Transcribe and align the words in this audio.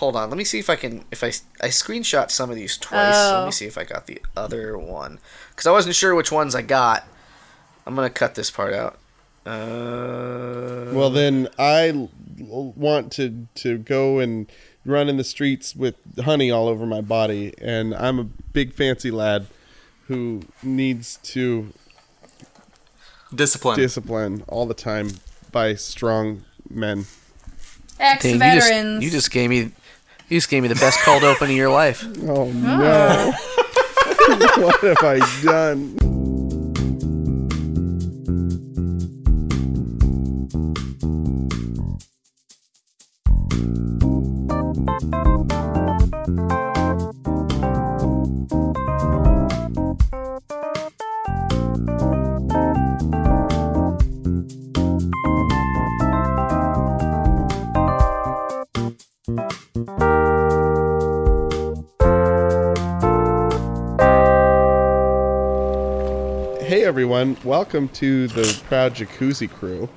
Hold 0.00 0.16
on, 0.16 0.28
let 0.28 0.36
me 0.36 0.42
see 0.42 0.58
if 0.58 0.68
I 0.68 0.74
can. 0.74 1.04
If 1.12 1.22
I 1.22 1.28
I 1.60 1.68
screenshot 1.68 2.28
some 2.32 2.50
of 2.50 2.56
these 2.56 2.76
twice. 2.76 3.14
Let 3.14 3.42
Oh. 3.42 3.46
me 3.46 3.52
see 3.52 3.66
if 3.66 3.78
I 3.78 3.84
got 3.84 4.08
the 4.08 4.20
other 4.36 4.76
one 4.76 5.20
because 5.50 5.68
I 5.68 5.70
wasn't 5.70 5.94
sure 5.94 6.16
which 6.16 6.32
ones 6.32 6.52
I 6.56 6.62
got. 6.62 7.06
I'm 7.86 7.94
gonna 7.94 8.10
cut 8.10 8.34
this 8.34 8.50
part 8.50 8.74
out. 8.74 8.98
Uh, 9.46 10.90
Well, 10.92 11.10
then 11.10 11.48
I 11.60 12.08
want 12.40 13.12
to 13.12 13.46
to 13.54 13.78
go 13.78 14.18
and 14.18 14.50
run 14.84 15.08
in 15.08 15.16
the 15.16 15.22
streets 15.22 15.76
with 15.76 15.94
honey 16.24 16.50
all 16.50 16.66
over 16.66 16.86
my 16.86 17.00
body, 17.00 17.54
and 17.58 17.94
I'm 17.94 18.18
a 18.18 18.24
big 18.24 18.74
fancy 18.74 19.12
lad 19.12 19.46
who 20.08 20.42
needs 20.60 21.20
to 21.22 21.72
Discipline. 23.32 23.78
discipline 23.78 24.42
all 24.48 24.66
the 24.66 24.74
time 24.74 25.20
by 25.52 25.76
strong 25.76 26.44
men. 26.68 27.06
Ex 28.00 28.24
dang, 28.24 28.32
you 28.32 28.38
veterans. 28.40 29.04
you 29.04 29.10
just 29.12 29.30
gave 29.30 29.50
me. 29.50 29.70
You 30.28 30.38
just 30.38 30.48
gave 30.48 30.62
me 30.62 30.68
the 30.68 30.74
best 30.76 31.00
cold 31.00 31.22
open 31.22 31.50
of 31.50 31.56
your 31.56 31.70
life. 31.70 32.04
Oh 32.22 32.50
no! 32.50 33.32
what 34.62 34.80
have 34.80 35.02
I 35.02 35.42
done? 35.44 36.23
Welcome 67.64 67.88
to 67.88 68.28
the 68.28 68.60
Proud 68.68 68.94
Jacuzzi 68.94 69.48
Crew. 69.50 69.88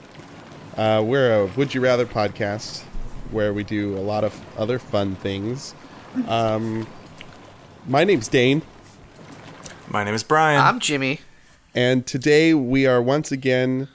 Uh, 0.77 1.03
we're 1.05 1.41
a 1.41 1.45
Would 1.57 1.73
You 1.75 1.81
Rather 1.81 2.05
podcast 2.05 2.83
where 3.31 3.51
we 3.53 3.65
do 3.65 3.97
a 3.97 3.99
lot 3.99 4.23
of 4.23 4.33
other 4.57 4.79
fun 4.79 5.15
things. 5.17 5.75
Um, 6.29 6.87
my 7.85 8.05
name's 8.05 8.29
Dane, 8.29 8.61
My 9.89 10.05
name 10.05 10.13
is 10.13 10.23
Brian. 10.23 10.61
I'm 10.61 10.79
Jimmy. 10.79 11.19
and 11.75 12.07
today 12.07 12.53
we 12.53 12.87
are 12.87 13.01
once 13.01 13.33
again 13.33 13.89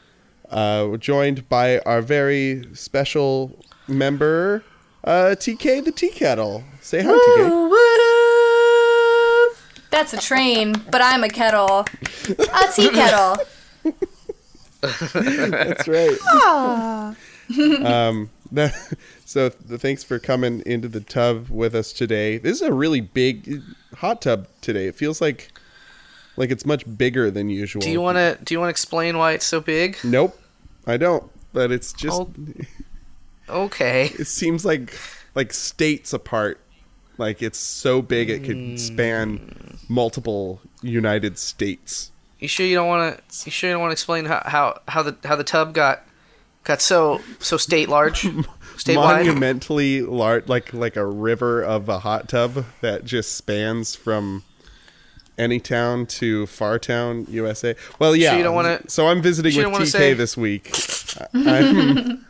uh, 0.51 0.99
joined 0.99 1.49
by 1.49 1.79
our 1.79 2.03
very 2.03 2.69
special 2.75 3.59
member, 3.89 4.63
uh, 5.05 5.35
TK 5.39 5.83
the 5.83 5.93
Tea 5.93 6.11
Kettle. 6.11 6.63
Say 6.83 7.03
hi, 7.03 7.11
TK. 7.11 7.49
Woo, 7.49 7.71
woo. 7.71 7.79
That's 9.89 10.13
a 10.13 10.19
train, 10.19 10.75
but 10.91 11.01
I'm 11.01 11.25
a 11.25 11.29
kettle. 11.31 11.87
A 12.29 12.73
tea 12.75 12.91
kettle. 12.95 13.37
That's 14.81 15.89
right. 15.89 16.19
um, 17.85 18.31
that, 18.51 18.75
so 19.25 19.49
th- 19.49 19.81
thanks 19.81 20.03
for 20.05 20.19
coming 20.19 20.63
into 20.67 20.89
the 20.89 21.01
tub 21.01 21.49
with 21.49 21.75
us 21.75 21.93
today. 21.93 22.39
This 22.39 22.61
is 22.61 22.63
a 22.63 22.73
really 22.73 23.01
big 23.01 23.63
hot 23.97 24.23
tub 24.23 24.49
today. 24.61 24.87
It 24.87 24.97
feels 24.97 25.21
like 25.21 25.53
like 26.37 26.51
it's 26.51 26.65
much 26.65 26.85
bigger 26.97 27.31
than 27.31 27.51
usual. 27.51 27.83
Do 27.83 27.91
you 27.91 28.01
want 28.01 28.17
to? 28.17 28.39
Do 28.43 28.55
you 28.55 28.59
want 28.59 28.69
to 28.69 28.73
explain 28.73 29.19
why 29.19 29.33
it's 29.33 29.45
so 29.47 29.61
big? 29.61 29.99
Nope, 30.03 30.39
I 30.87 30.97
don't. 30.97 31.31
But 31.53 31.71
it's 31.71 31.93
just 31.93 32.21
Oh. 32.21 32.33
Okay. 33.49 34.07
it 34.19 34.27
seems 34.27 34.65
like 34.65 34.99
like 35.35 35.53
states 35.53 36.13
apart. 36.13 36.59
Like 37.19 37.43
it's 37.43 37.59
so 37.59 38.01
big 38.03 38.31
it 38.31 38.45
could 38.45 38.81
span 38.81 39.79
multiple 39.89 40.61
United 40.81 41.39
States. 41.39 42.11
You 42.43 42.49
sure 42.49 42.67
you 42.67 42.75
don't 42.75 42.89
want 42.89 43.17
to? 43.17 43.45
You 43.47 43.53
sure 43.53 43.71
you 43.71 43.75
don't 43.75 43.81
want 43.81 43.91
to 43.91 43.93
explain 43.93 44.25
how, 44.25 44.43
how 44.45 44.81
how 44.89 45.05
the 45.05 45.17
how 45.23 45.37
the 45.37 45.45
tub 45.45 45.73
got 45.75 46.03
got 46.65 46.83
so 46.83 47.21
so 47.39 47.57
state 47.57 47.89
large, 47.89 48.27
monumentally 48.89 50.03
large, 50.03 50.49
like 50.49 50.75
like 50.75 50.97
a 50.97 51.07
river 51.07 51.63
of 51.63 51.89
a 51.89 52.01
hot 52.01 52.29
tub 52.29 52.65
that 52.81 53.05
just 53.05 53.37
spans 53.37 53.95
from 53.95 54.43
any 55.39 55.61
town 55.61 56.05
to 56.07 56.47
far 56.47 56.81
town, 56.81 57.27
USA. 57.31 57.77
Well, 58.01 58.17
yeah. 58.17 58.37
you 58.37 58.43
don't 58.43 58.57
wanna- 58.57 58.91
so 58.91 59.07
I'm 59.07 59.23
visiting 59.23 59.55
with 59.71 59.83
TK 59.83 59.87
say- 59.87 60.15
this 60.15 60.37
week. 60.37 60.75
I'm, 61.35 62.27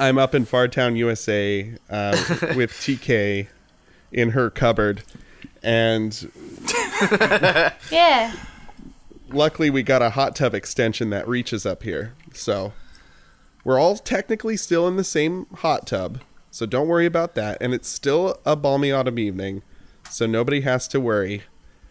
I'm 0.00 0.18
up 0.18 0.34
in 0.34 0.46
Fartown, 0.46 0.96
USA, 0.96 1.72
uh, 1.88 2.16
with 2.56 2.72
TK 2.72 3.46
in 4.10 4.30
her 4.30 4.50
cupboard, 4.50 5.04
and 5.62 6.30
Yeah. 7.90 8.32
luckily 9.30 9.70
we 9.70 9.82
got 9.82 10.02
a 10.02 10.10
hot 10.10 10.36
tub 10.36 10.54
extension 10.54 11.10
that 11.10 11.26
reaches 11.28 11.66
up 11.66 11.82
here. 11.82 12.14
So 12.32 12.72
we're 13.64 13.78
all 13.78 13.96
technically 13.96 14.56
still 14.56 14.86
in 14.88 14.96
the 14.96 15.04
same 15.04 15.46
hot 15.56 15.86
tub. 15.86 16.20
So 16.50 16.66
don't 16.66 16.88
worry 16.88 17.06
about 17.06 17.34
that. 17.34 17.58
And 17.60 17.74
it's 17.74 17.88
still 17.88 18.38
a 18.46 18.56
balmy 18.56 18.92
autumn 18.92 19.18
evening. 19.18 19.62
So 20.10 20.26
nobody 20.26 20.60
has 20.62 20.86
to 20.88 21.00
worry. 21.00 21.42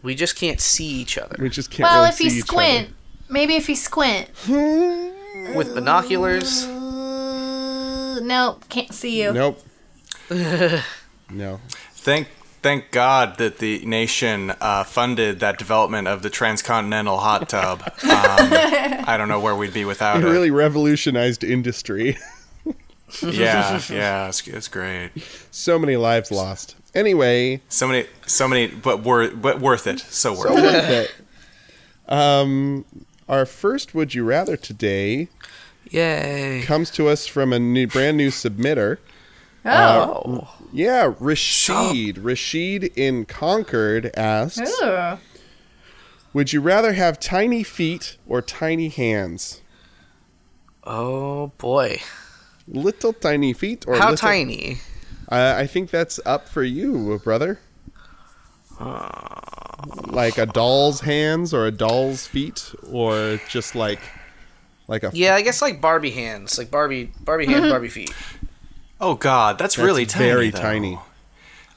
we 0.02 0.16
just 0.16 0.36
can't 0.36 0.62
see 0.62 0.86
each 0.88 1.18
other 1.18 1.36
We 1.40 1.50
just 1.50 1.70
can't 1.70 1.88
Well, 1.90 2.04
really 2.04 2.10
if 2.14 2.22
you 2.22 2.30
squint, 2.42 2.90
maybe 3.30 3.56
if 3.56 3.68
you 3.70 3.76
squint. 3.76 4.30
with 4.48 5.74
binoculars. 5.76 6.64
Uh, 6.64 8.20
no, 8.22 8.60
can't 8.70 8.94
see 8.94 9.22
you. 9.22 9.34
Nope. 9.34 9.62
no. 11.30 11.60
thank 11.94 12.30
thank 12.66 12.90
God 12.90 13.38
that 13.38 13.60
the 13.60 13.86
nation 13.86 14.52
uh, 14.60 14.84
funded 14.84 15.40
that 15.40 15.60
development 15.60 16.08
of 16.08 16.24
the 16.24 16.32
transcontinental 16.32 17.20
hot 17.20 17.48
tub. 17.48 17.84
Um, 17.86 17.92
I 19.08 19.16
don't 19.20 19.28
know 19.28 19.40
where 19.40 19.56
we'd 19.56 19.72
be 19.72 19.86
without 19.86 20.18
It 20.24 20.26
it. 20.26 20.30
really 20.32 20.50
revolutionized 20.50 21.44
industry. 21.44 22.18
Yeah, 23.22 23.80
yeah, 23.90 24.28
it's, 24.28 24.46
it's 24.48 24.68
great. 24.68 25.12
so 25.52 25.78
many 25.78 25.96
lives 25.96 26.32
lost. 26.32 26.76
Anyway, 26.96 27.62
So 27.70 27.88
many, 27.88 28.08
so 28.26 28.48
many, 28.48 28.68
but 28.68 29.04
worth, 29.04 29.40
but 29.40 29.62
worth 29.62 29.86
it. 29.86 30.00
So 30.00 30.32
worth 30.34 30.48
so 30.50 30.58
it. 30.58 30.64
worth 30.64 30.90
it. 30.90 32.12
Um, 32.12 32.84
our 33.30 33.46
first 33.46 33.94
Would 33.94 34.16
You 34.16 34.24
Rather 34.26 34.58
today 34.58 35.30
Yay! 35.92 36.64
comes 36.66 36.90
to 36.92 37.08
us 37.08 37.28
from 37.28 37.54
a 37.54 37.60
new, 37.60 37.86
brand 37.88 38.18
new 38.18 38.30
submitter. 38.32 38.98
Oh. 39.66 40.48
Yeah, 40.72 41.14
Rashid. 41.20 42.18
Rashid 42.20 42.84
in 42.96 43.26
Concord 43.26 44.12
asks 44.16 44.72
Ooh. 44.82 45.18
Would 46.34 46.52
you 46.54 46.62
rather 46.62 46.94
have 46.94 47.20
tiny 47.20 47.64
feet 47.64 48.18
or 48.28 48.42
tiny 48.42 48.90
hands? 48.90 49.62
Oh 50.84 51.48
boy! 51.58 52.02
Little 52.68 53.14
tiny 53.14 53.54
feet 53.54 53.86
or 53.88 53.96
How 53.96 54.12
little- 54.12 54.18
tiny? 54.18 54.78
Uh, 55.32 55.56
I 55.58 55.66
think 55.66 55.90
that's 55.90 56.20
up 56.26 56.48
for 56.48 56.64
you, 56.64 57.20
brother. 57.24 57.60
like 60.08 60.38
a 60.38 60.46
doll's 60.46 61.02
hands 61.02 61.54
or 61.54 61.66
a 61.66 61.72
doll's 61.72 62.28
feet 62.28 62.74
or 62.92 63.40
just 63.50 63.76
like 63.76 64.00
like 64.88 65.04
a 65.04 65.12
Yeah, 65.14 65.36
I 65.36 65.42
guess 65.42 65.62
like 65.62 65.82
Barbie 65.82 66.12
hands, 66.12 66.58
like 66.58 66.70
Barbie 66.70 67.12
Barbie 67.22 67.46
hands, 67.48 67.70
Barbie 67.72 67.90
feet. 67.90 68.14
Oh 69.02 69.16
God, 69.16 69.58
that's, 69.58 69.76
That's 69.76 69.86
really 69.86 70.06
tiny. 70.06 70.26
very 70.26 70.50
though. 70.50 70.60
tiny. 70.62 71.00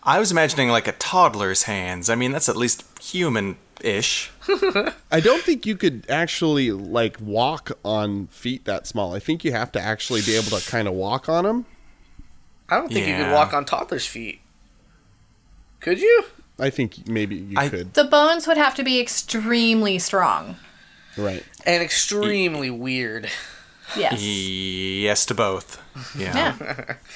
I 0.03 0.19
was 0.21 0.31
imagining 0.31 0.69
like 0.69 0.87
a 0.89 0.93
toddler's 0.93 1.65
hands. 1.65 2.09
I 2.09 2.15
mean, 2.15 2.33
that's 2.33 2.49
at 2.49 2.57
least 2.57 2.85
human-ish. 3.01 4.31
I 5.11 5.21
don't 5.21 5.43
think 5.43 5.67
you 5.67 5.77
could 5.77 6.07
actually 6.09 6.71
like 6.71 7.17
walk 7.21 7.73
on 7.85 8.29
feet 8.29 8.65
that 8.65 8.87
small. 8.87 9.15
I 9.15 9.19
think 9.19 9.45
you 9.45 9.53
have 9.53 9.73
to 9.73 9.81
actually 9.81 10.23
be 10.23 10.37
able 10.37 10.57
to 10.59 10.71
kind 10.71 10.87
of 10.89 10.95
walk 10.95 11.29
on 11.29 11.45
them. 11.45 11.67
I 12.71 12.77
don't 12.77 12.93
think 12.93 13.07
you 13.07 13.17
could 13.17 13.33
walk 13.33 13.53
on 13.53 13.65
toddler's 13.65 14.07
feet. 14.07 14.41
Could 15.81 16.01
you? 16.01 16.25
I 16.59 16.71
think 16.71 17.07
maybe 17.09 17.37
you 17.37 17.57
I- 17.59 17.69
could. 17.69 17.95
The 17.95 18.05
bones 18.05 18.47
would 18.47 18.57
have 18.57 18.75
to 18.77 18.83
be 18.85 19.01
extremely 19.01 19.99
strong. 19.99 20.57
Right. 21.17 21.45
And 21.67 21.83
extremely 21.83 22.71
weird. 22.71 23.29
Yes. 23.97 24.23
Yes 24.23 25.27
to 25.27 25.35
both. 25.35 25.83
Yeah. 26.19 26.57
Yeah. 26.61 26.95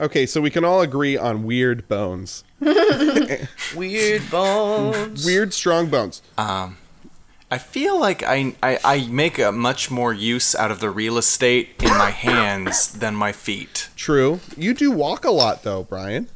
Okay, 0.00 0.26
so 0.26 0.40
we 0.40 0.48
can 0.50 0.64
all 0.64 0.80
agree 0.80 1.16
on 1.16 1.42
weird 1.42 1.88
bones. 1.88 2.44
Weird 3.74 4.30
bones. 4.30 5.26
Weird 5.26 5.52
strong 5.52 5.88
bones. 5.88 6.22
Um, 6.38 6.78
I 7.50 7.58
feel 7.58 7.98
like 7.98 8.22
I, 8.22 8.54
I 8.62 8.78
I 8.84 9.06
make 9.08 9.40
a 9.40 9.50
much 9.50 9.90
more 9.90 10.12
use 10.14 10.54
out 10.54 10.70
of 10.70 10.78
the 10.78 10.90
real 10.90 11.18
estate 11.18 11.82
in 11.82 11.88
my 11.98 12.10
hands 12.28 12.92
than 12.92 13.16
my 13.16 13.32
feet. 13.32 13.88
True. 13.96 14.38
You 14.56 14.72
do 14.72 14.92
walk 14.92 15.24
a 15.24 15.32
lot 15.32 15.64
though, 15.64 15.82
Brian. 15.82 16.28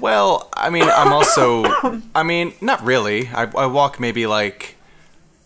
Well, 0.00 0.48
I 0.54 0.70
mean, 0.70 0.84
I'm 0.88 1.12
also, 1.12 1.64
I 2.14 2.22
mean, 2.22 2.54
not 2.62 2.82
really. 2.82 3.28
I, 3.28 3.42
I 3.54 3.66
walk 3.66 4.00
maybe 4.00 4.26
like 4.26 4.76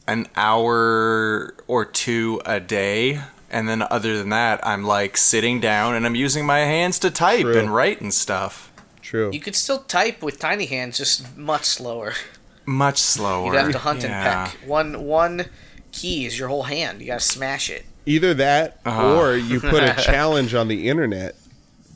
an 0.06 0.28
hour 0.36 1.54
or 1.66 1.84
two 1.84 2.40
a 2.46 2.60
day. 2.60 3.20
And 3.50 3.68
then 3.68 3.82
other 3.82 4.18
than 4.18 4.30
that, 4.30 4.64
I'm 4.66 4.84
like 4.84 5.16
sitting 5.16 5.60
down 5.60 5.94
and 5.94 6.04
I'm 6.04 6.14
using 6.16 6.44
my 6.46 6.60
hands 6.60 6.98
to 7.00 7.10
type 7.10 7.42
True. 7.42 7.58
and 7.58 7.72
write 7.74 8.00
and 8.00 8.12
stuff. 8.12 8.72
True. 9.02 9.30
You 9.32 9.38
could 9.40 9.54
still 9.54 9.78
type 9.84 10.22
with 10.22 10.38
tiny 10.40 10.66
hands, 10.66 10.96
just 10.98 11.36
much 11.36 11.64
slower. 11.64 12.14
Much 12.64 12.98
slower. 12.98 13.52
You'd 13.52 13.60
have 13.60 13.72
to 13.72 13.78
hunt 13.78 14.02
Yeah. 14.02 14.42
and 14.44 14.50
peck. 14.52 14.68
One 14.68 15.04
one 15.04 15.46
key 15.92 16.26
is 16.26 16.36
your 16.38 16.48
whole 16.48 16.64
hand. 16.64 17.00
You 17.00 17.06
gotta 17.06 17.20
smash 17.20 17.70
it. 17.70 17.84
Either 18.04 18.34
that 18.34 18.80
Uh-huh. 18.84 19.16
or 19.16 19.36
you 19.36 19.60
put 19.60 19.82
a 19.84 19.94
challenge 20.02 20.52
on 20.54 20.66
the 20.68 20.88
internet 20.88 21.36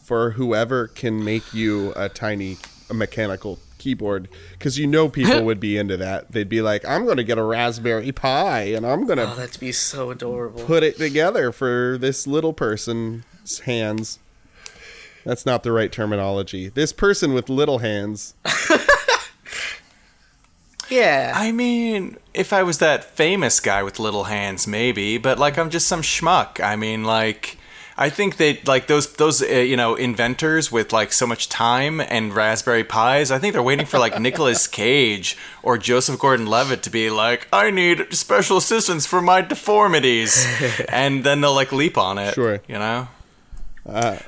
for 0.05 0.31
whoever 0.33 0.87
can 0.87 1.25
make 1.25 1.53
you 1.53 1.93
a 1.97 2.09
tiny 2.09 2.59
a 2.89 2.95
mechanical 2.95 3.59
keyboard 3.81 4.29
because 4.53 4.79
you 4.79 4.87
know 4.87 5.09
people 5.09 5.43
would 5.45 5.59
be 5.59 5.77
into 5.77 5.97
that. 5.97 6.31
They'd 6.31 6.49
be 6.49 6.63
like, 6.63 6.85
"I'm 6.87 7.05
going 7.05 7.17
to 7.17 7.25
get 7.25 7.37
a 7.39 7.43
Raspberry 7.43 8.13
Pi 8.13 8.61
and 8.61 8.87
I'm 8.87 9.07
going 9.07 9.19
Oh, 9.19 9.31
to 9.31 9.37
that'd 9.41 9.59
be 9.59 9.73
so 9.73 10.11
adorable. 10.13 10.63
put 10.65 10.85
it 10.85 10.97
together 10.99 11.51
for 11.51 11.99
this 11.99 12.29
little 12.29 12.53
person's 12.53 13.25
hands." 13.65 14.21
That's 15.25 15.45
not 15.45 15.65
the 15.65 15.73
right 15.73 15.91
terminology. 15.93 16.69
This 16.69 16.93
person 16.93 17.35
with 17.35 17.49
little 17.51 17.79
hands. 17.81 18.35
Yeah. 20.89 21.33
I 21.37 21.53
mean, 21.53 22.17
if 22.35 22.53
I 22.53 22.65
was 22.65 22.79
that 22.79 23.05
famous 23.05 23.61
guy 23.61 23.83
with 23.85 24.01
little 24.01 24.25
hands, 24.25 24.67
maybe, 24.67 25.19
but 25.19 25.39
like 25.39 25.57
I'm 25.57 25.71
just 25.71 25.87
some 25.87 26.03
schmuck. 26.03 26.59
I 26.61 26.75
mean, 26.75 27.05
like 27.05 27.57
I 28.01 28.09
think 28.09 28.39
they 28.39 28.59
like 28.65 28.87
those 28.87 29.13
those 29.13 29.43
uh, 29.43 29.47
you 29.47 29.77
know 29.77 29.95
inventors 29.95 30.73
with 30.73 30.91
like 30.91 31.13
so 31.13 31.27
much 31.27 31.51
time 31.51 32.01
and 32.01 32.35
Raspberry 32.35 32.83
Pis. 32.83 33.31
I 33.31 33.39
think 33.39 33.53
they're 33.53 33.63
waiting 33.63 33.85
for 33.85 33.99
like 33.99 34.19
Nicolas 34.19 34.67
Cage 34.67 35.37
or 35.63 35.77
Joseph 35.77 36.19
Gordon-Levitt 36.19 36.83
to 36.85 36.91
be 36.91 37.11
like, 37.11 37.47
I 37.53 37.71
need 37.71 38.15
special 38.15 38.57
assistance 38.57 39.05
for 39.05 39.21
my 39.21 39.43
deformities, 39.43 40.47
and 40.89 41.25
then 41.25 41.43
they'll 41.43 41.55
like 41.55 41.73
leap 41.73 41.99
on 41.99 42.17
it. 42.17 42.33
Sure. 42.33 42.63
you 42.67 42.79
know. 42.79 43.09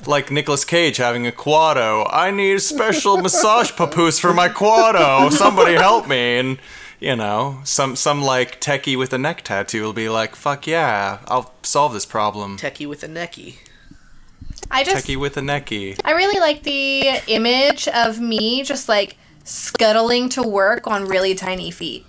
like 0.06 0.30
Nicolas 0.30 0.66
Cage 0.66 0.98
having 0.98 1.26
a 1.26 1.32
quado. 1.32 2.06
I 2.12 2.30
need 2.30 2.60
special 2.60 3.16
massage 3.16 3.72
papoose 3.72 4.18
for 4.18 4.34
my 4.34 4.50
quado. 4.50 5.32
Somebody 5.32 5.75
help 5.75 6.06
me. 6.06 6.38
And 6.38 6.58
you 7.02 7.16
know, 7.16 7.58
some 7.64 7.96
some 7.96 8.22
like 8.22 8.60
techie 8.60 8.96
with 8.96 9.12
a 9.12 9.19
neck 9.19 9.43
tattoo 9.43 9.82
will 9.82 9.93
be 9.93 10.08
like, 10.08 10.37
"Fuck 10.37 10.69
yeah, 10.69 11.19
I'll 11.26 11.52
solve 11.62 11.93
this 11.93 12.06
problem." 12.06 12.56
Techie 12.56 12.87
with 12.87 13.02
a 13.02 13.08
necky. 13.08 13.56
I 14.70 14.84
just 14.84 15.04
Techie 15.04 15.16
with 15.16 15.37
a 15.37 15.40
necky. 15.40 16.00
I 16.04 16.12
really 16.12 16.38
like 16.38 16.62
the 16.62 17.20
image 17.26 17.88
of 17.88 18.20
me 18.20 18.62
just 18.62 18.88
like 18.88 19.16
scuttling 19.43 20.28
to 20.31 20.43
work 20.43 20.87
on 20.87 21.06
really 21.06 21.34
tiny 21.34 21.72
feet. 21.72 22.06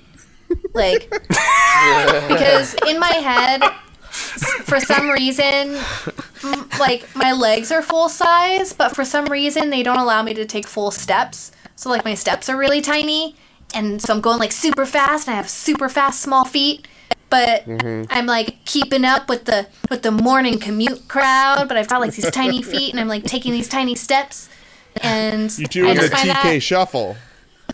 Like 0.74 1.10
because 1.10 2.76
in 2.88 3.00
my 3.00 3.14
head 3.14 3.64
for 4.12 4.80
some 4.80 5.10
reason 5.10 5.76
m- 6.44 6.70
like 6.80 7.08
my 7.16 7.32
legs 7.32 7.72
are 7.72 7.82
full 7.82 8.10
size, 8.10 8.74
but 8.74 8.96
for 8.96 9.04
some 9.04 9.26
reason 9.26 9.72
they 9.72 9.82
don't 9.82 9.98
allow 9.98 10.22
me 10.22 10.36
to 10.36 10.46
take 10.46 10.68
full 10.68 10.92
steps. 10.92 11.52
So 11.76 11.90
like 11.90 12.06
my 12.06 12.14
steps 12.14 12.48
are 12.48 12.58
really 12.58 12.82
tiny 12.82 13.36
and 13.74 14.02
so 14.02 14.14
I'm 14.14 14.22
going 14.22 14.40
like 14.40 14.52
super 14.52 14.86
fast 14.86 15.28
and 15.28 15.34
I 15.34 15.38
have 15.38 15.50
super 15.50 15.90
fast 15.90 16.22
small 16.22 16.46
feet. 16.46 16.88
But 17.30 17.64
I'm 18.12 18.28
like 18.28 18.64
keeping 18.66 19.04
up 19.04 19.28
with 19.28 19.46
the 19.46 19.68
with 19.90 20.04
the 20.04 20.12
morning 20.12 20.60
commute 20.60 21.08
crowd, 21.08 21.68
but 21.68 21.78
I've 21.78 21.88
got 21.88 22.00
like 22.00 22.14
these 22.14 22.30
tiny 22.30 22.62
feet 22.74 22.92
and 22.92 23.00
I'm 23.00 23.08
like 23.08 23.24
taking 23.24 23.52
these 23.54 23.68
tiny 23.68 23.96
steps. 23.96 24.50
And 25.02 25.52
You 25.58 25.66
I 25.66 25.68
doing 25.68 25.96
the 25.96 26.02
just 26.02 26.14
find 26.14 26.30
TK 26.30 26.44
that- 26.44 26.60
shuffle? 26.62 27.16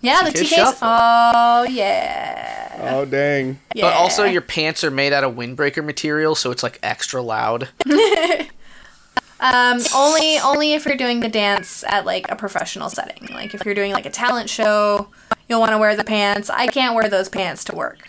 yeah, 0.02 0.24
the 0.24 0.30
TK 0.32 0.46
shuffle. 0.46 0.88
Oh 0.88 1.64
yeah, 1.70 2.90
Oh 2.94 3.04
dang! 3.04 3.60
yeah. 3.76 3.82
But 3.88 3.96
also, 3.96 4.24
your 4.24 4.40
pants 4.42 4.86
are 4.86 4.92
made 4.92 5.12
out 5.12 5.26
of 5.26 5.36
windbreaker 5.36 5.84
material, 5.84 6.36
so 6.36 6.52
it's 6.52 6.64
like 6.64 6.80
extra 6.82 7.22
loud. 7.22 7.68
Um, 9.42 9.80
only 9.96 10.38
only 10.40 10.74
if 10.74 10.86
you're 10.86 10.98
doing 10.98 11.22
the 11.22 11.30
dance 11.30 11.86
at 11.88 12.06
like 12.06 12.30
a 12.30 12.36
professional 12.36 12.90
setting. 12.90 13.28
Like 13.34 13.54
if 13.54 13.64
you're 13.64 13.74
doing 13.76 13.94
like 13.94 14.06
a 14.06 14.10
talent 14.10 14.50
show, 14.50 15.08
you'll 15.50 15.60
want 15.60 15.72
to 15.72 15.78
wear 15.78 15.96
the 15.96 16.04
pants. 16.04 16.50
I 16.50 16.68
can't 16.68 16.96
wear 16.96 17.10
those 17.10 17.28
pants 17.28 17.64
to 17.66 17.76
work. 17.76 18.08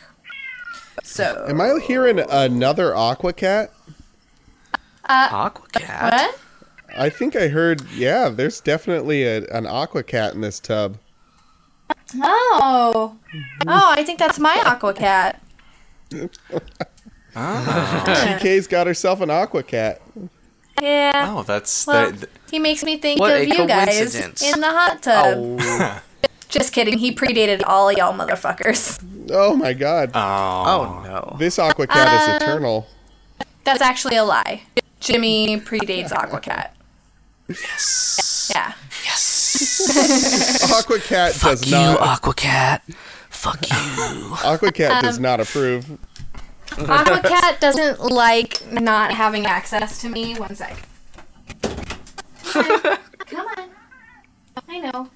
So 1.03 1.47
Am 1.49 1.61
I 1.61 1.81
hearing 1.81 2.21
another 2.21 2.95
Aqua 2.95 3.33
Cat? 3.33 3.73
Uh, 5.09 5.29
aqua 5.33 5.67
cat. 5.71 6.13
what? 6.13 6.39
I 6.97 7.09
think 7.09 7.35
I 7.35 7.49
heard. 7.49 7.83
Yeah, 7.91 8.29
there's 8.29 8.61
definitely 8.61 9.25
a, 9.25 9.45
an 9.47 9.67
Aqua 9.67 10.05
Cat 10.05 10.35
in 10.35 10.41
this 10.41 10.61
tub. 10.61 10.99
Oh, 12.17 13.17
oh, 13.67 13.95
I 13.97 14.05
think 14.05 14.19
that's 14.19 14.39
my 14.39 14.61
aqua 14.65 14.95
cat. 14.95 15.43
Ah. 17.37 18.03
TK's 18.05 18.67
got 18.67 18.87
herself 18.87 19.21
an 19.21 19.31
Aqua 19.31 19.63
Cat. 19.63 20.03
Yeah. 20.81 21.35
Oh, 21.37 21.43
that's 21.43 21.87
Well, 21.87 22.11
that, 22.11 22.29
he 22.51 22.59
makes 22.59 22.83
me 22.83 22.97
think 22.97 23.21
What 23.21 23.43
of 23.43 23.49
you 23.49 23.67
guys 23.67 24.15
in 24.17 24.61
the 24.61 24.71
hot 24.71 25.03
tub. 25.03 25.37
Oh. 25.39 26.03
Just 26.51 26.73
kidding. 26.73 26.99
He 26.99 27.15
predated 27.15 27.63
all 27.67 27.91
y'all 27.93 28.13
motherfuckers. 28.13 29.03
Oh 29.31 29.55
my 29.57 29.73
god. 29.73 30.11
oh, 30.15 30.65
oh 30.67 31.03
no. 31.05 31.37
This 31.39 31.59
Aqua 31.59 31.87
Cat 31.87 32.09
Uh, 32.09 32.33
is 32.37 32.43
eternal. 32.43 32.89
That's 33.65 33.81
actually 33.81 34.17
a 34.17 34.25
lie. 34.25 34.63
Jimmy 34.99 35.59
predates 35.61 36.11
Aquacat. 36.11 36.71
Yes. 37.49 38.51
Yeah. 38.55 38.73
Yes. 39.05 40.71
Aqua 40.79 40.99
Cat 40.99 41.39
does 41.41 41.65
you, 41.65 41.73
not. 41.73 42.01
Aqua 42.01 42.35
cat. 42.35 42.83
Fuck 43.29 43.71
you. 43.71 43.77
Aqua 44.45 44.73
Cat 44.73 45.03
does 45.05 45.17
Um, 45.19 45.23
not 45.23 45.41
approve. 45.41 45.99
Aquacat 46.71 47.61
doesn't 47.61 48.01
like 48.01 48.67
not 48.73 49.13
having 49.13 49.47
access 49.47 50.01
to 50.03 50.09
me. 50.09 50.35
One 50.35 50.55
sec. 50.55 50.77
Come 52.43 53.47
on. 53.57 53.69
I 54.69 54.79
know. 54.81 55.09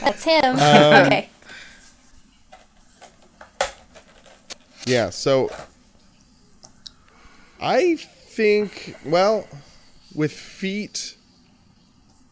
That's 0.00 0.24
him. 0.24 0.56
Um, 0.56 1.06
okay. 1.06 1.28
Yeah, 4.86 5.10
so 5.10 5.50
I 7.60 7.96
think 7.96 8.96
well, 9.04 9.48
with 10.14 10.32
feet 10.32 11.16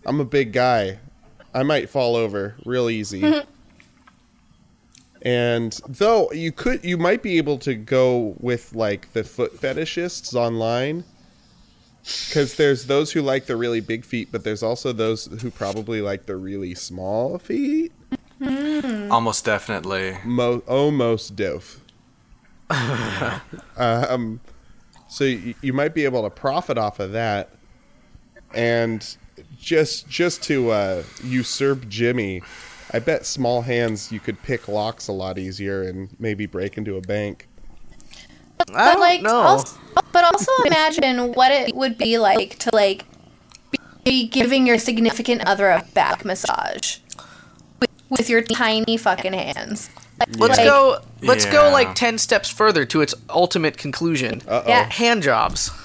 I'm 0.04 0.20
a 0.20 0.24
big 0.24 0.52
guy. 0.52 0.98
I 1.54 1.62
might 1.62 1.90
fall 1.90 2.16
over 2.16 2.56
real 2.64 2.90
easy. 2.90 3.22
and 5.22 5.80
though 5.88 6.30
you 6.32 6.50
could 6.50 6.84
you 6.84 6.96
might 6.96 7.22
be 7.22 7.38
able 7.38 7.58
to 7.58 7.74
go 7.74 8.34
with 8.40 8.74
like 8.74 9.12
the 9.12 9.22
foot 9.22 9.60
fetishists 9.60 10.34
online 10.34 11.04
cuz 12.32 12.54
there's 12.56 12.86
those 12.86 13.12
who 13.12 13.22
like 13.22 13.46
the 13.46 13.56
really 13.56 13.80
big 13.80 14.04
feet, 14.04 14.28
but 14.32 14.44
there's 14.44 14.62
also 14.62 14.92
those 14.92 15.26
who 15.40 15.50
probably 15.50 16.00
like 16.00 16.26
the 16.26 16.36
really 16.36 16.74
small 16.74 17.38
feet. 17.38 17.92
almost 19.10 19.44
definitely. 19.44 20.18
Mo- 20.24 20.62
almost 20.66 21.36
doof. 21.36 21.78
um, 23.76 24.40
so 25.08 25.24
you, 25.24 25.54
you 25.62 25.72
might 25.72 25.94
be 25.94 26.04
able 26.04 26.22
to 26.22 26.30
profit 26.30 26.78
off 26.78 26.98
of 27.00 27.12
that, 27.12 27.50
and 28.54 29.16
just 29.58 30.08
just 30.08 30.42
to 30.44 30.70
uh, 30.70 31.02
usurp 31.22 31.88
Jimmy, 31.88 32.42
I 32.92 32.98
bet 32.98 33.26
small 33.26 33.62
hands 33.62 34.10
you 34.10 34.20
could 34.20 34.42
pick 34.42 34.68
locks 34.68 35.08
a 35.08 35.12
lot 35.12 35.38
easier 35.38 35.82
and 35.82 36.08
maybe 36.18 36.46
break 36.46 36.78
into 36.78 36.96
a 36.96 37.00
bank. 37.02 37.46
I 38.74 38.92
But 38.92 38.98
don't 38.98 39.00
like, 39.00 39.22
know. 39.22 39.36
also, 39.42 39.78
but 40.22 40.34
also 40.34 40.52
imagine 40.64 41.32
what 41.32 41.50
it 41.50 41.74
would 41.74 41.98
be 41.98 42.18
like 42.18 42.58
to 42.60 42.70
like 42.72 43.04
be 44.04 44.28
giving 44.28 44.66
your 44.66 44.78
significant 44.78 45.42
other 45.46 45.70
a 45.70 45.84
back 45.94 46.24
massage 46.24 46.98
with, 47.80 47.90
with 48.08 48.28
your 48.30 48.42
tiny 48.42 48.96
fucking 48.96 49.32
hands. 49.32 49.90
let's 50.36 50.56
Like- 50.58 50.66
go. 50.66 51.00
Let's 51.22 51.46
go 51.46 51.70
like 51.70 51.94
ten 51.94 52.18
steps 52.18 52.50
further 52.50 52.84
to 52.86 53.00
its 53.00 53.14
ultimate 53.30 53.76
conclusion. 53.76 54.42
Uh 54.48 54.62
oh. 54.64 54.68
Yeah. 54.68 54.90
Hand 54.90 55.22
jobs. 55.22 55.70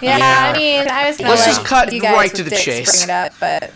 Yeah, 0.00 0.52
I 0.54 0.56
mean, 0.56 0.88
I 0.88 1.06
was 1.06 1.18
gonna 1.18 1.30
Let's 1.30 1.46
let 1.46 1.54
just 1.54 1.66
cut 1.66 1.92
you 1.92 2.00
guys 2.00 2.14
right 2.14 2.34
to 2.34 2.42
the 2.42 2.48
dicks 2.50 2.64
chase. 2.64 3.04
Bring 3.04 3.10
it 3.10 3.12
up, 3.12 3.32
but 3.38 3.72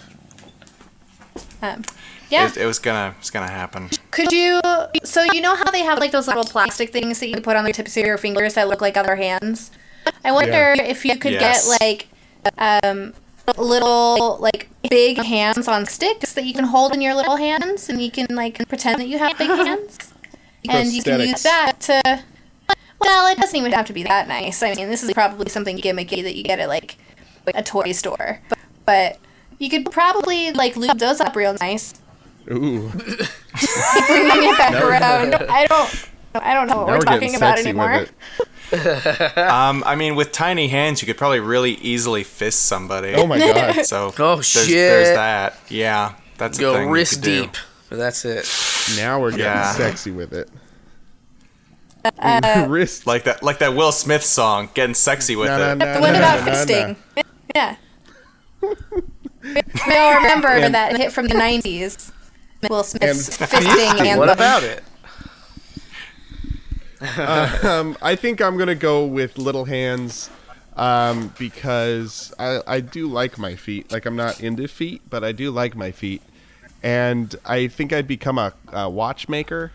um, 1.61 1.85
yeah. 2.31 2.47
It, 2.49 2.57
it 2.57 2.65
was 2.67 2.79
gonna 2.79 3.15
it's 3.19 3.31
gonna 3.31 3.49
happen. 3.51 3.91
Could 4.11 4.33
you? 4.33 4.61
So 5.05 5.25
you 5.35 5.43
know 5.43 5.55
how 5.55 5.71
they 5.71 5.81
have 5.83 5.99
like 5.99 6.11
those 6.11 6.27
little 6.27 6.45
plastic 6.45 6.91
things 6.91 7.21
that 7.21 7.29
you 7.29 7.39
put 7.43 7.55
on 7.57 7.65
the 7.65 7.73
tips 7.73 7.97
of 7.99 8.07
your 8.07 8.17
fingers 8.17 8.55
that 8.55 8.67
look 8.69 8.81
like 8.81 8.97
other 8.97 9.17
hands. 9.17 9.71
I 10.25 10.33
wonder 10.33 10.75
if 10.79 11.05
you 11.05 11.17
could 11.19 11.33
Yes. 11.33 11.69
get 11.69 11.81
like 11.81 12.09
um, 12.59 13.13
little 13.57 14.39
like 14.39 14.69
big 14.89 15.19
hands 15.19 15.69
on 15.69 15.87
sticks 15.87 16.33
that 16.35 16.45
you 16.45 16.55
can 16.55 16.65
hold 16.65 16.95
in 16.95 17.01
your 17.01 17.15
little 17.15 17.37
hands, 17.37 17.89
and 17.89 18.01
you 18.03 18.11
can 18.11 18.27
like 18.31 18.67
pretend 18.69 19.01
that 19.01 19.07
you 19.09 19.19
have 19.19 19.37
big 19.39 19.49
hands, 19.67 20.13
and 20.69 20.93
you 20.93 21.03
can 21.03 21.21
use 21.21 21.43
that 21.43 21.81
to. 21.81 22.23
Well, 23.01 23.27
it 23.31 23.37
doesn't 23.39 23.57
even 23.59 23.73
have 23.73 23.87
to 23.87 23.93
be 23.93 24.03
that 24.05 24.29
nice. 24.29 24.63
I 24.63 24.73
mean, 24.75 24.89
this 24.89 25.03
is 25.03 25.13
probably 25.13 25.51
something 25.51 25.77
gimmicky 25.79 26.23
that 26.23 26.37
you 26.37 26.43
get 26.43 26.59
at 26.59 26.69
like 26.69 26.97
a 27.55 27.63
toy 27.63 27.93
store, 27.93 28.41
but, 28.49 28.59
but 28.87 29.19
you 29.59 29.69
could 29.69 29.91
probably 29.91 30.53
like 30.53 30.77
lube 30.77 30.99
those 30.99 31.21
up 31.21 31.37
real 31.37 31.55
nice 31.61 31.95
Ooh. 32.51 32.89
bringing 32.91 34.45
it 34.51 34.59
back 34.59 34.75
around. 34.83 35.35
I 35.35 35.67
don't. 35.67 36.09
I 36.37 36.53
don't 36.55 36.67
know 36.67 36.79
what 36.79 36.87
Now 36.87 36.93
we're, 36.93 36.99
we're 36.99 37.05
talking 37.05 37.35
about 37.37 37.59
anymore. 37.59 38.07
With 38.71 38.87
it. 39.21 39.39
Um, 39.39 39.83
I 39.87 39.95
mean, 39.97 40.15
with 40.15 40.33
tiny 40.33 40.69
hands, 40.69 41.01
you 41.03 41.07
could 41.07 41.17
probably 41.19 41.41
really 41.41 41.73
easily 41.75 42.25
fist 42.25 42.63
somebody. 42.67 43.15
Oh 43.15 43.27
my 43.27 43.39
god. 43.39 43.85
So 43.87 44.13
Oh, 44.19 44.37
there's, 44.37 44.47
shit. 44.47 44.69
There's 44.69 45.17
that. 45.17 45.59
Yeah, 45.69 46.15
that's 46.39 46.59
a 46.59 46.61
Go 46.61 46.75
thing 46.75 46.89
you 46.89 46.93
wrist 46.95 47.15
could 47.15 47.23
do. 47.23 47.43
deep. 47.43 47.57
But 47.91 47.97
that's 47.99 48.25
it. 48.25 48.49
Now 48.97 49.21
we're 49.21 49.31
getting 49.31 49.45
Yeah. 49.47 49.73
sexy 49.73 50.11
with 50.11 50.33
it. 50.33 50.49
Uh, 52.19 52.67
Wrist. 52.69 53.07
Like 53.07 53.25
that, 53.25 53.43
like 53.43 53.59
that 53.61 53.75
Will 53.75 53.91
Smith 53.93 54.23
song, 54.25 54.69
"Getting 54.75 54.95
Sexy 54.95 55.37
with 55.37 55.49
Na, 55.49 55.57
na, 55.59 55.73
It." 55.73 55.77
na, 55.77 55.95
The 55.95 56.01
one 56.01 56.13
na, 56.13 56.19
about 56.19 56.41
na, 56.41 56.45
na, 56.45 56.53
fisting. 56.53 56.97
Yeah. 57.55 57.77
we 58.61 59.97
all 59.97 60.17
remember 60.17 60.69
that 60.69 60.97
hit 60.97 61.13
from 61.13 61.29
the 61.29 61.35
90s. 61.35 62.13
Will 62.69 62.83
Smith's 62.85 63.41
And 63.41 63.51
fisting 63.51 63.79
anthem. 63.79 64.19
What 64.19 64.29
about 64.31 64.63
it? 64.65 64.83
Um, 67.65 67.97
I 68.03 68.17
think 68.17 68.41
I'm 68.41 68.57
gonna 68.57 68.75
go 68.75 69.05
with 69.07 69.39
little 69.39 69.65
hands, 69.65 70.31
um, 70.77 71.33
because 71.39 72.33
I 72.39 72.61
I 72.67 72.81
do 72.81 73.07
like 73.09 73.39
my 73.39 73.57
feet. 73.57 73.91
Like 73.93 74.07
I'm 74.07 74.17
not 74.17 74.41
into 74.41 74.69
feet, 74.69 75.03
but 75.09 75.23
I 75.25 75.33
do 75.33 75.51
like 75.51 75.77
my 75.77 75.91
feet, 75.93 76.23
and 76.83 77.35
I 77.45 77.69
think 77.69 77.93
I'd 77.93 78.09
become 78.09 78.39
a, 78.39 78.53
a 78.73 78.89
watchmaker, 78.91 79.73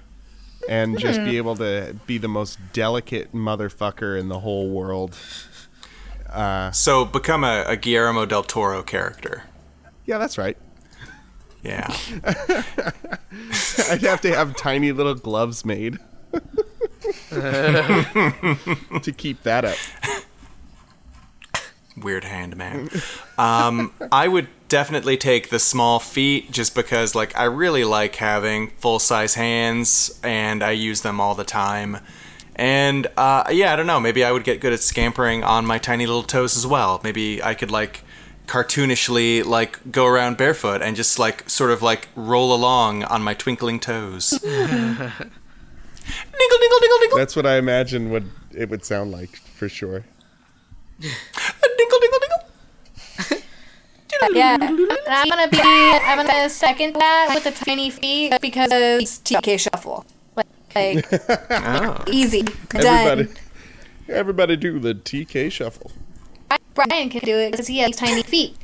and 0.67 0.97
just 0.99 1.19
be 1.23 1.37
able 1.37 1.55
to 1.57 1.95
be 2.05 2.17
the 2.17 2.27
most 2.27 2.59
delicate 2.73 3.33
motherfucker 3.33 4.19
in 4.19 4.29
the 4.29 4.39
whole 4.39 4.69
world. 4.69 5.17
So 6.73 7.05
become 7.05 7.43
a, 7.43 7.63
a 7.67 7.75
Guillermo 7.75 8.25
del 8.25 8.43
Toro 8.43 8.83
character. 8.83 9.43
Yeah, 10.05 10.17
that's 10.17 10.37
right. 10.37 10.57
Yeah. 11.63 11.87
I'd 13.89 14.01
have 14.01 14.21
to 14.21 14.33
have 14.33 14.55
tiny 14.55 14.91
little 14.91 15.15
gloves 15.15 15.65
made 15.65 15.97
to 19.01 19.13
keep 19.15 19.43
that 19.43 19.65
up. 19.65 19.77
Weird 21.97 22.23
hand 22.23 22.55
man. 22.55 22.89
Um, 23.37 23.93
I 24.11 24.27
would 24.27 24.47
definitely 24.69 25.17
take 25.17 25.49
the 25.49 25.59
small 25.59 25.99
feet 25.99 26.51
just 26.51 26.75
because, 26.75 27.15
like, 27.15 27.37
I 27.37 27.43
really 27.45 27.83
like 27.83 28.15
having 28.15 28.69
full 28.77 28.99
size 28.99 29.35
hands 29.35 30.19
and 30.23 30.63
I 30.63 30.71
use 30.71 31.01
them 31.01 31.19
all 31.19 31.35
the 31.35 31.43
time. 31.43 31.97
And 32.55 33.07
uh, 33.15 33.45
yeah, 33.51 33.71
I 33.73 33.75
don't 33.75 33.87
know. 33.87 33.99
Maybe 33.99 34.23
I 34.23 34.31
would 34.31 34.43
get 34.43 34.59
good 34.59 34.73
at 34.73 34.81
scampering 34.81 35.43
on 35.43 35.65
my 35.65 35.77
tiny 35.77 36.05
little 36.05 36.23
toes 36.23 36.57
as 36.57 36.67
well. 36.67 36.99
Maybe 37.03 37.41
I 37.41 37.53
could 37.53 37.71
like 37.71 38.03
cartoonishly 38.47 39.45
like 39.45 39.91
go 39.91 40.05
around 40.05 40.35
barefoot 40.35 40.81
and 40.81 40.95
just 40.95 41.19
like 41.19 41.47
sort 41.49 41.69
of 41.71 41.81
like 41.81 42.07
roll 42.15 42.53
along 42.53 43.03
on 43.03 43.21
my 43.23 43.33
twinkling 43.33 43.79
toes. 43.79 44.37
dingle 46.37 46.57
dingle 46.59 46.79
dingle 46.79 46.97
dingle 46.99 47.17
That's 47.17 47.35
what 47.35 47.45
I 47.45 47.57
imagine 47.57 48.09
would 48.11 48.29
it 48.55 48.69
would 48.69 48.83
sound 48.85 49.11
like 49.11 49.35
for 49.35 49.69
sure. 49.69 50.03
dingle 50.99 51.99
dingle 51.99 52.19
dingle. 52.19 53.45
Yeah, 54.33 54.55
and 54.55 54.63
I'm 55.07 55.29
gonna 55.29 55.47
be. 55.47 55.59
I'm 55.61 56.25
gonna 56.25 56.49
second 56.49 56.93
that 56.95 57.31
with 57.33 57.43
the 57.45 57.51
tiny 57.65 57.89
feet 57.89 58.33
because 58.41 58.69
TK 58.69 59.57
shuffle. 59.59 60.05
Like 60.35 60.47
Oh. 60.75 62.03
easy, 62.11 62.41
Everybody, 62.75 63.23
done. 63.23 63.29
everybody 64.09 64.55
do 64.57 64.77
the 64.79 64.93
TK 64.93 65.51
shuffle. 65.51 65.91
Brian 66.73 67.09
can 67.09 67.21
do 67.21 67.37
it 67.37 67.51
because 67.51 67.67
he 67.67 67.79
has 67.79 67.95
tiny 67.95 68.23
feet. 68.23 68.55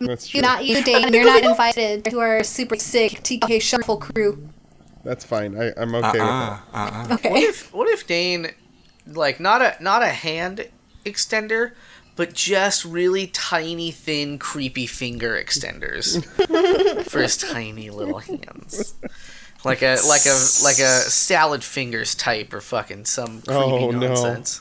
That's 0.00 0.28
true. 0.28 0.40
Not 0.40 0.64
you, 0.66 0.82
Dane. 0.82 1.12
You're 1.12 1.24
not 1.24 1.44
invited 1.50 2.04
to 2.06 2.20
our 2.20 2.42
super 2.42 2.76
sick 2.76 3.22
TK 3.22 3.60
shuffle 3.62 3.96
crew. 3.98 4.48
That's 5.06 5.24
fine. 5.24 5.56
I, 5.56 5.72
I'm 5.76 5.94
okay 5.94 6.18
Uh-uh, 6.18 6.50
with 6.50 6.74
uh-uh. 6.74 7.14
Okay. 7.14 7.28
Uh-uh. 7.30 7.36
If, 7.38 7.72
what 7.72 7.88
if 7.88 8.06
Dane, 8.06 8.48
like 9.06 9.38
not 9.40 9.62
a 9.62 9.76
not 9.80 10.02
a 10.02 10.08
hand 10.08 10.68
extender, 11.04 11.72
but 12.16 12.32
just 12.34 12.84
really 12.84 13.28
tiny, 13.28 13.90
thin, 13.92 14.38
creepy 14.38 14.86
finger 14.86 15.40
extenders 15.42 16.24
for 17.10 17.22
his 17.22 17.36
tiny 17.36 17.90
little 17.90 18.18
hands, 18.18 18.94
like 19.64 19.82
a 19.82 19.98
like 20.08 20.26
a 20.26 20.34
like 20.64 20.78
a 20.78 21.00
salad 21.08 21.62
fingers 21.62 22.14
type 22.14 22.52
or 22.52 22.60
fucking 22.60 23.04
some 23.04 23.42
creepy 23.42 23.52
Oh, 23.54 23.90
no. 23.92 24.08
nonsense. 24.08 24.60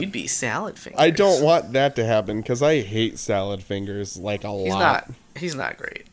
You'd 0.00 0.10
be 0.10 0.26
salad 0.26 0.78
fingers. 0.78 0.98
I 1.00 1.10
don't 1.10 1.44
want 1.44 1.72
that 1.74 1.94
to 1.96 2.04
happen 2.04 2.38
because 2.40 2.60
I 2.60 2.80
hate 2.80 3.18
salad 3.20 3.62
fingers 3.62 4.16
like 4.16 4.42
a 4.42 4.50
He's 4.50 4.72
lot. 4.72 4.78
not. 4.80 5.10
He's 5.36 5.54
not 5.54 5.76
great. 5.76 6.06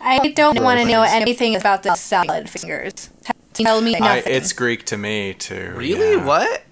I 0.00 0.28
don't 0.34 0.62
want 0.62 0.80
to 0.80 0.86
know 0.86 1.02
anything 1.02 1.56
about 1.56 1.82
the 1.82 1.94
salad 1.94 2.48
fingers. 2.48 3.10
Tell 3.52 3.80
me 3.80 3.94
I, 3.96 3.98
nothing. 3.98 4.32
it's 4.34 4.52
Greek 4.52 4.84
to 4.86 4.96
me 4.96 5.34
too. 5.34 5.72
Really? 5.76 6.12
yeah. 6.16 6.24
What? 6.24 6.62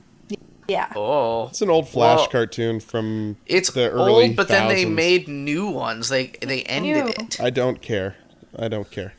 yeah. 0.69 0.93
Oh, 0.97 1.49
It's 1.49 1.63
an 1.63 1.71
old 1.71 1.89
Flash 1.89 2.19
Well, 2.19 2.27
cartoon 2.29 2.81
from 2.81 3.37
it's 3.47 3.71
the 3.71 3.91
early 3.91 4.29
old, 4.29 4.37
but 4.37 4.49
then 4.49 4.69
they 4.69 4.83
thousands. 4.83 4.97
made 4.97 5.29
new 5.29 5.67
ones. 5.69 6.09
They 6.09 6.29
they 6.41 6.63
ended 6.65 6.97
Ew. 6.97 7.07
it. 7.09 7.41
I 7.41 7.51
don't 7.51 7.81
care. 7.83 8.17
I 8.59 8.69
don't 8.69 8.91
care. 8.91 9.15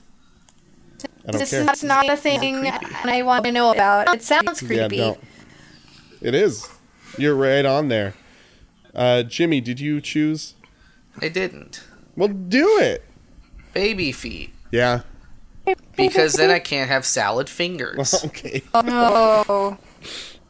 I 1.26 1.32
don't 1.32 1.40
This 1.40 1.52
care. 1.52 1.70
is 1.72 1.84
not 1.84 2.10
a 2.10 2.18
thing 2.18 2.68
I 3.06 3.22
want 3.24 3.46
to 3.46 3.52
know 3.52 3.72
about. 3.72 4.14
It 4.14 4.24
sounds 4.24 4.62
Yeah, 4.62 4.68
creepy. 4.88 4.98
don't. 4.98 5.20
It 6.22 6.36
is. 6.36 6.68
You're 7.18 7.36
right 7.36 7.66
on 7.66 7.88
there. 7.90 8.14
Uh, 8.96 9.24
Jimmy, 9.24 9.62
did 9.62 9.80
you 9.80 10.02
choose? 10.02 10.56
They 11.20 11.30
didn't. 11.30 11.84
Well, 12.16 12.28
do 12.28 12.78
it. 12.80 13.04
Baby 13.74 14.12
feet. 14.12 14.54
Yeah. 14.72 15.02
Because 15.96 16.34
then 16.34 16.50
I 16.50 16.60
can't 16.60 16.90
have 16.90 17.06
salad 17.06 17.50
fingers. 17.50 18.14
Okay. 18.26 18.62
Oh. 18.74 19.78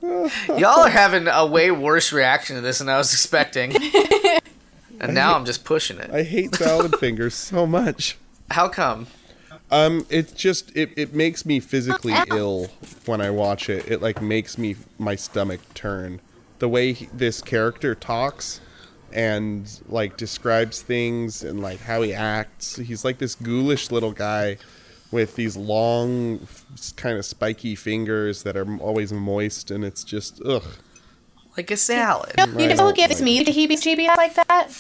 Y'all 0.58 0.82
are 0.82 0.90
having 0.90 1.28
a 1.28 1.46
way 1.46 1.72
worse 1.72 2.12
reaction 2.12 2.56
to 2.58 2.62
this 2.62 2.80
than 2.80 2.90
I 2.90 2.98
was 2.98 3.14
expecting. 3.14 3.74
And 5.00 5.16
now 5.16 5.36
I'm 5.36 5.44
just 5.44 5.66
pushing 5.66 5.98
it. 5.98 6.10
I 6.12 6.24
hate 6.24 6.56
salad 6.56 6.96
fingers 6.98 7.34
so 7.34 7.68
much. 7.68 8.18
How 8.52 8.70
come? 8.70 9.08
Um, 9.70 10.06
it 10.10 10.34
just 10.34 10.72
it, 10.78 10.92
it 10.96 11.14
makes 11.14 11.46
me 11.46 11.60
physically 11.60 12.14
ill 12.30 12.70
when 13.06 13.20
I 13.20 13.30
watch 13.30 13.70
it. 13.70 13.90
It 13.92 14.02
like 14.02 14.22
makes 14.22 14.58
me 14.58 14.78
my 14.98 15.16
stomach 15.16 15.60
turn. 15.74 16.22
The 16.60 16.70
way 16.70 16.94
he, 16.94 17.08
this 17.08 17.42
character 17.42 17.96
talks 17.96 18.62
and 19.14 19.82
like 19.88 20.18
describes 20.18 20.82
things 20.82 21.44
and 21.44 21.62
like 21.62 21.80
how 21.82 22.02
he 22.02 22.14
acts. 22.14 22.76
He's 22.78 23.06
like 23.06 23.20
this 23.20 23.36
ghoulish 23.36 23.92
little 23.92 24.12
guy 24.12 24.58
with 25.12 25.36
these 25.36 25.56
long, 25.56 26.48
kind 26.96 27.18
of 27.20 27.26
spiky 27.26 27.76
fingers 27.76 28.44
that 28.44 28.58
are 28.58 28.78
always 28.78 29.14
moist, 29.14 29.70
and 29.72 29.86
it's 29.86 30.04
just 30.04 30.42
ugh. 30.44 30.64
Like 31.56 31.70
a 31.70 31.78
salad. 31.78 32.34
You 32.38 32.46
know, 32.48 32.60
you 32.60 32.76
know 32.76 32.86
what 32.86 32.96
gives 32.96 33.22
me 33.22 33.44
the 33.44 33.52
heebie-jeebies 33.52 34.18
like 34.18 34.34
that? 34.34 34.72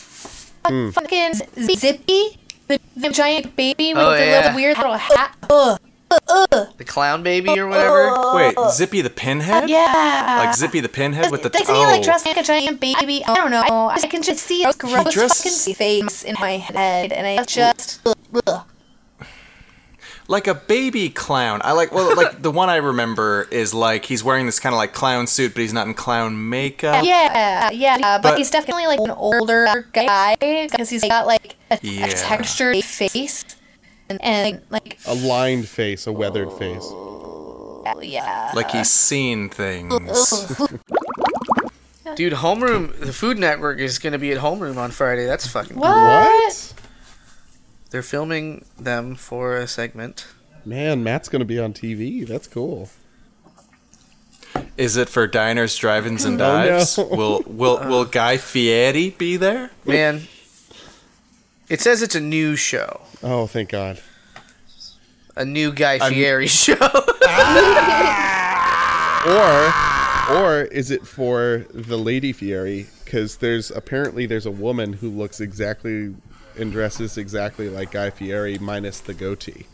Hmm. 0.66 0.90
Fucking 0.90 1.34
Zippy, 1.76 2.40
the, 2.68 2.80
the 2.98 3.10
giant 3.10 3.56
baby 3.56 3.94
with 3.94 4.02
Oh, 4.02 4.12
the 4.12 4.26
yeah. 4.26 4.38
little 4.42 4.56
weird 4.56 4.78
little 4.78 4.94
hat. 4.98 5.38
Ugh. 5.52 5.80
The 6.78 6.84
clown 6.86 7.24
baby 7.24 7.58
or 7.60 7.68
whatever. 7.68 8.36
Wait, 8.36 8.56
Zippy 8.72 9.02
the 9.02 9.10
Pinhead? 9.10 9.70
Yeah. 9.70 10.44
Like 10.46 10.56
Zippy 10.56 10.80
the 10.80 10.90
Pinhead 10.90 11.32
with 11.32 11.44
the 11.44 11.50
Doesn't 11.50 11.74
oh. 11.74 11.80
he 11.80 11.86
like 11.86 12.02
oh. 12.02 12.04
dress 12.04 12.26
like 12.26 12.38
a 12.38 12.44
giant 12.44 12.80
baby? 12.80 13.24
I 13.26 13.36
don't 13.36 13.52
know. 13.52 13.90
I 13.90 14.00
can 14.08 14.22
just 14.22 14.46
see 14.46 14.64
a 14.64 14.74
gross 14.74 15.14
dress- 15.14 15.44
fucking 15.44 15.76
face 15.76 16.24
in 16.24 16.36
my 16.40 16.58
head, 16.58 17.12
and 17.12 17.26
I 17.26 17.44
just. 17.44 18.02
Ugh, 18.06 18.16
ugh. 18.48 18.66
like 20.28 20.48
a 20.48 20.54
baby 20.56 21.10
clown. 21.10 21.62
I 21.64 21.72
like 21.74 21.92
well, 21.92 22.16
like 22.16 22.42
the 22.42 22.52
one 22.52 22.70
I 22.70 22.78
remember 22.78 23.48
is 23.52 23.74
like 23.74 24.06
he's 24.06 24.24
wearing 24.24 24.46
this 24.46 24.60
kind 24.60 24.74
of 24.74 24.78
like 24.78 24.94
clown 24.94 25.28
suit, 25.28 25.54
but 25.54 25.62
he's 25.62 25.74
not 25.74 25.88
in 25.88 25.94
clown 25.94 26.50
makeup. 26.50 27.04
Yeah, 27.04 27.70
yeah, 27.72 27.98
but, 28.00 28.22
But- 28.22 28.38
he's 28.38 28.50
definitely 28.50 28.88
like 28.88 29.00
an 29.00 29.12
older 29.12 29.88
guy 29.94 30.36
because 30.40 30.90
he's 30.90 31.04
got 31.04 31.28
like 31.28 31.56
a, 31.72 31.80
Yeah. 31.82 32.06
a 32.06 32.10
textured 32.12 32.84
face 32.84 33.44
and, 34.22 34.56
and 34.56 34.62
like 34.70 35.00
A 35.06 35.14
lined 35.16 35.68
face, 35.68 36.08
a 36.08 36.12
weathered 36.12 36.52
face. 36.54 36.82
Oh, 36.84 38.00
yeah. 38.02 38.52
Like 38.56 38.72
he's 38.72 38.90
seen 38.90 39.50
things. 39.50 39.94
Dude, 42.16 42.34
Homeroom, 42.34 42.98
the 43.00 43.14
Food 43.14 43.40
Network 43.40 43.80
is 43.80 43.98
going 43.98 44.14
to 44.14 44.20
be 44.20 44.32
at 44.32 44.38
Homeroom 44.40 44.78
on 44.78 44.92
Friday. 44.92 45.26
That's 45.26 45.48
fucking 45.48 45.78
What? 45.78 45.92
cool. 45.92 46.04
What? 46.04 46.74
They're 47.90 48.04
filming 48.04 48.66
them 48.80 49.16
for 49.16 49.58
a 49.58 49.68
segment. 49.68 50.28
Man, 50.66 51.04
Matt's 51.04 51.30
gonna 51.30 51.46
be 51.46 51.60
on 51.60 51.74
TV. 51.74 52.26
That's 52.26 52.48
cool. 52.48 52.90
Is 54.78 54.98
it 54.98 55.10
for 55.10 55.28
diners, 55.28 55.76
drive-ins, 55.78 56.26
and 56.26 56.36
Oh, 56.42 56.64
no. 56.64 56.70
dives? 56.70 56.98
Will 56.98 57.44
will 57.46 57.78
uh, 57.78 57.88
will 57.90 58.06
Guy 58.06 58.38
Fieri 58.38 59.12
be 59.12 59.38
there? 59.38 59.70
Man, 59.86 60.24
it 61.70 61.82
says 61.82 62.02
it's 62.02 62.16
a 62.16 62.22
new 62.22 62.56
show. 62.56 63.02
Oh, 63.24 63.48
thank 63.48 63.70
God. 63.70 64.00
A 65.36 65.46
new 65.46 65.72
Guy 65.72 65.98
Fieri 66.10 66.48
show. 66.62 66.76
Or, 69.26 69.74
or 70.36 70.62
is 70.64 70.92
it 70.92 71.08
for 71.08 71.66
the 71.74 71.98
Lady 71.98 72.34
Fieri? 72.34 72.88
Because 73.04 73.38
there's 73.38 73.72
apparently 73.72 74.26
there's 74.26 74.46
a 74.46 74.52
woman 74.52 74.94
who 74.94 75.10
looks 75.10 75.40
exactly 75.40 76.14
and 76.58 76.72
dresses 76.72 77.18
exactly 77.18 77.70
like 77.70 77.92
Guy 77.92 78.10
Fieri 78.10 78.58
minus 78.60 79.00
the 79.00 79.14
goatee. 79.14 79.66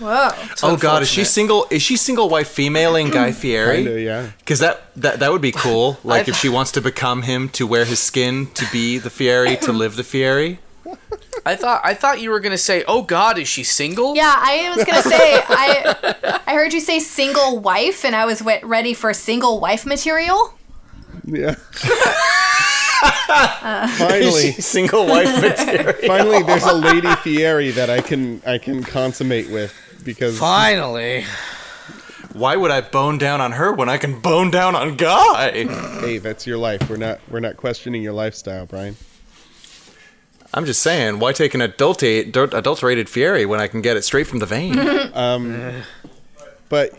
Whoa. 0.00 0.30
Oh 0.62 0.76
God, 0.76 1.02
is 1.02 1.08
she 1.08 1.24
single? 1.24 1.66
Is 1.70 1.82
she 1.82 1.96
single 1.96 2.28
white 2.28 2.46
femaling 2.46 3.10
Guy 3.10 3.32
Fieri? 3.40 3.84
Kinda, 3.84 4.00
yeah. 4.00 4.30
Because 4.38 4.58
that, 4.58 4.94
that 4.96 5.20
that 5.20 5.30
would 5.30 5.42
be 5.42 5.52
cool. 5.52 5.98
Like 6.02 6.26
if 6.26 6.36
she 6.36 6.48
wants 6.48 6.72
to 6.72 6.80
become 6.80 7.22
him, 7.22 7.48
to 7.50 7.66
wear 7.66 7.84
his 7.84 8.00
skin, 8.00 8.46
to 8.54 8.66
be 8.72 8.98
the 8.98 9.10
Fieri, 9.10 9.56
to 9.58 9.72
live 9.72 9.96
the 9.96 10.04
Fieri. 10.04 10.58
I 11.44 11.56
thought 11.56 11.80
I 11.84 11.94
thought 11.94 12.20
you 12.20 12.30
were 12.30 12.40
gonna 12.40 12.58
say, 12.58 12.84
"Oh 12.86 13.02
God, 13.02 13.38
is 13.38 13.48
she 13.48 13.62
single?" 13.62 14.14
Yeah, 14.14 14.34
I 14.36 14.72
was 14.74 14.84
gonna 14.84 15.02
say 15.02 15.40
I 15.48 16.40
I 16.46 16.54
heard 16.54 16.72
you 16.72 16.80
say 16.80 16.98
single 16.98 17.58
wife, 17.58 18.04
and 18.04 18.14
I 18.14 18.24
was 18.26 18.42
wet, 18.42 18.64
ready 18.64 18.94
for 18.94 19.12
single 19.14 19.60
wife 19.60 19.86
material. 19.86 20.54
Yeah. 21.24 21.56
Uh. 23.02 23.88
finally, 23.96 24.52
single 24.60 25.06
wife 25.06 25.40
material. 25.40 25.94
finally, 26.06 26.42
there's 26.42 26.64
a 26.64 26.74
lady 26.74 27.10
Fieri 27.16 27.70
that 27.70 27.88
I 27.88 28.02
can 28.02 28.42
I 28.44 28.58
can 28.58 28.82
consummate 28.82 29.48
with 29.48 29.74
because 30.04 30.38
Finally. 30.38 31.24
Why 32.34 32.56
would 32.56 32.70
I 32.70 32.80
bone 32.82 33.16
down 33.18 33.40
on 33.40 33.52
her 33.52 33.72
when 33.72 33.88
I 33.88 33.96
can 33.96 34.20
bone 34.20 34.50
down 34.50 34.76
on 34.76 34.96
Guy? 34.96 35.50
hey, 35.50 36.18
that's 36.18 36.46
your 36.46 36.58
life. 36.58 36.90
We're 36.90 36.96
not 36.96 37.20
we're 37.30 37.40
not 37.40 37.56
questioning 37.56 38.02
your 38.02 38.12
lifestyle, 38.12 38.66
Brian. 38.66 38.96
I'm 40.52 40.66
just 40.66 40.82
saying, 40.82 41.18
why 41.20 41.32
take 41.32 41.54
an 41.54 41.60
adulterate, 41.60 42.36
adulterated 42.36 43.08
Fieri 43.08 43.46
when 43.46 43.60
I 43.60 43.68
can 43.68 43.80
get 43.82 43.96
it 43.96 44.02
straight 44.02 44.26
from 44.26 44.38
the 44.40 44.46
vein? 44.46 44.76
Um, 45.14 45.82
but 46.68 46.92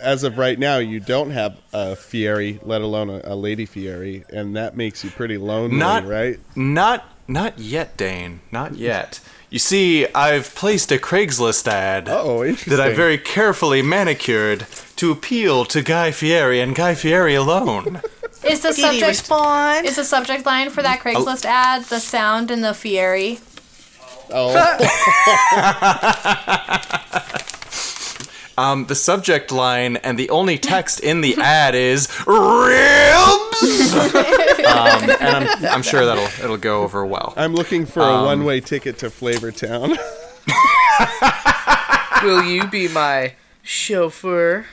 as 0.00 0.22
of 0.24 0.36
right 0.38 0.58
now, 0.58 0.78
you 0.78 1.00
don't 1.00 1.30
have 1.30 1.58
a 1.72 1.96
Fieri, 1.96 2.60
let 2.62 2.82
alone 2.82 3.08
a, 3.10 3.20
a 3.24 3.34
lady 3.36 3.66
Fieri, 3.66 4.24
and 4.30 4.54
that 4.56 4.76
makes 4.76 5.02
you 5.04 5.10
pretty 5.10 5.38
lonely, 5.38 5.76
Not- 5.76 6.06
right? 6.06 6.38
not, 6.56 7.04
not 7.28 7.58
yet, 7.58 7.96
Dane. 7.96 8.40
Not 8.50 8.74
yet. 8.74 9.20
You 9.50 9.58
see, 9.58 10.06
I've 10.14 10.54
placed 10.54 10.90
a 10.92 10.96
Craigslist 10.98 11.66
ad 11.68 12.08
Oh, 12.08 12.50
that 12.52 12.80
I 12.80 12.94
very 12.94 13.18
carefully 13.18 13.82
manicured 13.82 14.66
to 14.96 15.10
appeal 15.12 15.64
to 15.66 15.82
Guy 15.82 16.10
Fieri 16.10 16.60
and 16.60 16.74
Guy 16.74 16.94
Fieri 16.94 17.34
alone. 17.34 18.00
Is 18.44 18.60
the 18.60 18.72
subject 18.72 19.06
respond? 19.06 19.86
is 19.86 19.96
the 19.96 20.04
subject 20.04 20.46
line 20.46 20.70
for 20.70 20.82
that 20.82 21.00
Craigslist 21.00 21.44
ad 21.44 21.84
the 21.84 22.00
sound 22.00 22.50
and 22.50 22.64
the 22.64 22.74
Fieri? 22.74 23.38
Oh, 24.34 24.54
Um, 28.58 28.84
the 28.84 28.94
subject 28.94 29.50
line 29.50 29.96
and 29.96 30.18
the 30.18 30.28
only 30.28 30.58
text 30.58 31.00
in 31.00 31.22
the 31.22 31.34
ad 31.40 31.74
is 31.74 32.06
ribs, 32.26 33.94
um, 33.94 35.08
and 35.08 35.48
I'm, 35.48 35.64
I'm 35.64 35.82
sure 35.82 36.04
that'll 36.04 36.28
it'll 36.44 36.58
go 36.58 36.82
over 36.82 37.04
well. 37.06 37.32
I'm 37.36 37.54
looking 37.54 37.86
for 37.86 38.02
a 38.02 38.24
one-way 38.24 38.60
ticket 38.60 38.98
to 38.98 39.08
Flavor 39.10 39.52
Town. 39.52 39.92
Will 42.22 42.44
you 42.44 42.66
be 42.66 42.88
my 42.88 43.32
chauffeur? 43.62 44.66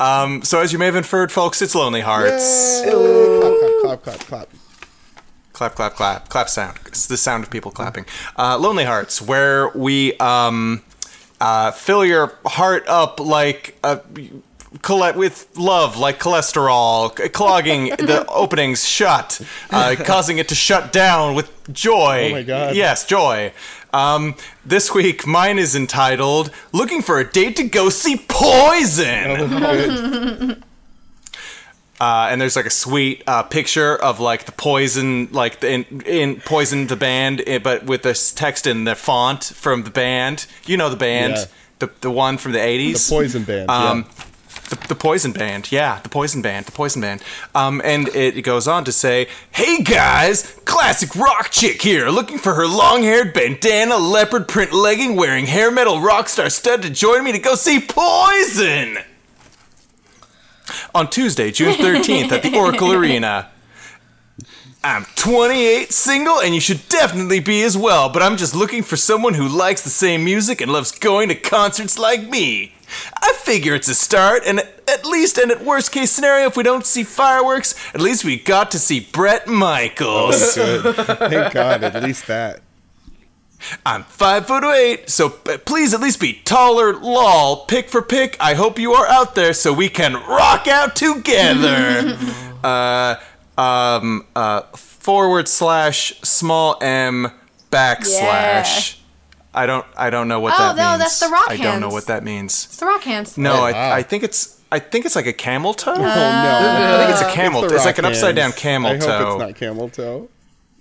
Um, 0.00 0.42
so 0.42 0.60
as 0.60 0.72
you 0.72 0.78
may 0.78 0.86
have 0.86 0.96
inferred, 0.96 1.30
folks, 1.32 1.60
it's 1.62 1.74
Lonely 1.74 2.00
Hearts. 2.00 2.82
clap, 2.84 4.02
clap, 4.02 4.02
clap, 4.02 4.18
clap. 4.20 4.48
clap 5.52 5.74
clap 5.74 5.74
clap 5.74 5.94
clap 5.94 6.28
Clap 6.28 6.48
sound 6.48 6.78
it's 6.86 7.06
the 7.06 7.16
sound 7.16 7.44
of 7.44 7.50
people 7.50 7.70
clapping 7.70 8.04
uh, 8.38 8.58
lonely 8.58 8.84
hearts 8.84 9.20
where 9.22 9.68
we 9.76 10.16
um, 10.18 10.82
uh, 11.40 11.70
fill 11.72 12.04
your 12.04 12.32
heart 12.46 12.84
up 12.88 13.20
like 13.20 13.76
a 13.84 14.00
colle- 14.80 15.12
with 15.14 15.46
love 15.56 15.96
like 15.98 16.18
cholesterol 16.18 17.14
clogging 17.32 17.84
the 17.98 18.24
openings 18.28 18.88
shut 18.88 19.40
uh, 19.70 19.94
causing 20.04 20.38
it 20.38 20.48
to 20.48 20.54
shut 20.54 20.92
down 20.92 21.34
with 21.34 21.50
joy 21.72 22.28
Oh 22.30 22.32
my 22.32 22.42
God. 22.42 22.74
yes 22.74 23.04
joy 23.06 23.52
um, 23.92 24.34
this 24.64 24.94
week 24.94 25.26
mine 25.26 25.58
is 25.58 25.74
entitled 25.76 26.50
looking 26.72 27.02
for 27.02 27.18
a 27.18 27.30
date 27.30 27.56
to 27.56 27.64
go 27.64 27.90
see 27.90 28.16
poison 28.28 30.62
uh, 32.00 32.28
and 32.30 32.40
there's 32.40 32.56
like 32.56 32.66
a 32.66 32.70
sweet 32.70 33.22
uh, 33.26 33.42
picture 33.44 33.94
of 33.96 34.18
like 34.18 34.44
the 34.46 34.52
poison, 34.52 35.28
like 35.30 35.60
the, 35.60 35.70
in, 35.70 36.02
in 36.04 36.40
poison 36.40 36.88
the 36.88 36.96
band, 36.96 37.42
eh, 37.46 37.58
but 37.58 37.84
with 37.84 38.02
this 38.02 38.32
text 38.32 38.66
in 38.66 38.84
the 38.84 38.96
font 38.96 39.44
from 39.44 39.84
the 39.84 39.90
band. 39.90 40.46
You 40.66 40.76
know 40.76 40.88
the 40.90 40.96
band, 40.96 41.34
Yeah. 41.34 41.44
the 41.78 41.90
the 42.00 42.10
one 42.10 42.38
from 42.38 42.52
the 42.52 42.58
'80s, 42.58 43.08
The 43.08 43.14
Poison 43.14 43.44
Band, 43.44 43.70
Um, 43.70 44.06
yeah. 44.18 44.24
The, 44.72 44.88
the 44.88 44.94
poison 44.94 45.32
band, 45.32 45.70
yeah, 45.70 46.00
the 46.02 46.08
poison 46.08 46.42
band, 46.42 46.66
the 46.66 46.72
poison 46.72 47.02
band. 47.02 47.22
Um, 47.54 47.80
and 47.84 48.08
it, 48.08 48.42
goes 48.42 48.66
on 48.66 48.84
to 48.84 48.92
say, 48.92 49.28
"Hey 49.52 49.82
guys, 49.82 50.58
classic 50.64 51.14
rock 51.14 51.50
chick 51.50 51.82
here, 51.82 52.08
looking 52.08 52.38
for 52.38 52.54
her 52.54 52.66
long-haired 52.66 53.32
bandana, 53.32 53.98
leopard 53.98 54.48
print 54.48 54.72
legging, 54.72 55.14
wearing 55.14 55.46
hair 55.46 55.70
metal 55.70 56.00
rock 56.00 56.28
star 56.28 56.50
stud 56.50 56.82
to 56.82 56.90
join 56.90 57.22
me 57.22 57.32
to 57.32 57.38
go 57.38 57.54
see 57.54 57.80
Poison." 57.80 58.98
on 60.94 61.10
Tuesday, 61.10 61.50
June 61.50 61.72
13th 61.78 62.32
at 62.32 62.42
the 62.42 62.56
Oracle 62.56 62.92
Arena. 62.92 63.50
I'm 64.84 65.04
28, 65.14 65.92
single, 65.92 66.40
and 66.40 66.54
you 66.54 66.60
should 66.60 66.88
definitely 66.88 67.38
be 67.38 67.62
as 67.62 67.78
well, 67.78 68.08
but 68.08 68.20
I'm 68.20 68.36
just 68.36 68.52
looking 68.52 68.82
for 68.82 68.96
someone 68.96 69.34
who 69.34 69.46
likes 69.46 69.82
the 69.82 69.90
same 69.90 70.24
music 70.24 70.60
and 70.60 70.72
loves 70.72 70.90
going 70.90 71.28
to 71.28 71.36
concerts 71.36 72.00
like 72.00 72.28
me. 72.28 72.74
I 73.22 73.32
figure 73.34 73.76
it's 73.76 73.86
a 73.86 73.94
start, 73.94 74.42
and 74.44 74.58
at 74.58 75.06
least, 75.06 75.38
and 75.38 75.52
at 75.52 75.64
worst 75.64 75.92
case 75.92 76.10
scenario, 76.10 76.48
if 76.48 76.56
we 76.56 76.64
don't 76.64 76.84
see 76.84 77.04
fireworks, 77.04 77.76
at 77.94 78.00
least 78.00 78.24
we 78.24 78.36
got 78.36 78.72
to 78.72 78.78
see 78.80 78.98
Bret 78.98 79.46
Michaels. 79.46 80.56
Good. 80.56 80.96
Thank 80.96 81.54
God, 81.54 81.84
at 81.84 82.02
least 82.02 82.26
that. 82.26 82.60
I'm 83.86 84.02
five 84.02 84.48
foot 84.48 84.64
eight, 84.64 85.08
so 85.08 85.28
please 85.30 85.94
at 85.94 86.00
least 86.00 86.18
be 86.18 86.40
taller. 86.44 86.92
Lol, 86.94 87.64
pick 87.66 87.88
for 87.88 88.02
pick. 88.02 88.36
I 88.40 88.54
hope 88.54 88.80
you 88.80 88.92
are 88.94 89.06
out 89.06 89.36
there 89.36 89.52
so 89.52 89.72
we 89.72 89.88
can 89.88 90.14
rock 90.14 90.66
out 90.66 90.96
together. 90.96 92.18
uh, 92.64 93.14
um, 93.58 94.26
uh, 94.36 94.62
forward 94.76 95.48
slash 95.48 96.14
small 96.22 96.76
m 96.80 97.30
backslash. 97.70 98.98
I 99.54 99.66
don't. 99.66 99.84
I 99.96 100.08
don't 100.10 100.28
know 100.28 100.40
what 100.40 100.54
Oh, 100.54 100.58
that 100.58 100.76
no, 100.76 100.90
means. 100.90 100.98
that's 101.00 101.20
the 101.20 101.28
rock 101.28 101.50
I 101.50 101.56
don't 101.58 101.80
know 101.80 101.90
what 101.90 102.06
that 102.06 102.24
means. 102.24 102.64
It's 102.66 102.76
the 102.78 102.86
rock 102.86 103.02
hands. 103.02 103.36
No, 103.36 103.52
Oh, 103.52 103.62
I, 103.64 103.72
wow. 103.72 103.92
I 103.94 104.02
think 104.02 104.22
it's. 104.24 104.58
I 104.72 104.78
think 104.78 105.04
it's 105.04 105.14
like 105.14 105.26
a 105.26 105.34
camel 105.34 105.74
toe. 105.74 105.92
Oh 105.92 105.98
no! 105.98 106.04
I 106.06 106.96
think 106.98 107.10
it's 107.10 107.20
a 107.20 107.30
camel. 107.32 107.60
the 107.60 107.74
It's, 107.74 107.84
like 107.84 107.98
an 107.98 108.06
upside 108.06 108.34
down 108.34 108.50
hands. 108.52 108.58
camel 108.60 108.92
I 108.92 108.96
toe. 108.96 109.18
hope 109.18 109.28
it's 109.28 109.38
not 109.50 109.54
camel 109.56 109.88
toe. 109.90 110.28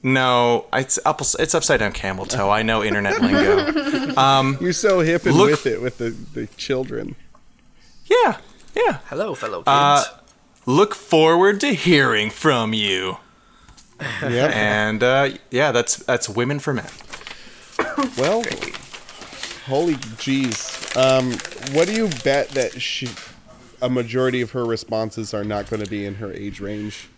No, 0.03 0.65
it's 0.73 0.97
up, 1.05 1.21
It's 1.21 1.53
upside 1.53 1.79
down 1.81 1.91
camel 1.91 2.25
toe. 2.25 2.49
I 2.49 2.63
know 2.63 2.81
internet 2.83 3.21
lingo. 3.21 4.55
You're 4.61 4.73
so 4.73 5.01
hip 5.01 5.25
and 5.25 5.35
Look- 5.35 5.51
with 5.51 5.65
it 5.67 5.81
with 5.81 5.97
the, 5.99 6.09
the 6.33 6.47
children. 6.57 7.15
Yeah, 8.05 8.37
yeah. 8.73 8.99
Hello, 9.07 9.35
fellow 9.35 9.57
kids. 9.59 9.67
Uh, 9.67 10.03
look 10.65 10.95
forward 10.95 11.59
to 11.61 11.73
hearing 11.73 12.29
from 12.29 12.73
you. 12.73 13.17
Yep. 14.21 14.55
And 14.55 15.03
uh, 15.03 15.29
yeah, 15.51 15.71
that's 15.71 15.97
that's 15.97 16.27
women 16.27 16.59
for 16.59 16.73
men. 16.73 16.89
Well, 18.17 18.43
holy 19.65 19.95
jeez. 20.17 20.95
Um, 20.97 21.31
what 21.75 21.87
do 21.87 21.93
you 21.93 22.09
bet 22.23 22.49
that 22.49 22.81
she, 22.81 23.09
a 23.81 23.89
majority 23.89 24.41
of 24.41 24.51
her 24.51 24.65
responses 24.65 25.33
are 25.33 25.43
not 25.43 25.69
going 25.69 25.83
to 25.83 25.89
be 25.89 26.05
in 26.05 26.15
her 26.15 26.31
age 26.33 26.59
range? 26.59 27.09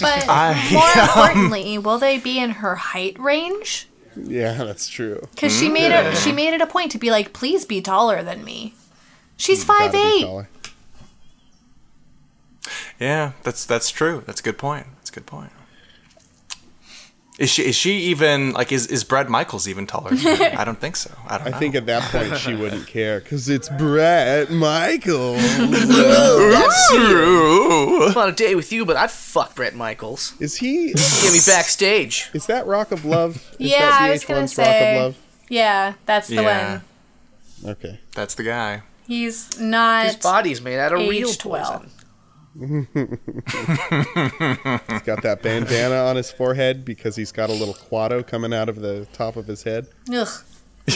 But 0.00 0.26
I- 0.28 0.68
more 0.72 1.04
importantly, 1.04 1.78
will 1.78 1.98
they 1.98 2.18
be 2.18 2.38
in 2.38 2.50
her 2.50 2.76
height 2.76 3.18
range? 3.18 3.88
Yeah, 4.16 4.52
that's 4.64 4.88
true. 4.88 5.26
Because 5.34 5.56
she 5.58 5.68
made 5.68 5.92
it. 5.92 6.16
She 6.18 6.30
made 6.30 6.54
it 6.54 6.60
a 6.60 6.66
point 6.66 6.92
to 6.92 6.98
be 6.98 7.10
like, 7.10 7.32
please 7.32 7.64
be 7.64 7.80
taller 7.80 8.22
than 8.22 8.44
me. 8.44 8.74
She's 9.36 9.64
Gotta 9.64 9.90
five 9.90 9.92
be 9.92 9.98
eight. 9.98 10.46
Taller. 13.04 13.14
Yeah, 13.16 13.32
that's 13.42 13.64
that's 13.66 13.90
true. 13.90 14.22
That's 14.26 14.40
a 14.40 14.42
good 14.42 14.58
point. 14.58 14.86
That's 14.98 15.10
a 15.10 15.14
good 15.14 15.26
point. 15.26 15.50
Is 17.36 17.50
she 17.50 17.62
is 17.64 17.74
she 17.74 17.94
even 18.04 18.52
like 18.52 18.70
is 18.70 18.86
is 18.86 19.02
Brad 19.02 19.28
Michaels 19.28 19.66
even 19.66 19.88
taller? 19.88 20.14
than? 20.14 20.40
I 20.56 20.62
don't 20.64 20.78
think 20.78 20.94
so. 20.94 21.10
I 21.26 21.38
don't 21.38 21.48
I 21.48 21.50
know. 21.50 21.58
think 21.58 21.74
at 21.74 21.86
that 21.86 22.02
point 22.12 22.36
she 22.38 22.54
wouldn't 22.62 22.86
care 22.86 23.18
because 23.18 23.48
it's 23.48 23.68
Bret 23.70 24.52
Michael. 24.52 25.32
that's 25.34 26.88
true. 26.90 28.06
I'm 28.06 28.16
on 28.16 28.28
a 28.28 28.32
date 28.32 28.54
with 28.54 28.70
you, 28.72 28.84
but 28.86 28.96
I'd 28.96 29.10
fuck 29.10 29.56
Bret 29.56 29.74
Michaels. 29.74 30.34
Is 30.38 30.56
he? 30.56 30.92
Get 30.92 31.32
me 31.32 31.40
backstage. 31.44 32.30
Is 32.34 32.46
that 32.46 32.66
Rock 32.68 32.92
of 32.92 33.04
Love? 33.04 33.36
Is 33.58 33.72
Yeah, 33.72 33.80
that 33.80 34.02
I 34.02 34.10
was 34.10 34.24
gonna 34.24 34.42
VH1's 34.42 34.58
Rock 34.58 34.66
say. 34.66 34.96
of 34.96 35.02
Love? 35.02 35.16
Yeah, 35.48 35.94
that's 36.06 36.28
the 36.28 36.34
Yeah, 36.36 36.70
one. 37.62 37.72
Okay. 37.72 37.98
that's 38.14 38.36
the 38.36 38.44
guy. 38.44 38.82
He's 39.08 39.58
not. 39.60 40.06
His 40.06 40.16
body's 40.16 40.60
made 40.60 40.78
out 40.78 40.92
of 40.92 41.00
real 41.00 41.28
aged 41.30 41.44
well. 41.44 41.84
Poison. 42.58 42.86
He's 44.88 45.02
got 45.02 45.22
that 45.22 45.40
bandana 45.42 45.96
on 45.96 46.16
his 46.16 46.30
forehead 46.30 46.84
because 46.84 47.16
he's 47.16 47.32
got 47.32 47.50
a 47.50 47.52
little 47.52 47.74
quado 47.74 48.26
coming 48.26 48.54
out 48.54 48.68
of 48.68 48.76
the 48.80 49.06
top 49.12 49.36
of 49.36 49.46
his 49.46 49.62
head. 49.64 49.88
Ugh. 50.12 50.28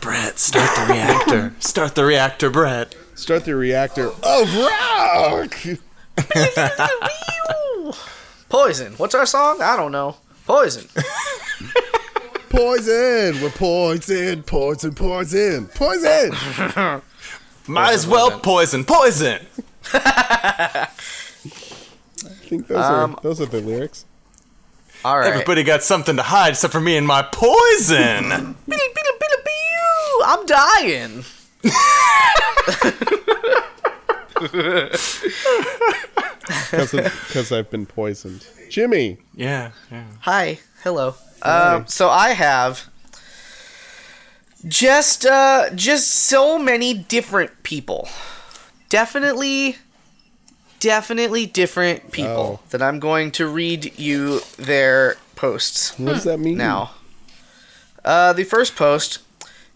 Bret, 0.00 0.38
start 0.38 0.70
the 0.76 0.92
reactor. 0.92 1.54
Start 1.60 1.94
the 1.94 2.04
reactor, 2.04 2.50
Bret. 2.50 2.94
Start 3.14 3.44
the 3.44 3.56
reactor 3.56 4.08
of 4.22 4.54
rock. 4.56 5.56
Poison. 8.48 8.92
What's 8.94 9.14
our 9.14 9.26
song? 9.26 9.62
I 9.62 9.76
don't 9.76 9.92
know. 9.92 10.16
Poison. 10.46 10.88
Poison. 12.50 13.40
We're 13.42 13.50
poison, 13.50 14.42
poison, 14.44 14.94
poison, 14.94 15.66
poison. 15.74 17.02
Might 17.66 17.94
as 17.94 18.06
well 18.06 18.38
poison, 18.40 18.84
poison. 18.84 19.40
I 19.92 20.88
think 22.48 22.66
those 22.68 22.78
Um, 22.78 23.14
are 23.14 23.20
those 23.22 23.40
are 23.40 23.46
the 23.46 23.60
lyrics. 23.60 24.04
All 25.04 25.18
right. 25.18 25.28
Everybody 25.28 25.62
got 25.64 25.82
something 25.82 26.16
to 26.16 26.22
hide 26.22 26.50
except 26.50 26.72
for 26.72 26.80
me 26.80 26.96
and 26.96 27.06
my 27.06 27.22
poison. 27.22 28.32
I'm 30.26 30.46
dying. 30.46 31.24
Because 36.80 37.52
I've 37.52 37.70
been 37.70 37.86
poisoned. 37.86 38.46
Jimmy. 38.70 39.18
yeah, 39.34 39.70
yeah. 39.90 40.04
Hi. 40.20 40.58
Hello. 40.82 41.14
Um, 41.42 41.86
so 41.86 42.08
I 42.08 42.30
have 42.30 42.88
just 44.66 45.26
uh, 45.26 45.70
just 45.74 46.10
so 46.10 46.58
many 46.58 46.94
different 46.94 47.62
people. 47.62 48.08
Definitely, 48.88 49.76
definitely 50.80 51.46
different 51.46 52.12
people 52.12 52.60
Oh. 52.62 52.66
that 52.70 52.82
I'm 52.82 53.00
going 53.00 53.30
to 53.32 53.46
read 53.46 53.98
you 53.98 54.40
their 54.56 55.16
posts 55.36 55.98
What 55.98 56.12
does 56.14 56.24
that 56.24 56.38
mean? 56.38 56.56
now. 56.58 56.92
Uh, 58.04 58.32
the 58.32 58.44
first 58.44 58.76
post, 58.76 59.18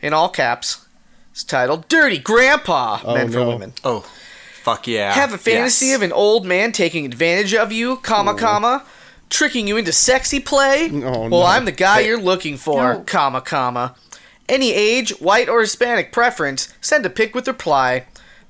in 0.02 0.12
all 0.12 0.28
caps, 0.28 0.86
is 1.34 1.42
titled 1.44 1.88
"Dirty 1.88 2.18
Grandpa: 2.18 3.00
Oh, 3.04 3.14
Men 3.14 3.30
for 3.30 3.38
no. 3.38 3.48
Women." 3.48 3.72
Oh, 3.84 4.04
fuck 4.62 4.86
yeah. 4.86 5.12
Have 5.14 5.32
a 5.32 5.38
fantasy 5.38 5.86
Yes. 5.86 5.96
of 5.96 6.02
an 6.02 6.12
old 6.12 6.44
man 6.44 6.72
taking 6.72 7.06
advantage 7.06 7.54
of 7.54 7.72
you, 7.72 7.96
comma 7.96 8.34
comma, 8.34 8.84
tricking 9.30 9.66
you 9.66 9.76
into 9.78 9.92
sexy 9.92 10.40
play. 10.40 10.90
Oh, 10.92 11.00
well, 11.00 11.28
no. 11.28 11.42
I'm 11.44 11.64
the 11.64 11.72
guy 11.72 12.02
Hey. 12.02 12.08
you're 12.08 12.20
looking 12.20 12.56
for, 12.58 12.94
No. 12.94 13.00
comma 13.00 13.40
comma. 13.40 13.94
Any 14.48 14.72
age, 14.72 15.10
white 15.20 15.48
or 15.48 15.60
Hispanic 15.60 16.12
preference, 16.12 16.72
send 16.80 17.04
a 17.04 17.10
pic 17.10 17.34
with 17.34 17.46
reply. 17.46 18.06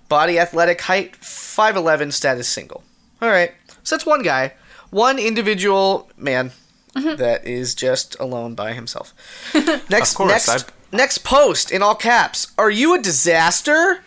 Body 0.08 0.38
athletic, 0.38 0.80
height 0.82 1.12
5'11, 1.20 2.12
status 2.12 2.48
single. 2.48 2.82
All 3.20 3.28
right, 3.28 3.52
so 3.82 3.96
that's 3.96 4.06
one 4.06 4.22
guy, 4.22 4.54
one 4.90 5.18
individual 5.18 6.08
man 6.16 6.52
that 6.94 7.46
is 7.46 7.74
just 7.74 8.18
alone 8.18 8.54
by 8.54 8.72
himself. 8.72 9.12
Next, 9.90 10.12
Of 10.12 10.16
course, 10.16 10.30
next, 10.30 10.48
I'd- 10.48 10.64
next 10.96 11.18
post 11.24 11.70
in 11.70 11.82
all 11.82 11.94
caps. 11.94 12.52
Are 12.56 12.70
you 12.70 12.94
a 12.94 12.98
disaster? 13.02 14.02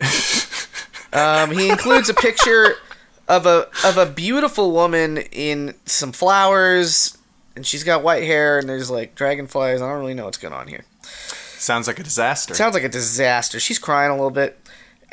Um, 1.10 1.52
he 1.52 1.70
includes 1.70 2.10
a 2.10 2.14
picture 2.14 2.74
of 3.28 3.46
a 3.46 3.68
of 3.82 3.96
a 3.96 4.04
beautiful 4.04 4.72
woman 4.72 5.16
in 5.16 5.74
some 5.86 6.12
flowers, 6.12 7.16
and 7.56 7.64
she's 7.66 7.82
got 7.82 8.02
white 8.02 8.24
hair, 8.24 8.58
and 8.58 8.68
there's 8.68 8.90
like 8.90 9.14
dragonflies. 9.14 9.80
I 9.80 9.88
don't 9.88 10.00
really 10.00 10.12
know 10.12 10.26
what's 10.26 10.36
going 10.36 10.52
on 10.52 10.68
here. 10.68 10.84
Sounds 11.68 11.86
like 11.86 11.98
a 11.98 12.02
disaster. 12.02 12.54
Sounds 12.54 12.72
like 12.72 12.82
a 12.82 12.88
disaster. 12.88 13.60
She's 13.60 13.78
crying 13.78 14.10
a 14.10 14.14
little 14.14 14.30
bit, 14.30 14.58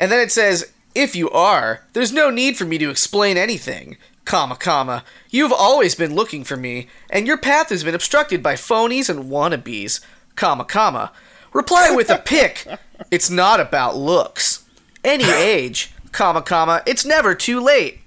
and 0.00 0.10
then 0.10 0.20
it 0.20 0.32
says, 0.32 0.72
"If 0.94 1.14
you 1.14 1.28
are, 1.28 1.82
there's 1.92 2.12
no 2.12 2.30
need 2.30 2.56
for 2.56 2.64
me 2.64 2.78
to 2.78 2.88
explain 2.88 3.36
anything." 3.36 3.98
Comma, 4.24 4.56
comma. 4.56 5.04
You've 5.28 5.52
always 5.52 5.94
been 5.94 6.14
looking 6.14 6.44
for 6.44 6.56
me, 6.56 6.88
and 7.10 7.26
your 7.26 7.36
path 7.36 7.68
has 7.68 7.84
been 7.84 7.94
obstructed 7.94 8.42
by 8.42 8.54
phonies 8.54 9.10
and 9.10 9.30
wannabes. 9.30 10.00
Comma, 10.34 10.64
comma. 10.64 11.12
Reply 11.52 11.90
with 11.90 12.08
a 12.08 12.16
pic. 12.16 12.66
It's 13.10 13.28
not 13.28 13.60
about 13.60 13.94
looks. 13.94 14.64
Any 15.04 15.30
age. 15.30 15.92
Comma, 16.12 16.40
comma. 16.40 16.82
It's 16.86 17.04
never 17.04 17.34
too 17.34 17.60
late. 17.60 18.00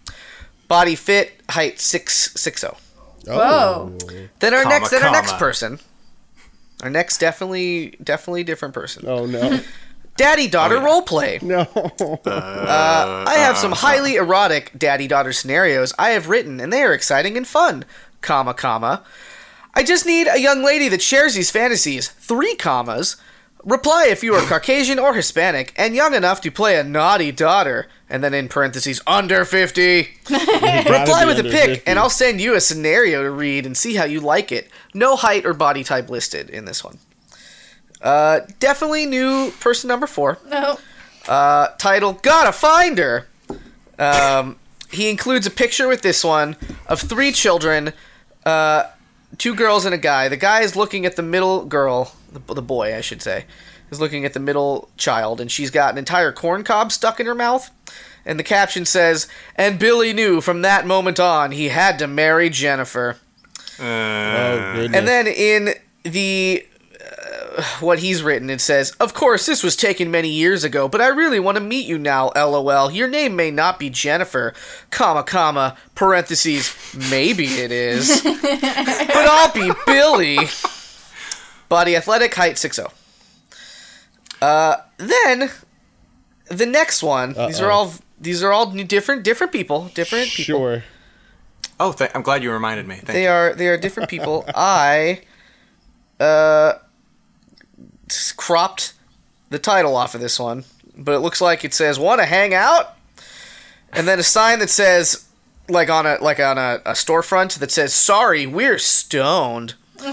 Body 0.68 0.96
fit, 0.96 1.40
height 1.52 1.80
six 1.80 2.32
six 2.36 2.64
oh. 2.64 2.78
Whoa. 3.28 3.96
Then 4.40 4.56
our 4.56 4.64
Comma, 4.64 4.80
next, 4.80 4.90
then 4.90 5.04
our 5.04 5.12
next 5.12 5.38
person. 5.38 5.80
Our 6.84 6.90
next 6.90 7.18
definitely, 7.20 7.96
definitely 8.04 8.44
different 8.44 8.74
person. 8.74 9.06
Oh 9.08 9.26
no. 9.26 9.60
Daddy 10.18 10.48
daughter 10.50 10.76
Oh, 10.76 10.80
yeah. 10.80 10.86
role 10.86 11.02
play. 11.02 11.40
No. 11.42 11.62
Uh, 11.62 13.24
I 13.28 13.36
have 13.38 13.58
some 13.58 13.72
uh, 13.72 13.78
highly 13.78 14.16
erotic 14.16 14.72
daddy 14.78 15.08
daughter 15.08 15.32
scenarios 15.32 15.94
I 15.98 16.10
have 16.10 16.28
written, 16.28 16.60
and 16.60 16.74
they 16.74 16.82
are 16.84 16.94
exciting 16.94 17.38
and 17.38 17.48
fun. 17.48 17.86
Comma, 18.20 18.54
comma. 18.54 19.04
I 19.74 19.84
just 19.84 20.06
need 20.06 20.28
a 20.28 20.38
young 20.40 20.62
lady 20.62 20.90
that 20.90 21.02
shares 21.02 21.36
these 21.36 21.52
fantasies. 21.52 22.10
Three 22.10 22.56
commas. 22.56 23.16
Reply 23.64 24.08
if 24.10 24.22
you 24.24 24.34
are 24.36 24.46
Caucasian 24.46 25.00
or 25.00 25.14
Hispanic 25.14 25.74
and 25.78 25.96
young 25.96 26.14
enough 26.14 26.42
to 26.42 26.52
play 26.52 26.78
a 26.78 26.84
naughty 26.84 27.32
daughter. 27.32 27.88
And 28.10 28.22
then 28.24 28.34
in 28.34 28.50
parentheses, 28.50 29.02
under 29.08 29.46
50. 29.46 30.00
Reply 30.30 31.24
with 31.26 31.40
a 31.40 31.48
pic, 31.50 31.84
and 31.86 31.98
I'll 32.00 32.10
send 32.10 32.42
you 32.42 32.56
a 32.56 32.62
scenario 32.62 33.22
to 33.24 33.30
read 33.32 33.66
and 33.66 33.78
see 33.78 33.96
how 33.96 34.06
you 34.06 34.20
like 34.20 34.52
it. 34.52 34.70
No 34.94 35.16
height 35.16 35.46
or 35.46 35.54
body 35.54 35.84
type 35.84 36.10
listed 36.10 36.50
in 36.50 36.66
this 36.66 36.84
one. 36.84 37.00
Uh, 38.02 38.42
definitely 38.60 39.06
new 39.06 39.52
person 39.60 39.88
number 39.88 40.08
four 40.08 40.38
No. 40.48 40.80
uh, 41.28 41.68
title 41.78 42.14
Gotta 42.14 42.52
Find 42.52 42.98
Her. 42.98 43.28
Um, 43.98 44.58
he 44.90 45.10
includes 45.10 45.46
a 45.46 45.52
picture 45.52 45.88
with 45.88 46.02
this 46.02 46.24
one 46.24 46.56
of 46.88 47.00
three 47.02 47.32
children, 47.32 47.94
uh, 48.46 48.86
two 49.38 49.54
girls 49.54 49.86
and 49.86 49.94
a 49.94 49.98
guy. 49.98 50.30
The 50.30 50.38
guy 50.38 50.62
is 50.62 50.76
looking 50.76 51.06
at 51.06 51.16
the 51.18 51.22
middle 51.22 51.66
girl, 51.66 52.14
the, 52.32 52.54
the 52.54 52.62
boy, 52.62 52.96
I 52.96 53.02
should 53.02 53.22
say, 53.22 53.46
is 53.92 54.00
looking 54.00 54.24
at 54.24 54.34
the 54.34 54.40
middle 54.40 54.90
child, 54.98 55.42
and 55.42 55.52
she's 55.52 55.70
got 55.70 55.92
an 55.92 55.98
entire 55.98 56.32
corn 56.32 56.64
cob 56.64 56.92
stuck 56.92 57.20
in 57.20 57.26
her 57.26 57.36
mouth. 57.36 57.70
And 58.26 58.40
the 58.40 58.44
caption 58.44 58.86
says, 58.86 59.28
And 59.56 59.78
Billy 59.80 60.14
knew 60.14 60.40
from 60.42 60.62
that 60.62 60.86
moment 60.88 61.20
on 61.20 61.52
he 61.52 61.70
had 61.70 62.00
to 62.00 62.08
marry 62.08 62.50
Jennifer. 62.50 63.18
Oh 63.82 64.74
goodness. 64.76 64.98
And 64.98 65.08
then 65.08 65.28
in 65.28 65.70
the 66.04 66.66
uh, 67.58 67.64
what 67.80 68.00
he's 68.00 68.22
written, 68.24 68.50
it 68.50 68.62
says, 68.62 68.92
"Of 69.00 69.14
course, 69.14 69.46
this 69.46 69.64
was 69.64 69.76
taken 69.76 70.12
many 70.12 70.30
years 70.30 70.64
ago, 70.64 70.88
but 70.88 71.02
I 71.02 71.08
really 71.08 71.40
want 71.40 71.58
to 71.58 71.64
meet 71.64 71.86
you 71.88 71.98
now. 71.98 72.32
LOL. 72.36 72.92
Your 72.92 73.08
name 73.08 73.36
may 73.36 73.52
not 73.52 73.80
be 73.80 73.90
Jennifer, 73.90 74.54
comma 74.92 75.24
comma 75.24 75.78
parentheses. 75.96 76.76
Maybe 77.10 77.46
it 77.46 77.72
is, 77.72 78.22
but 78.24 79.16
I'll 79.16 79.52
be 79.54 79.72
Billy. 79.86 80.38
Body 81.70 81.96
athletic, 81.96 82.34
height 82.36 82.58
six 82.58 82.76
zero. 82.78 82.92
Uh, 84.42 84.78
then 84.98 85.52
the 86.48 86.66
next 86.66 87.04
one. 87.04 87.34
These 87.34 87.62
are 87.62 87.72
all 87.72 87.94
these 88.20 88.44
are 88.44 88.52
all 88.52 88.66
different 88.72 89.24
different 89.24 89.52
people, 89.54 89.92
different 89.94 90.30
people. 90.30 90.60
Sure. 90.60 90.84
Oh, 91.80 91.94
th- 91.94 92.12
I'm 92.14 92.22
glad 92.22 92.44
you 92.44 92.52
reminded 92.52 92.88
me. 92.88 92.96
Thank 92.96 93.08
They 93.08 93.24
you. 93.24 93.30
are 93.30 93.54
they 93.54 93.68
are 93.68 93.78
different 93.78 94.10
people. 94.10 94.46
I 94.56 95.22
uh 96.20 96.74
cropped 98.38 98.94
the 99.50 99.60
title 99.60 99.96
off 99.96 100.16
of 100.16 100.22
this 100.22 100.40
one, 100.40 100.66
but 100.98 101.14
it 101.14 101.20
looks 101.20 101.42
like 101.42 101.64
it 101.64 101.74
says 101.74 101.98
"Want 102.00 102.20
to 102.20 102.26
hang 102.26 102.54
out," 102.54 102.96
and 103.94 104.08
then 104.08 104.20
a 104.20 104.24
sign 104.24 104.60
that 104.60 104.70
says 104.70 105.26
like 105.70 105.90
on 105.90 106.06
a 106.06 106.18
like 106.22 106.40
on 106.40 106.58
a, 106.58 106.82
a 106.86 106.92
storefront 106.94 107.60
that 107.60 107.72
says 107.72 107.94
"Sorry, 107.94 108.46
we're 108.46 108.80
stoned." 108.80 109.76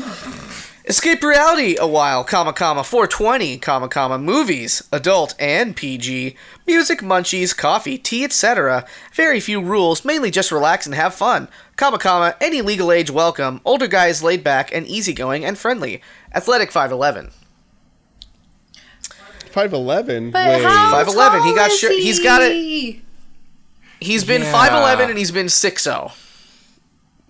Escape 0.89 1.21
reality 1.25 1.75
a 1.81 1.87
while, 1.87 2.23
comma 2.23 2.53
comma 2.53 2.85
420, 2.85 3.59
comma 3.59 3.89
comma 3.89 4.19
movies, 4.19 4.85
adult 4.93 5.35
and 5.37 5.75
PG, 5.75 6.37
music, 6.65 7.01
munchies, 7.01 7.57
coffee, 7.57 7.99
tea, 7.99 8.23
etc. 8.23 8.85
Very 9.13 9.41
few 9.41 9.61
rules, 9.61 10.05
mainly 10.05 10.31
just 10.31 10.53
relax 10.53 10.87
and 10.87 10.95
have 10.95 11.13
fun. 11.13 11.49
Comma 11.75 11.99
comma 11.99 12.37
any 12.41 12.63
legal 12.63 12.93
age 12.93 13.11
welcome. 13.11 13.61
Older 13.65 13.89
guys 13.89 14.23
laid 14.23 14.45
back 14.45 14.73
and 14.73 14.87
easygoing 14.87 15.45
and 15.45 15.59
friendly. 15.59 16.01
Athletic 16.33 16.71
5'11. 16.71 17.33
Five 19.51 19.73
eleven. 19.73 20.31
But 20.31 20.47
Wait. 20.49 20.63
how 20.63 20.93
5'11", 21.05 21.43
he 21.43 21.49
tall 21.49 21.55
got 21.57 21.71
is 21.73 21.79
shir- 21.81 21.91
he's 21.91 22.21
got 22.21 22.43
it- 22.43 22.53
he? 22.53 23.03
He's 23.99 24.23
been 24.23 24.43
Yeah. 24.43 24.53
5'11 24.53 25.09
and 25.09 25.19
he's 25.19 25.31
been 25.33 25.49
6'0. 25.49 26.13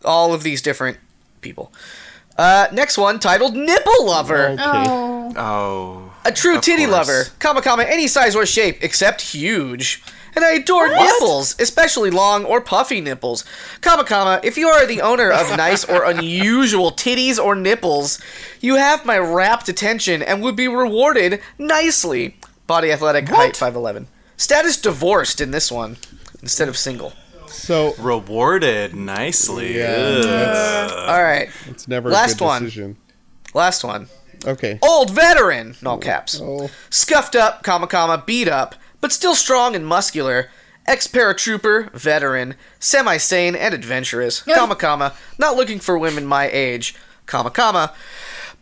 All 0.05 0.35
of 0.35 0.43
these 0.43 0.61
different 0.61 0.99
people. 1.41 1.73
Uh, 2.39 2.67
next 2.73 2.99
one 2.99 3.19
titled 3.19 3.55
Nipple 3.57 4.05
Lover. 4.07 4.49
Okay. 4.51 4.61
Oh. 4.63 5.33
Oh. 5.37 6.13
A 6.25 6.33
true 6.33 6.57
Of 6.57 6.63
titty 6.63 6.85
course. 6.87 6.93
lover. 6.93 7.25
Comma 7.39 7.63
comma 7.63 7.85
any 7.85 8.09
size 8.09 8.35
or 8.37 8.45
shape 8.47 8.79
except 8.83 9.21
huge. 9.21 10.03
And 10.35 10.45
I 10.45 10.51
adore 10.53 10.89
nipples, 10.89 11.57
especially 11.59 12.11
long 12.11 12.45
or 12.45 12.61
puffy 12.61 13.01
nipples. 13.01 13.43
Comma 13.81 14.05
comma 14.05 14.41
if 14.45 14.59
you 14.59 14.69
are 14.69 14.85
the 14.87 15.01
owner 15.01 15.31
of 15.33 15.57
nice 15.57 15.83
or 15.85 16.05
unusual 16.11 16.91
titties 16.93 17.43
or 17.43 17.55
nipples, 17.55 18.21
you 18.61 18.75
have 18.77 19.07
my 19.07 19.17
rapt 19.19 19.69
attention 19.71 20.23
and 20.23 20.43
would 20.43 20.57
be 20.57 20.69
rewarded 20.69 21.41
nicely. 21.59 22.37
Body 22.67 22.91
athletic, 22.93 23.29
height 23.29 23.55
5'11. 23.55 24.07
Status 24.37 24.77
divorced 24.77 25.41
in 25.41 25.53
this 25.53 25.73
one 25.73 25.97
instead 26.43 26.69
of 26.69 26.77
single. 26.77 27.15
So 27.57 27.95
Rewarded 27.99 28.95
nicely. 28.95 29.79
yeah, 29.79 31.07
All 31.09 31.23
right, 31.23 31.49
it's 31.69 31.89
never 31.89 32.11
Last 32.11 32.35
a 32.35 32.39
good 32.39 32.45
one. 32.45 32.63
decision. 32.65 32.97
last 33.55 33.83
one. 33.85 34.09
Okay. 34.45 34.79
Old 34.83 35.11
veteran, 35.11 35.75
in 35.81 35.87
all 35.87 35.99
caps. 35.99 36.41
Oh. 36.43 36.71
Scuffed 36.91 37.35
up, 37.35 37.63
comma, 37.63 37.87
comma, 37.87 38.23
beat 38.25 38.49
up, 38.49 38.75
but 39.01 39.11
still 39.13 39.35
strong 39.35 39.75
and 39.75 39.87
muscular. 39.87 40.51
Ex 40.87 41.09
paratrooper, 41.09 41.91
veteran, 41.93 42.55
semi 42.79 43.17
sane 43.17 43.57
and 43.57 43.75
adventurous, 43.75 44.43
comma, 44.43 44.77
comma, 44.77 45.15
not 45.37 45.57
looking 45.57 45.81
for 45.81 45.99
women 45.99 46.25
my 46.25 46.49
age, 46.49 46.95
comma, 47.27 47.51
comma. 47.51 47.93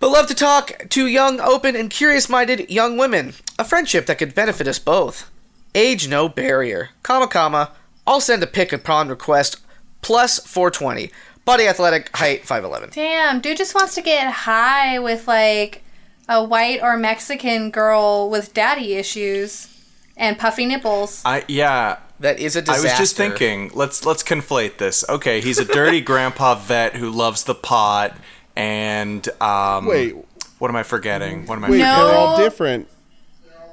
but 0.01 0.09
love 0.09 0.27
to 0.29 0.35
talk 0.35 0.89
to 0.89 1.07
young, 1.07 1.39
open, 1.41 1.77
and 1.77 1.91
curious 1.91 2.29
minded 2.31 2.71
young 2.71 2.97
women. 2.97 3.35
A 3.59 3.65
friendship 3.65 4.07
that 4.07 4.17
could 4.19 4.35
benefit 4.35 4.67
us 4.67 4.79
both. 4.79 5.31
Age 5.75 6.09
no 6.09 6.29
barrier. 6.31 6.91
Comma, 7.03 7.27
comma. 7.29 7.73
I'll 8.07 8.21
send 8.21 8.43
a 8.43 8.47
pic 8.47 8.73
upon 8.73 9.09
request. 9.09 9.61
Plus 10.03 10.39
420. 10.41 11.11
Body 11.45 11.67
athletic, 11.67 12.15
height 12.17 12.45
5'11. 12.45 12.93
Damn, 12.93 13.41
dude 13.41 13.57
just 13.57 13.75
wants 13.75 13.95
to 13.95 14.03
get 14.03 14.31
high 14.33 14.99
with 14.99 15.29
like 15.29 15.83
a 16.29 16.43
white 16.43 16.83
or 16.83 16.97
Mexican 16.97 17.71
girl 17.71 18.31
with 18.31 18.55
daddy 18.55 18.95
issues 18.95 19.69
and 20.17 20.39
puffy 20.39 20.67
nipples. 20.67 21.23
I 21.25 21.45
yeah. 21.49 21.99
That 22.21 22.39
is 22.39 22.57
a 22.57 22.61
I 22.61 22.63
disaster. 22.63 22.89
I 22.89 22.91
was 22.91 22.99
just 22.99 23.17
thinking, 23.17 23.71
let's 23.75 24.07
let's 24.07 24.23
conflate 24.23 24.79
this. 24.79 25.05
Okay, 25.09 25.41
he's 25.41 25.59
a 25.59 25.65
dirty 25.65 26.01
grandpa 26.13 26.55
vet 26.55 26.97
who 26.97 27.11
loves 27.11 27.45
the 27.45 27.55
pot 27.55 28.17
and 28.57 29.29
um 29.43 29.87
Wait, 29.87 30.15
what 30.59 30.71
am 30.71 30.77
I 30.77 30.83
forgetting? 30.83 31.47
What 31.47 31.57
am 31.57 31.65
I 31.65 31.71
wait, 31.71 31.79
forgetting? 31.79 32.07
They're 32.07 32.17
all 32.17 32.39
different. 32.39 32.89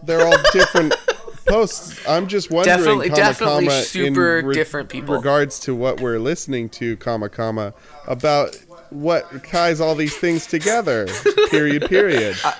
They're 0.03 0.25
all 0.25 0.37
different 0.51 0.95
posts. 1.45 1.99
I'm 2.07 2.27
just 2.27 2.49
wondering, 2.51 2.77
Definitely- 2.77 3.09
comma, 3.09 3.21
definitely 3.21 3.65
comma, 3.67 3.81
super 3.83 4.39
in 4.39 4.51
different 4.51 4.89
people. 4.89 5.15
Regards 5.15 5.59
to 5.61 5.75
what 5.75 5.99
we're 6.01 6.19
listening 6.19 6.69
to, 6.69 6.97
comma, 6.97 7.29
comma, 7.29 7.73
about 8.07 8.55
what 8.89 9.43
ties 9.45 9.79
all 9.81 9.95
these 9.95 10.15
things 10.17 10.45
together. 10.47 11.07
period. 11.49 11.85
Period. 11.89 12.35
Uh, 12.43 12.53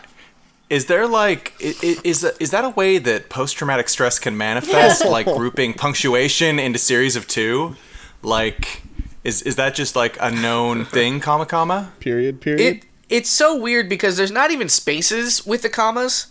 is 0.70 0.86
there 0.86 1.06
like 1.06 1.54
i- 1.62 1.76
i- 1.84 1.98
is 2.06 2.24
is 2.40 2.52
that 2.52 2.64
a 2.64 2.70
way 2.70 2.98
that 2.98 3.30
post 3.30 3.58
traumatic 3.58 3.90
stress 3.90 4.18
can 4.20 4.38
manifest 4.38 5.04
like 5.06 5.26
grouping 5.26 5.74
punctuation 5.74 6.58
into 6.60 6.80
series 6.80 7.16
of 7.18 7.28
2? 7.28 7.76
Like 8.22 8.82
is 9.26 9.42
is 9.42 9.58
that 9.58 9.76
just 9.76 9.96
like 9.96 10.18
a 10.22 10.32
known 10.32 10.86
thing, 10.86 11.20
comma 11.20 11.46
comma? 11.46 11.92
period. 12.00 12.40
Period. 12.40 12.62
It 12.78 12.86
it's 13.10 13.30
so 13.30 13.54
weird 13.58 13.90
because 13.90 14.16
there's 14.16 14.32
not 14.32 14.52
even 14.52 14.70
spaces 14.70 15.46
with 15.46 15.64
the 15.64 15.70
commas. 15.70 16.28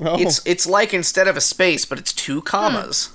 Oh, 0.00 0.18
It's 0.20 0.40
it's 0.46 0.66
like 0.66 0.94
instead 0.94 1.28
of 1.28 1.36
a 1.36 1.40
space, 1.40 1.84
but 1.84 1.98
it's 1.98 2.12
two 2.12 2.42
commas. 2.42 3.10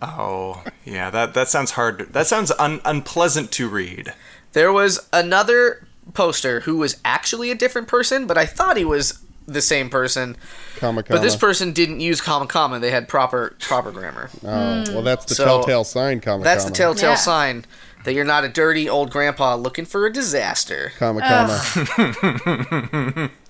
Oh, 0.00 0.62
yeah, 0.84 1.10
that 1.10 1.34
that 1.34 1.48
sounds 1.48 1.72
hard. 1.72 2.12
That 2.12 2.26
sounds 2.26 2.52
un, 2.58 2.80
unpleasant 2.84 3.50
to 3.52 3.68
read. 3.68 4.14
There 4.52 4.72
was 4.72 5.08
another 5.12 5.86
poster 6.14 6.60
who 6.60 6.78
was 6.78 7.00
actually 7.04 7.50
a 7.50 7.54
different 7.54 7.88
person, 7.88 8.26
but 8.26 8.38
I 8.38 8.46
thought 8.46 8.76
he 8.76 8.84
was 8.84 9.20
the 9.46 9.60
same 9.62 9.88
person. 9.90 10.36
comma, 10.76 11.02
comma. 11.02 11.18
But 11.18 11.22
this 11.22 11.36
person 11.36 11.72
didn't 11.72 12.00
use 12.00 12.20
comma 12.20 12.46
comma. 12.46 12.78
They 12.78 12.90
had 12.90 13.08
proper 13.08 13.56
proper 13.60 13.90
grammar. 13.92 14.30
Oh, 14.44 14.84
well, 14.92 15.02
that's 15.02 15.24
the 15.24 15.34
So, 15.34 15.44
telltale 15.44 15.84
sign, 15.84 16.20
comma, 16.20 16.44
That's 16.44 16.64
comma. 16.64 16.72
the 16.72 16.76
telltale 16.76 17.10
Yeah. 17.10 17.14
sign 17.16 17.64
that 18.04 18.14
you're 18.14 18.24
not 18.24 18.44
a 18.44 18.48
dirty 18.48 18.88
old 18.88 19.10
grandpa 19.10 19.56
looking 19.56 19.84
for 19.84 20.06
a 20.06 20.12
disaster. 20.12 20.92
comma, 20.98 21.20
comma. 21.20 23.30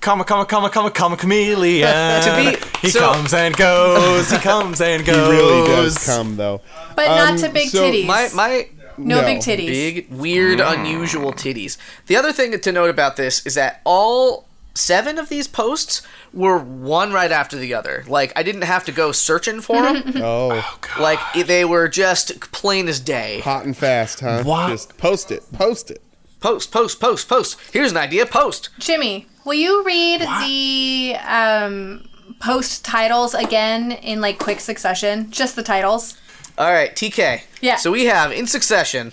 Comma, 0.00 0.24
comma, 0.24 0.44
comma, 0.46 0.70
comma, 0.70 0.90
comma, 0.90 1.16
chameleon. 1.16 1.88
To 2.22 2.36
be- 2.60 2.78
he 2.80 2.90
so- 2.90 3.00
comes 3.00 3.32
and 3.34 3.56
goes. 3.56 4.30
He 4.30 4.38
comes 4.38 4.80
and 4.80 5.04
goes. 5.04 5.16
He 5.32 5.36
really 5.36 5.66
does 5.66 6.04
come, 6.04 6.36
though. 6.36 6.60
But 6.94 7.08
Um, 7.08 7.16
not 7.16 7.38
to 7.40 7.48
big 7.48 7.68
so 7.68 7.82
titties. 7.82 8.06
My 8.06 8.28
my 8.34 8.68
no, 8.98 9.20
No. 9.20 9.26
big 9.26 9.38
titties. 9.40 9.66
big, 9.66 10.10
weird, 10.10 10.58
unusual 10.60 11.32
titties. 11.32 11.76
The 12.06 12.16
other 12.16 12.32
thing 12.32 12.58
to 12.58 12.72
note 12.72 12.88
about 12.90 13.16
this 13.16 13.44
is 13.46 13.54
that 13.54 13.80
all 13.84 14.46
seven 14.74 15.18
of 15.18 15.28
these 15.30 15.46
posts 15.48 16.02
were 16.32 16.58
one 16.58 17.12
right 17.12 17.30
after 17.32 17.56
the 17.56 17.72
other. 17.74 18.04
Like 18.08 18.32
I 18.36 18.42
didn't 18.42 18.62
have 18.62 18.84
to 18.86 18.92
go 18.92 19.12
searching 19.12 19.60
for 19.60 19.82
them. 19.82 20.14
Oh, 20.22 20.78
like 20.98 21.18
they 21.34 21.64
were 21.64 21.88
just 21.88 22.40
plain 22.52 22.88
as 22.88 23.00
day. 23.00 23.40
hot 23.40 23.64
and 23.66 23.76
fast, 23.76 24.20
huh? 24.20 24.42
What? 24.44 24.68
Just 24.70 24.96
post 24.98 25.30
it. 25.30 25.42
Post 25.52 25.90
it. 25.90 26.02
Post, 26.40 26.70
post, 26.70 27.00
post, 27.00 27.28
post. 27.28 27.58
Here's 27.72 27.90
an 27.90 27.96
idea. 27.96 28.24
Post. 28.26 28.68
Jimmy, 28.78 29.26
will 29.46 29.54
you 29.54 29.82
read 29.84 30.20
the 30.20 31.16
um, 31.24 32.06
post 32.40 32.84
titles 32.84 33.32
again 33.32 33.92
in 33.92 34.20
like 34.20 34.38
quick 34.38 34.60
succession? 34.60 35.30
Just 35.30 35.56
the 35.56 35.62
titles. 35.62 36.18
All 36.58 36.72
right, 36.72 36.94
TK. 36.94 37.42
Yeah. 37.62 37.76
So 37.76 37.90
we 37.92 38.06
have 38.06 38.32
in 38.32 38.46
succession. 38.46 39.12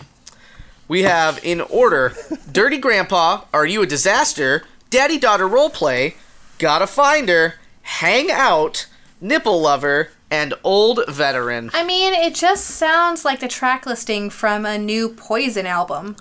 We 0.89 1.03
have 1.03 1.39
in 1.43 1.61
order: 1.61 2.13
Dirty 2.51 2.77
Grandpa, 2.77 3.43
Are 3.53 3.65
You 3.65 3.83
a 3.83 3.85
Disaster? 3.85 4.63
Daddy 4.89 5.17
Daughter 5.17 5.47
Roleplay, 5.47 6.15
Gotta 6.59 6.85
Find 6.85 7.27
Her, 7.27 7.55
Hang 7.81 8.29
Out, 8.29 8.85
Nipple 9.19 9.59
Lover, 9.59 10.09
and 10.29 10.53
Old 10.63 10.99
Veteran. 11.07 11.71
I 11.73 11.83
mean, 11.83 12.13
it 12.13 12.35
just 12.35 12.65
sounds 12.65 13.25
like 13.25 13.39
the 13.39 13.47
track 13.47 13.87
listing 13.87 14.29
from 14.29 14.65
a 14.65 14.77
new 14.77 15.09
Poison 15.09 15.65
album. 15.65 16.15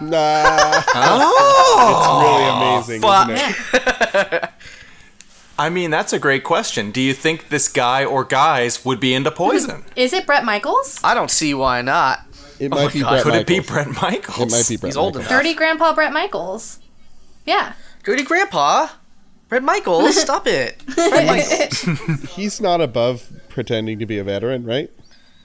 Nah. 0.00 0.82
Oh, 0.94 1.84
it's 1.92 2.06
really 2.24 2.48
oh, 2.48 2.74
amazing, 2.74 3.02
fuck. 3.02 3.28
isn't 3.30 4.34
it? 4.34 4.50
I 5.58 5.68
mean, 5.68 5.90
that's 5.90 6.14
a 6.14 6.18
great 6.18 6.42
question. 6.42 6.90
Do 6.90 7.02
you 7.02 7.12
think 7.12 7.50
this 7.50 7.68
guy 7.68 8.02
or 8.02 8.24
guys 8.24 8.82
would 8.82 8.98
be 8.98 9.12
into 9.12 9.30
poison? 9.30 9.84
Is 9.96 10.14
it 10.14 10.24
Bret 10.24 10.42
Michaels? 10.42 10.98
I 11.04 11.12
don't 11.12 11.30
see 11.30 11.52
why 11.52 11.82
not. 11.82 12.20
It 12.58 12.72
oh 12.72 12.76
might 12.76 12.92
be 12.94 13.00
God. 13.00 13.10
Bret 13.10 13.22
Could 13.22 13.34
it 13.34 13.46
be 13.46 13.60
Bret 13.60 13.88
Michaels? 13.88 14.38
It 14.38 14.50
might 14.50 14.68
be 14.68 14.78
Bret 14.78 14.88
He's 14.88 14.96
old 14.96 15.16
enough. 15.16 15.28
Dirty 15.28 15.52
Grandpa 15.52 15.94
Bret 15.94 16.14
Michaels. 16.14 16.78
Yeah. 17.44 17.74
Dirty 18.04 18.22
Grandpa, 18.22 18.88
Bret 19.48 19.62
Michaels, 19.62 20.16
stop 20.20 20.46
it. 20.46 20.82
Red 20.96 21.26
Michaels. 21.26 22.30
He's 22.30 22.60
not 22.60 22.80
above 22.80 23.30
pretending 23.50 23.98
to 23.98 24.06
be 24.06 24.18
a 24.18 24.24
veteran, 24.24 24.64
right? 24.64 24.90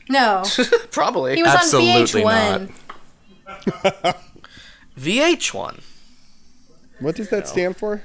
No. 0.10 0.44
Probably. 0.92 1.36
He 1.36 1.44
was 1.44 1.54
Absolutely 1.54 2.24
on 2.24 2.70
VH1. 2.70 4.16
VH1. 4.98 5.82
What 7.00 7.16
does 7.16 7.30
that 7.30 7.48
stand 7.48 7.78
for? 7.78 8.04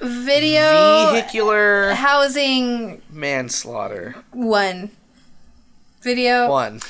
Video 0.00 1.10
Vehicular 1.12 1.94
housing 1.94 3.02
manslaughter. 3.10 4.14
one. 4.32 4.90
Video. 6.02 6.48
One. 6.48 6.80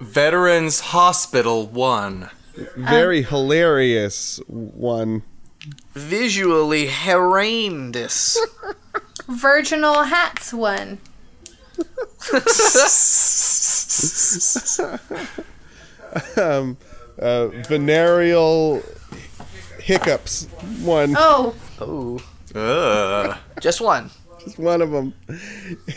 Veterans 0.00 0.80
Hospital 0.80 1.66
1. 1.66 2.30
Very 2.76 3.22
hilarious 3.22 4.40
one. 4.48 5.22
Visually 5.94 6.88
horrendous. 6.88 8.36
Virginal 9.28 10.04
hats 10.04 10.52
one. 10.52 10.98
Um, 16.36 16.76
Uh, 17.18 17.48
venereal 17.68 18.82
hiccups. 19.80 20.46
One. 20.82 21.14
Oh, 21.16 21.54
Oh. 21.80 22.20
Ugh. 22.54 23.36
Just 23.60 23.80
one. 23.80 24.10
Just 24.42 24.58
one 24.58 24.80
of 24.82 24.90
them. 24.90 25.14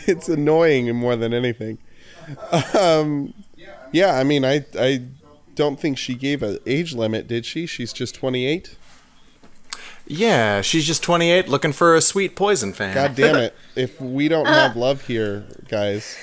It's 0.06 0.28
annoying 0.28 0.94
more 0.96 1.16
than 1.16 1.32
anything. 1.32 1.78
Um, 2.78 3.32
yeah, 3.92 4.16
I 4.18 4.24
mean, 4.24 4.44
I 4.44 4.64
I 4.78 5.02
don't 5.54 5.78
think 5.80 5.98
she 5.98 6.14
gave 6.14 6.42
an 6.42 6.58
age 6.66 6.94
limit, 6.94 7.26
did 7.28 7.44
she? 7.46 7.66
She's 7.66 7.92
just 7.92 8.14
28. 8.14 8.76
Yeah, 10.06 10.60
she's 10.60 10.86
just 10.86 11.02
28 11.02 11.48
looking 11.48 11.72
for 11.72 11.94
a 11.94 12.00
sweet 12.00 12.34
poison 12.34 12.72
fan. 12.72 12.94
God 12.94 13.14
damn 13.14 13.36
it! 13.46 13.54
If 13.76 14.00
we 14.00 14.28
don't 14.28 14.46
have 14.46 14.74
love 14.76 15.06
here, 15.06 15.44
guys, 15.68 16.16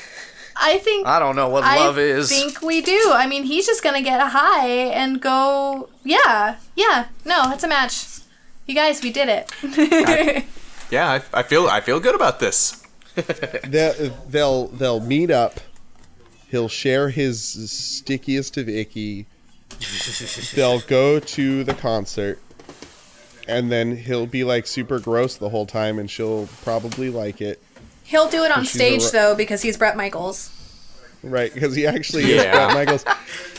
I 0.60 0.78
think. 0.80 1.08
I 1.08 1.20
don't 1.20 1.36
know 1.36 1.50
what 1.50 1.64
I 1.64 1.78
love 1.80 1.98
is. 1.98 2.32
I 2.32 2.36
think 2.36 2.62
we 2.62 2.82
do. 2.82 3.12
I 3.14 3.28
mean, 3.28 3.44
he's 3.44 3.66
just 3.66 3.84
gonna 3.84 4.02
get 4.02 4.20
a 4.20 4.28
high 4.28 4.68
and 4.68 5.22
go. 5.22 5.90
Yeah, 6.04 6.58
yeah. 6.76 7.08
No, 7.26 7.52
it's 7.52 7.64
a 7.64 7.68
match. 7.68 8.06
You 8.66 8.76
guys, 8.76 9.02
we 9.02 9.12
did 9.12 9.30
it. 9.30 10.46
Yeah, 10.90 11.10
I, 11.34 11.40
I 11.40 11.44
feel 11.44 11.68
I 11.68 11.82
feel 11.82 12.00
good 12.00 12.16
about 12.16 12.40
this. 12.40 12.82
they'll 13.66 14.10
they'll, 14.30 14.68
they'll 14.68 15.00
meet 15.00 15.32
up. 15.32 15.60
He'll 16.50 16.70
share 16.70 17.10
his 17.10 17.44
stickiest 17.70 18.56
of 18.58 18.70
icky. 18.70 19.26
They'll 20.56 20.80
go 20.80 21.20
to 21.20 21.64
the 21.66 21.74
concert, 21.74 22.40
and 23.48 23.70
then 23.70 23.98
he'll 23.98 24.28
be 24.28 24.46
like 24.46 24.66
super 24.66 25.00
gross 25.00 25.36
the 25.36 25.50
whole 25.50 25.66
time, 25.66 26.00
and 26.00 26.10
she'll 26.10 26.48
probably 26.64 27.10
like 27.10 27.42
it, 27.42 27.62
He'll 28.08 28.30
do 28.30 28.44
it 28.44 28.52
on 28.52 28.64
She's 28.64 28.74
a 28.76 28.78
stage 28.78 29.02
ro- 29.04 29.10
though 29.12 29.36
because 29.36 29.62
he's 29.62 29.78
Bret 29.78 29.96
Michaels. 29.98 30.50
right? 31.24 31.54
Because 31.54 31.76
he 31.76 31.86
actually 31.86 32.24
is 32.32 32.42
Bret 32.44 32.74
Michaels. 32.74 33.06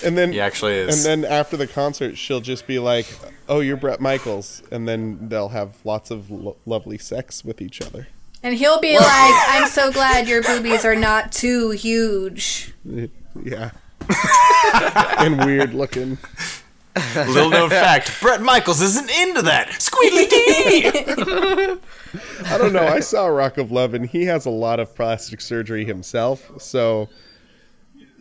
And 0.04 0.16
then 0.16 0.32
He 0.32 0.40
actually 0.40 0.74
is. 0.74 1.04
And 1.06 1.22
then 1.24 1.30
after 1.30 1.56
the 1.56 1.66
concert, 1.66 2.16
she'll 2.16 2.40
just 2.40 2.66
be 2.66 2.78
like, 2.78 3.06
"Oh, 3.48 3.61
you're 3.61 3.76
Bret 3.76 4.00
Michaels," 4.00 4.62
and 4.70 4.88
then 4.88 5.28
they'll 5.28 5.50
have 5.50 5.76
lots 5.84 6.11
of 6.11 6.30
lo- 6.30 6.56
lovely 6.66 6.98
sex 6.98 7.44
with 7.44 7.61
each 7.61 7.82
other. 7.82 8.08
And 8.42 8.54
he'll 8.54 8.80
be 8.80 8.96
like, 8.96 9.04
I'm 9.48 9.66
so 9.68 9.90
glad 9.90 10.28
your 10.28 10.42
boobies 10.44 10.84
are 10.84 10.94
not 10.94 11.32
too 11.32 11.70
huge. 11.70 12.72
Yeah. 13.44 13.70
and 15.18 15.44
weird 15.44 15.72
looking. 15.74 16.18
Little 17.28 17.50
known 17.50 17.70
fact: 17.70 18.20
Bret 18.20 18.40
Michaels 18.42 18.80
isn't 18.82 19.11
into 19.11 19.42
that. 19.42 19.80
Squeaky 19.80 20.26
dee. 20.26 20.82
I 22.46 22.56
don't 22.58 22.72
know. 22.72 22.87
I 22.87 23.00
saw 23.00 23.26
Rock 23.26 23.58
of 23.58 23.70
Love, 23.70 23.94
and 23.94 24.06
he 24.08 24.24
has 24.24 24.46
a 24.46 24.50
lot 24.50 24.80
of 24.80 24.94
plastic 24.94 25.40
surgery 25.40 25.84
himself. 25.84 26.50
So, 26.61 27.08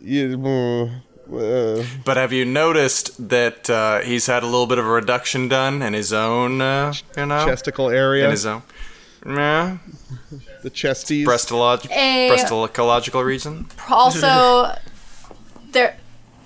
you, 0.00 0.90
Uh, 1.30 1.84
But 2.04 2.16
have 2.16 2.32
you 2.32 2.44
noticed 2.44 3.28
that 3.28 3.68
uh, 3.70 4.00
he's 4.00 4.26
had 4.26 4.42
a 4.42 4.46
little 4.46 4.66
bit 4.66 4.78
of 4.78 4.86
a 4.86 4.90
reduction 4.90 5.48
done 5.48 5.82
in 5.82 5.92
his 5.94 6.12
own, 6.12 6.60
uh, 6.60 6.92
you 7.16 7.26
know, 7.26 7.44
chesticle 7.46 7.90
area, 7.90 8.24
in 8.26 8.30
his 8.30 8.46
own, 8.46 8.62
yeah, 9.26 9.78
the 10.62 10.70
chesties. 10.70 11.24
breastolog- 11.26 11.90
A- 11.90 12.30
breastological 12.30 13.24
region? 13.24 13.66
Also, 13.90 14.74
there. 15.72 15.96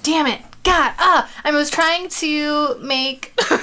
Damn 0.02 0.26
it. 0.26 0.40
God, 0.64 0.92
ah, 0.98 1.28
I 1.44 1.50
was 1.50 1.70
trying 1.70 2.08
to 2.08 2.78
make 2.78 3.32
you 3.50 3.56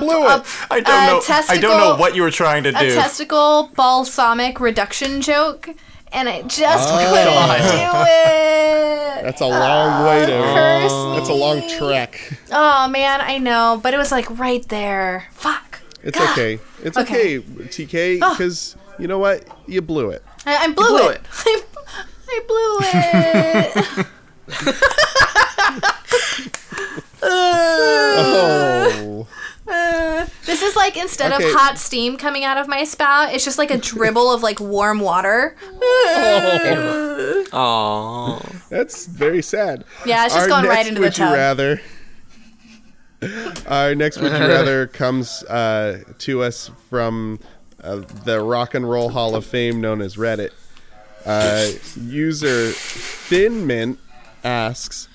blew 0.00 0.26
it. 0.26 0.42
I 0.70 0.80
don't 0.80 1.24
A 1.24 1.28
know. 1.30 1.42
I 1.48 1.58
don't 1.58 1.78
know 1.78 1.96
what 1.96 2.14
you 2.16 2.22
were 2.22 2.30
trying 2.30 2.64
to 2.64 2.72
do. 2.72 2.78
a 2.78 2.80
do. 2.80 2.94
testicle 2.94 3.70
balsamic 3.76 4.58
reduction 4.60 5.20
joke, 5.20 5.68
and 6.12 6.28
I 6.28 6.42
just 6.42 6.88
Oh. 6.90 6.96
couldn't 6.98 7.68
do 7.70 8.02
it. 8.08 9.22
That's 9.22 9.40
a 9.40 9.46
long 9.46 10.04
way 10.06 10.26
to. 10.26 10.32
curse 10.32 10.92
That's 11.16 11.28
a 11.28 11.34
long 11.34 11.68
trek. 11.68 12.32
Oh 12.50 12.88
man, 12.88 13.20
I 13.20 13.38
know, 13.38 13.78
but 13.82 13.94
it 13.94 13.98
was 13.98 14.10
like 14.10 14.28
right 14.38 14.66
there. 14.68 15.28
Fuck. 15.34 15.80
It's 16.02 16.18
God. 16.18 16.32
okay. 16.32 16.58
It's 16.82 16.96
okay, 16.96 17.38
Okay. 17.38 17.68
TK, 17.68 18.18
Oh. 18.22 18.30
because 18.34 18.76
you 18.98 19.06
know 19.06 19.18
what? 19.18 19.44
You 19.68 19.82
blew 19.82 20.10
it. 20.10 20.24
I, 20.44 20.56
I 20.64 20.66
blew, 20.72 20.88
blew 20.88 21.08
it. 21.10 21.20
it. 21.20 21.26
I, 21.46 21.62
I 22.28 22.40
blew 22.48 22.78
it. 24.02 24.06
Oh. 28.04 29.26
Uh, 29.68 30.26
this 30.44 30.60
is 30.62 30.74
like 30.76 30.96
instead 30.96 31.32
Okay. 31.32 31.44
of 31.48 31.54
hot 31.54 31.78
steam 31.78 32.16
coming 32.16 32.44
out 32.44 32.58
of 32.58 32.66
my 32.68 32.84
spout, 32.84 33.32
it's 33.32 33.44
just 33.44 33.58
like 33.58 33.70
a 33.70 33.78
dribble 33.78 34.32
of 34.32 34.42
like 34.42 34.58
warm 34.60 34.98
water. 35.00 35.56
Oh, 37.54 38.40
Aww. 38.42 38.68
That's 38.68 39.06
very 39.06 39.40
sad. 39.42 39.84
Yeah, 40.04 40.24
it's 40.26 40.34
just 40.34 40.50
Our 40.50 40.62
going 40.62 40.66
right 40.68 40.86
into 40.86 40.96
the 41.00 41.06
would 41.06 41.16
you 41.16 41.24
tub. 41.24 41.34
rather. 41.34 41.80
Our 43.68 43.94
next 43.94 44.20
would 44.20 44.32
you 44.32 44.38
rather 44.48 44.86
comes 44.88 45.44
uh, 45.44 46.02
to 46.18 46.42
us 46.42 46.70
from 46.90 47.38
uh, 47.82 48.02
the 48.24 48.40
Rock 48.42 48.74
and 48.74 48.88
Roll 48.90 49.10
Hall 49.10 49.34
of 49.36 49.46
Fame, 49.46 49.80
known 49.80 50.00
as 50.02 50.16
Reddit. 50.16 50.50
Uh, 51.24 51.68
user 51.96 52.70
Thinmint 52.72 53.96
asks. 54.44 55.08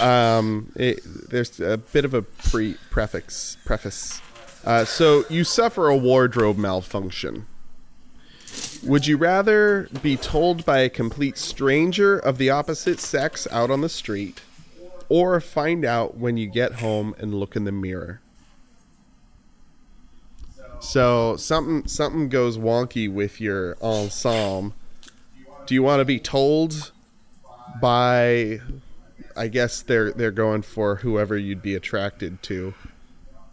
Um, 0.00 0.72
it, 0.74 1.00
there's 1.04 1.60
a 1.60 1.76
bit 1.76 2.04
of 2.04 2.14
a 2.14 2.22
pre 2.22 2.76
prefix 2.90 3.58
preface. 3.64 4.20
Uh, 4.64 4.84
so 4.84 5.24
you 5.28 5.44
suffer 5.44 5.88
a 5.88 5.96
wardrobe 5.96 6.56
malfunction. 6.56 7.46
Would 8.82 9.06
you 9.06 9.16
rather 9.16 9.88
be 10.02 10.16
told 10.16 10.64
by 10.64 10.78
a 10.78 10.88
complete 10.88 11.36
stranger 11.36 12.18
of 12.18 12.38
the 12.38 12.50
opposite 12.50 13.00
sex 13.00 13.46
out 13.50 13.70
on 13.70 13.80
the 13.80 13.88
street, 13.88 14.40
or 15.08 15.40
find 15.40 15.84
out 15.84 16.16
when 16.16 16.36
you 16.36 16.46
get 16.46 16.74
home 16.74 17.14
and 17.18 17.34
look 17.34 17.56
in 17.56 17.64
the 17.64 17.72
mirror? 17.72 18.20
So 20.80 21.36
something 21.36 21.88
something 21.88 22.28
goes 22.28 22.58
wonky 22.58 23.12
with 23.12 23.40
your 23.40 23.76
ensemble. 23.82 24.74
Do 25.66 25.74
you 25.74 25.82
want 25.82 26.00
to 26.00 26.04
be 26.04 26.20
told 26.20 26.92
by 27.80 28.60
I 29.36 29.48
guess 29.48 29.82
they're 29.82 30.12
they're 30.12 30.30
going 30.30 30.62
for 30.62 30.96
whoever 30.96 31.36
you'd 31.36 31.62
be 31.62 31.74
attracted 31.74 32.42
to, 32.44 32.74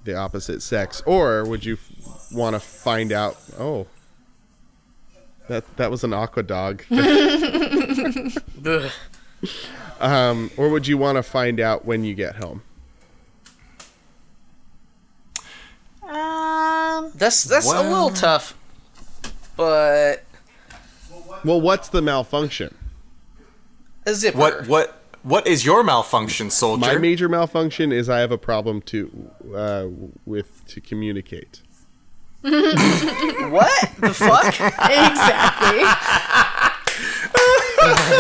the 0.04 0.16
opposite 0.16 0.62
sex, 0.62 1.02
or 1.06 1.44
would 1.46 1.66
you 1.66 1.74
f- 1.76 2.32
want 2.32 2.56
to 2.56 2.60
find 2.60 3.12
out? 3.12 3.38
Oh, 3.60 3.88
that 5.48 5.78
that 5.78 5.92
was 5.92 6.04
an 6.04 6.14
aqua 6.14 6.44
dog. 6.44 6.84
Um, 10.00 10.50
or 10.58 10.70
would 10.70 10.88
you 10.88 10.98
want 10.98 11.18
to 11.18 11.24
find 11.24 11.60
out 11.60 11.86
when 11.86 12.04
you 12.04 12.14
get 12.16 12.36
home? 12.36 12.64
Um, 16.04 17.12
That's 17.16 17.44
that's 17.44 17.72
a 17.72 17.82
little 17.82 18.10
tough, 18.10 18.56
but 19.56 20.24
Well, 21.46 21.62
what's 21.62 21.90
the 21.90 22.02
malfunction? 22.02 22.76
A 24.06 24.14
zipper. 24.14 24.38
what 24.38 24.68
what 24.68 24.98
what 25.24 25.48
is 25.48 25.66
your 25.66 25.84
malfunction, 25.84 26.50
soldier? 26.50 26.82
My 26.82 26.96
major 26.98 27.30
malfunction 27.30 27.92
is 27.92 28.10
I 28.10 28.20
have 28.20 28.32
a 28.32 28.38
problem 28.38 28.82
to 28.84 29.32
uh, 29.56 29.88
with 30.26 30.66
to 30.68 30.82
communicate. 30.82 31.62
What 32.44 33.92
the 34.00 34.14
fuck? 34.14 34.46
exactly. 34.48 35.82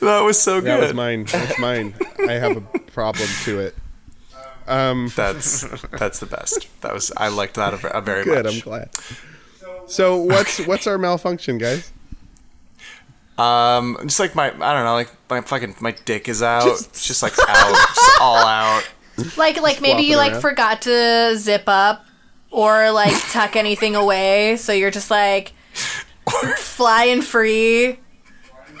that 0.00 0.22
was 0.24 0.40
so 0.40 0.60
That 0.60 0.76
good. 0.76 0.82
was 0.84 0.94
mine. 0.94 1.24
That's 1.24 1.58
mine. 1.58 1.94
I 2.28 2.32
have 2.32 2.56
a 2.56 2.60
problem 2.78 3.28
to 3.44 3.60
it. 3.60 3.74
Um, 4.66 5.10
That's 5.16 5.62
that's 5.90 6.20
the 6.20 6.26
best. 6.26 6.68
That 6.82 6.94
was 6.94 7.10
I 7.16 7.28
liked 7.28 7.54
that 7.54 7.74
a, 7.84 7.98
a 7.98 8.00
very 8.00 8.24
good. 8.24 8.46
I'm 8.46 8.60
glad. 8.60 8.90
So 9.86 10.16
what's 10.16 10.64
what's 10.66 10.86
our 10.86 10.98
malfunction, 10.98 11.58
guys? 11.58 11.90
Um, 13.38 13.98
just 14.02 14.20
like 14.20 14.34
my 14.34 14.46
I 14.46 14.74
don't 14.74 14.84
know, 14.84 14.94
like 14.94 15.10
my 15.30 15.40
fucking 15.40 15.76
my 15.80 15.92
dick 16.04 16.28
is 16.28 16.42
out, 16.42 16.64
just, 16.64 17.04
just 17.06 17.22
like 17.22 17.32
out, 17.48 17.88
just 17.94 18.20
all 18.20 18.36
out. 18.36 18.88
Like 19.36 19.60
like 19.60 19.82
maybe 19.82 20.02
you 20.02 20.14
flopping 20.14 20.16
like 20.16 20.32
around. 20.32 20.40
forgot 20.40 20.82
to 20.82 21.36
zip 21.36 21.64
up 21.66 22.06
or 22.50 22.90
like 22.90 23.12
tuck 23.30 23.56
anything 23.56 23.94
away, 23.94 24.56
so 24.56 24.72
you're 24.72 24.90
just 24.90 25.10
like 25.10 25.52
flying 26.56 27.20
free. 27.20 27.98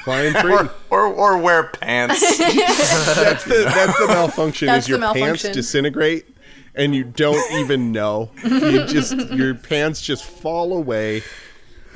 Flying 0.04 0.32
free. 0.32 0.52
Or, 0.52 0.74
or 0.90 1.04
or 1.06 1.38
wear 1.38 1.64
pants. 1.64 2.20
that's 2.38 3.44
the 3.44 3.64
that's 3.66 3.98
the 3.98 4.06
malfunction. 4.08 4.66
That's 4.66 4.86
is 4.86 4.88
your 4.88 4.98
the 4.98 5.12
pants 5.12 5.42
disintegrate 5.42 6.32
and 6.74 6.94
you 6.94 7.04
don't 7.04 7.52
even 7.60 7.92
know. 7.92 8.30
You 8.44 8.86
just 8.86 9.16
your 9.32 9.54
pants 9.54 10.00
just 10.00 10.24
fall 10.24 10.72
away, 10.72 11.22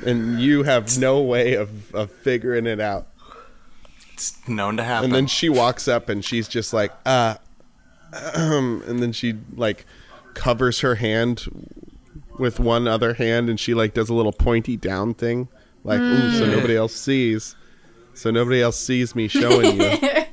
and 0.05 0.39
you 0.39 0.63
have 0.63 0.97
no 0.97 1.21
way 1.21 1.53
of, 1.53 1.93
of 1.93 2.11
figuring 2.11 2.65
it 2.65 2.79
out. 2.79 3.07
It's 4.13 4.47
known 4.47 4.77
to 4.77 4.83
happen. 4.83 5.05
And 5.05 5.13
then 5.13 5.27
she 5.27 5.49
walks 5.49 5.87
up 5.87 6.09
and 6.09 6.23
she's 6.23 6.47
just 6.47 6.73
like, 6.73 6.91
uh, 7.05 7.35
um, 8.33 8.83
and 8.87 9.01
then 9.01 9.11
she 9.11 9.35
like 9.55 9.85
covers 10.33 10.79
her 10.79 10.95
hand 10.95 11.45
with 12.39 12.59
one 12.59 12.87
other 12.87 13.15
hand 13.15 13.49
and 13.49 13.59
she 13.59 13.73
like 13.73 13.93
does 13.93 14.09
a 14.09 14.13
little 14.13 14.31
pointy 14.33 14.77
down 14.77 15.13
thing, 15.13 15.47
like, 15.83 15.99
ooh, 15.99 16.31
so 16.37 16.45
nobody 16.45 16.75
else 16.75 16.95
sees. 16.95 17.55
So 18.13 18.31
nobody 18.31 18.61
else 18.61 18.79
sees 18.79 19.15
me 19.15 19.27
showing 19.27 19.79
you. 19.79 19.97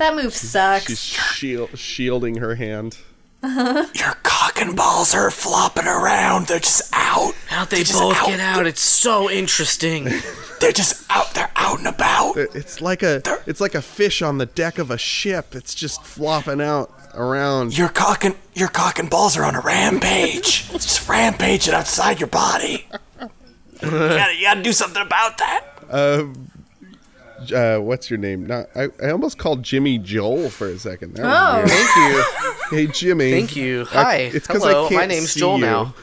That 0.00 0.14
move 0.14 0.34
sucks. 0.34 0.86
She's 0.86 0.98
shield, 0.98 1.78
shielding 1.78 2.36
her 2.36 2.54
hand. 2.54 2.96
Your 3.42 4.14
cock 4.22 4.60
and 4.60 4.76
balls 4.76 5.14
are 5.14 5.30
flopping 5.30 5.86
around. 5.86 6.46
They're 6.46 6.58
just 6.58 6.90
out. 6.92 7.32
How'd 7.48 7.70
they 7.70 7.82
just 7.82 7.98
both 7.98 8.16
out. 8.16 8.26
get 8.26 8.40
out? 8.40 8.66
It's 8.66 8.82
so 8.82 9.30
interesting. 9.30 10.04
They're 10.60 10.72
just 10.72 11.06
out. 11.10 11.32
They're 11.34 11.50
out 11.56 11.78
and 11.78 11.88
about. 11.88 12.36
It's 12.36 12.82
like 12.82 13.02
a 13.02 13.22
it's 13.46 13.60
like 13.60 13.74
a 13.74 13.80
fish 13.80 14.20
on 14.20 14.36
the 14.36 14.44
deck 14.44 14.78
of 14.78 14.90
a 14.90 14.98
ship. 14.98 15.54
It's 15.54 15.74
just 15.74 16.04
flopping 16.04 16.60
out 16.60 16.92
around. 17.14 17.76
Your 17.76 17.88
cock 17.88 18.24
and 18.24 18.36
your 18.52 18.68
cock 18.68 18.98
and 18.98 19.08
balls 19.08 19.38
are 19.38 19.44
on 19.44 19.54
a 19.54 19.60
rampage. 19.60 20.68
It's 20.72 20.84
just 20.84 21.08
rampaging 21.08 21.72
outside 21.72 22.20
your 22.20 22.28
body. 22.28 22.86
you, 23.82 23.90
gotta, 23.90 24.34
you 24.36 24.42
gotta 24.42 24.62
do 24.62 24.72
something 24.72 25.00
about 25.02 25.38
that. 25.38 25.64
Uh, 25.88 26.24
what's 27.80 28.10
your 28.10 28.18
name? 28.18 28.46
Not 28.46 28.66
I, 28.74 28.88
I 29.02 29.10
almost 29.10 29.38
called 29.38 29.62
Jimmy 29.62 29.98
Joel 29.98 30.50
for 30.50 30.68
a 30.68 30.78
second. 30.78 31.14
That 31.14 31.24
Oh. 31.24 31.66
Thank 31.66 32.70
you. 32.72 32.76
Hey 32.76 32.86
Jimmy. 32.92 33.30
Thank 33.30 33.56
you. 33.56 33.82
I- 33.92 34.02
Hi. 34.02 34.16
it's 34.16 34.46
'cause 34.46 34.62
Hello. 34.62 34.86
I 34.86 34.88
can't 34.88 35.00
My 35.02 35.06
name's 35.06 35.34
Joel 35.34 35.58
you. 35.58 35.64
now. 35.66 35.94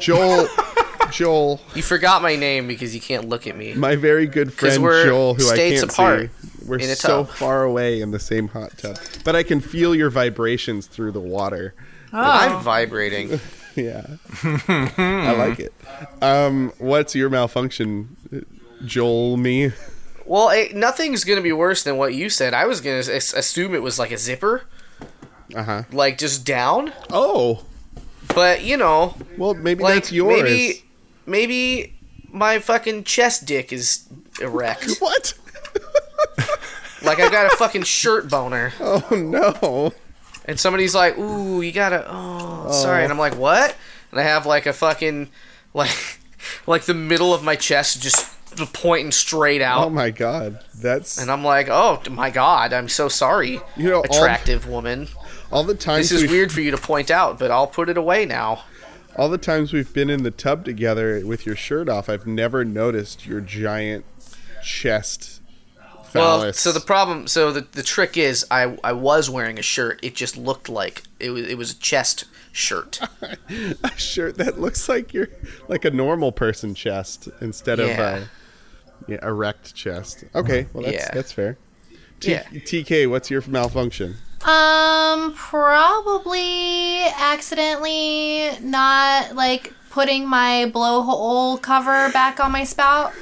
Joel. 0.00 0.48
Joel. 1.10 1.60
You 1.74 1.82
forgot 1.82 2.22
my 2.22 2.34
name 2.34 2.66
because 2.66 2.94
you 2.94 3.00
can't 3.00 3.28
look 3.28 3.46
at 3.46 3.56
me. 3.56 3.74
My 3.74 3.94
very 3.94 4.26
good 4.26 4.52
friend 4.52 4.82
Joel, 4.82 5.34
who 5.34 5.48
I 5.48 5.54
states 5.54 5.80
can't 5.80 5.92
apart 5.92 6.30
see. 6.42 6.48
We're 6.66 6.78
in 6.78 6.90
a 6.90 6.96
so 6.96 7.24
tub. 7.24 7.28
far 7.28 7.62
away 7.62 8.00
in 8.00 8.10
the 8.10 8.18
same 8.18 8.48
hot 8.48 8.76
tub, 8.78 8.98
but 9.22 9.36
I 9.36 9.42
can 9.42 9.60
feel 9.60 9.94
your 9.94 10.10
vibrations 10.10 10.86
through 10.86 11.12
the 11.12 11.20
water. 11.20 11.74
I'm 12.12 12.60
vibrating. 12.62 13.38
Yeah, 13.76 14.06
I 14.44 15.34
like 15.36 15.58
it. 15.58 15.74
Um, 16.22 16.72
what's 16.78 17.16
your 17.16 17.28
malfunction, 17.28 18.16
Joel? 18.84 19.36
Me? 19.36 19.72
Well, 20.26 20.48
it, 20.50 20.74
nothing's 20.74 21.24
gonna 21.24 21.40
be 21.42 21.52
worse 21.52 21.82
than 21.82 21.96
what 21.96 22.14
you 22.14 22.28
said. 22.30 22.54
I 22.54 22.66
was 22.66 22.80
gonna 22.80 22.98
s- 22.98 23.32
assume 23.34 23.74
it 23.74 23.82
was 23.82 23.98
like 23.98 24.10
a 24.10 24.18
zipper, 24.18 24.64
Uh 25.54 25.62
huh. 25.62 25.82
like 25.92 26.18
just 26.18 26.44
down. 26.46 26.92
Oh, 27.10 27.64
But 28.34 28.62
you 28.62 28.76
know, 28.76 29.16
well, 29.36 29.54
maybe 29.54 29.82
like 29.84 29.94
that's 29.94 30.12
yours. 30.12 30.42
maybe, 30.42 30.84
maybe 31.26 31.94
my 32.32 32.58
fucking 32.58 33.04
chest 33.04 33.44
dick 33.46 33.72
is 33.72 34.06
erect. 34.40 34.88
What? 35.00 35.34
like 37.02 37.20
I 37.20 37.28
got 37.30 37.52
a 37.52 37.56
fucking 37.56 37.82
shirt 37.82 38.28
boner, 38.30 38.72
Oh 38.80 39.04
no. 39.10 39.92
and 40.46 40.58
somebody's 40.58 40.94
like, 40.94 41.18
"Ooh, 41.18 41.60
you 41.60 41.72
gotta." 41.72 42.04
Oh, 42.08 42.70
sorry, 42.72 43.02
and 43.04 43.12
I'm 43.12 43.18
like, 43.18 43.36
"What?" 43.36 43.76
And 44.10 44.18
I 44.20 44.22
have 44.22 44.46
like 44.46 44.64
a 44.66 44.72
fucking, 44.72 45.28
like, 45.74 46.18
like 46.66 46.84
the 46.84 46.94
middle 46.94 47.34
of 47.34 47.42
my 47.44 47.56
chest 47.56 48.00
just 48.02 48.26
pointing 48.72 49.12
straight 49.12 49.60
out. 49.62 49.84
Oh 49.86 49.90
my 49.90 50.10
god, 50.10 50.60
that's 50.80 51.18
and 51.18 51.30
I'm 51.30 51.44
like, 51.44 51.68
oh 51.70 52.00
my 52.10 52.30
god, 52.30 52.72
I'm 52.72 52.88
so 52.88 53.08
sorry, 53.08 53.60
You 53.76 53.90
know, 53.90 53.96
all- 53.96 54.04
attractive 54.04 54.68
woman. 54.68 55.08
all 55.52 55.64
the 55.64 55.74
times 55.74 56.10
This 56.10 56.22
is 56.22 56.30
weird 56.30 56.50
for 56.52 56.60
you 56.60 56.70
to 56.70 56.78
point 56.78 57.10
out, 57.10 57.38
but 57.38 57.50
I'll 57.50 57.66
put 57.66 57.88
it 57.88 57.96
away 57.96 58.24
now. 58.26 58.64
all 59.16 59.28
the 59.28 59.38
times 59.38 59.72
we've 59.72 59.92
been 59.92 60.10
in 60.10 60.22
the 60.22 60.30
tub 60.30 60.64
together 60.64 61.22
with 61.24 61.46
your 61.46 61.56
shirt 61.56 61.88
off. 61.88 62.08
I've 62.08 62.26
never 62.26 62.64
noticed 62.64 63.26
your 63.26 63.40
giant 63.40 64.04
chest 64.62 65.40
Well, 66.14 66.52
so 66.52 66.72
the 66.72 66.80
problem, 66.80 67.26
so 67.26 67.52
the, 67.52 67.60
the 67.72 67.82
trick 67.82 68.16
is, 68.16 68.46
I 68.50 68.78
I 68.84 68.92
was 68.92 69.28
wearing 69.28 69.58
a 69.58 69.62
shirt. 69.62 69.98
It 70.02 70.14
just 70.14 70.36
looked 70.36 70.68
like 70.68 71.02
it 71.20 71.30
was 71.30 71.46
it 71.48 71.58
was 71.58 71.72
a 71.72 71.78
chest 71.78 72.24
shirt. 72.52 73.00
a 73.82 73.90
shirt 73.96 74.36
that 74.38 74.60
looks 74.60 74.88
like 74.88 75.12
you're 75.12 75.28
like 75.68 75.84
a 75.84 75.90
normal 75.90 76.30
person 76.32 76.74
chest 76.74 77.28
instead 77.40 77.80
of 77.80 77.88
Yeah. 77.88 78.16
a 78.16 78.24
yeah, 79.08 79.18
erect 79.22 79.74
chest. 79.74 80.24
Okay, 80.34 80.66
well 80.72 80.82
that's 80.84 80.96
Yeah. 80.96 81.10
that's 81.12 81.32
fair. 81.32 81.56
T- 82.20 82.30
Yeah. 82.32 82.44
TK, 82.52 83.06
what's 83.08 83.30
your 83.30 83.42
malfunction? 83.46 84.16
Um, 84.44 85.34
probably 85.34 87.02
accidentally 87.18 88.50
not 88.60 89.34
like 89.34 89.72
putting 89.90 90.26
my 90.28 90.70
blowhole 90.74 91.60
cover 91.62 92.10
back 92.12 92.40
on 92.40 92.52
my 92.52 92.64
spout. 92.64 93.12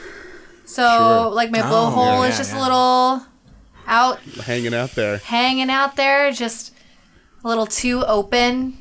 So 0.64 0.82
Sure. 0.82 1.30
like 1.30 1.50
my 1.50 1.60
Oh, 1.60 1.64
blowhole 1.64 2.22
yeah, 2.22 2.28
is 2.30 2.38
just 2.38 2.52
yeah. 2.52 2.58
a 2.58 2.62
little 2.62 3.26
out 3.86 4.20
Hanging 4.46 4.74
out 4.74 4.92
there. 4.94 5.18
hanging 5.18 5.70
out 5.70 5.96
there, 5.96 6.30
just 6.32 6.72
a 7.44 7.48
little 7.48 7.66
too 7.66 8.04
open, 8.04 8.78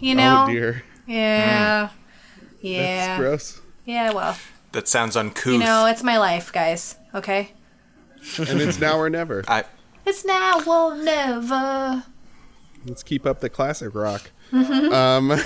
you 0.00 0.14
know? 0.14 0.44
Oh 0.48 0.52
dear, 0.52 0.82
Yeah. 1.06 1.88
that's 1.90 2.62
Yeah. 2.62 3.18
gross. 3.18 3.60
Yeah, 3.84 4.12
well, 4.12 4.36
That 4.74 4.88
sounds 4.88 5.16
uncouth. 5.16 5.52
you 5.52 5.58
know, 5.60 5.86
it's 5.86 6.02
my 6.02 6.18
life, 6.18 6.52
guys. 6.52 6.96
Okay? 7.14 7.52
And 8.38 8.60
it's 8.60 8.80
now 8.80 8.98
or 8.98 9.08
never. 9.08 9.44
I 9.48 9.62
It's 10.04 10.24
now 10.24 10.60
or 10.66 10.96
never. 10.96 12.02
Let's 12.84 13.04
keep 13.04 13.24
up 13.24 13.38
the 13.38 13.48
classic 13.48 13.94
rock. 13.94 14.32
Um, 14.52 15.30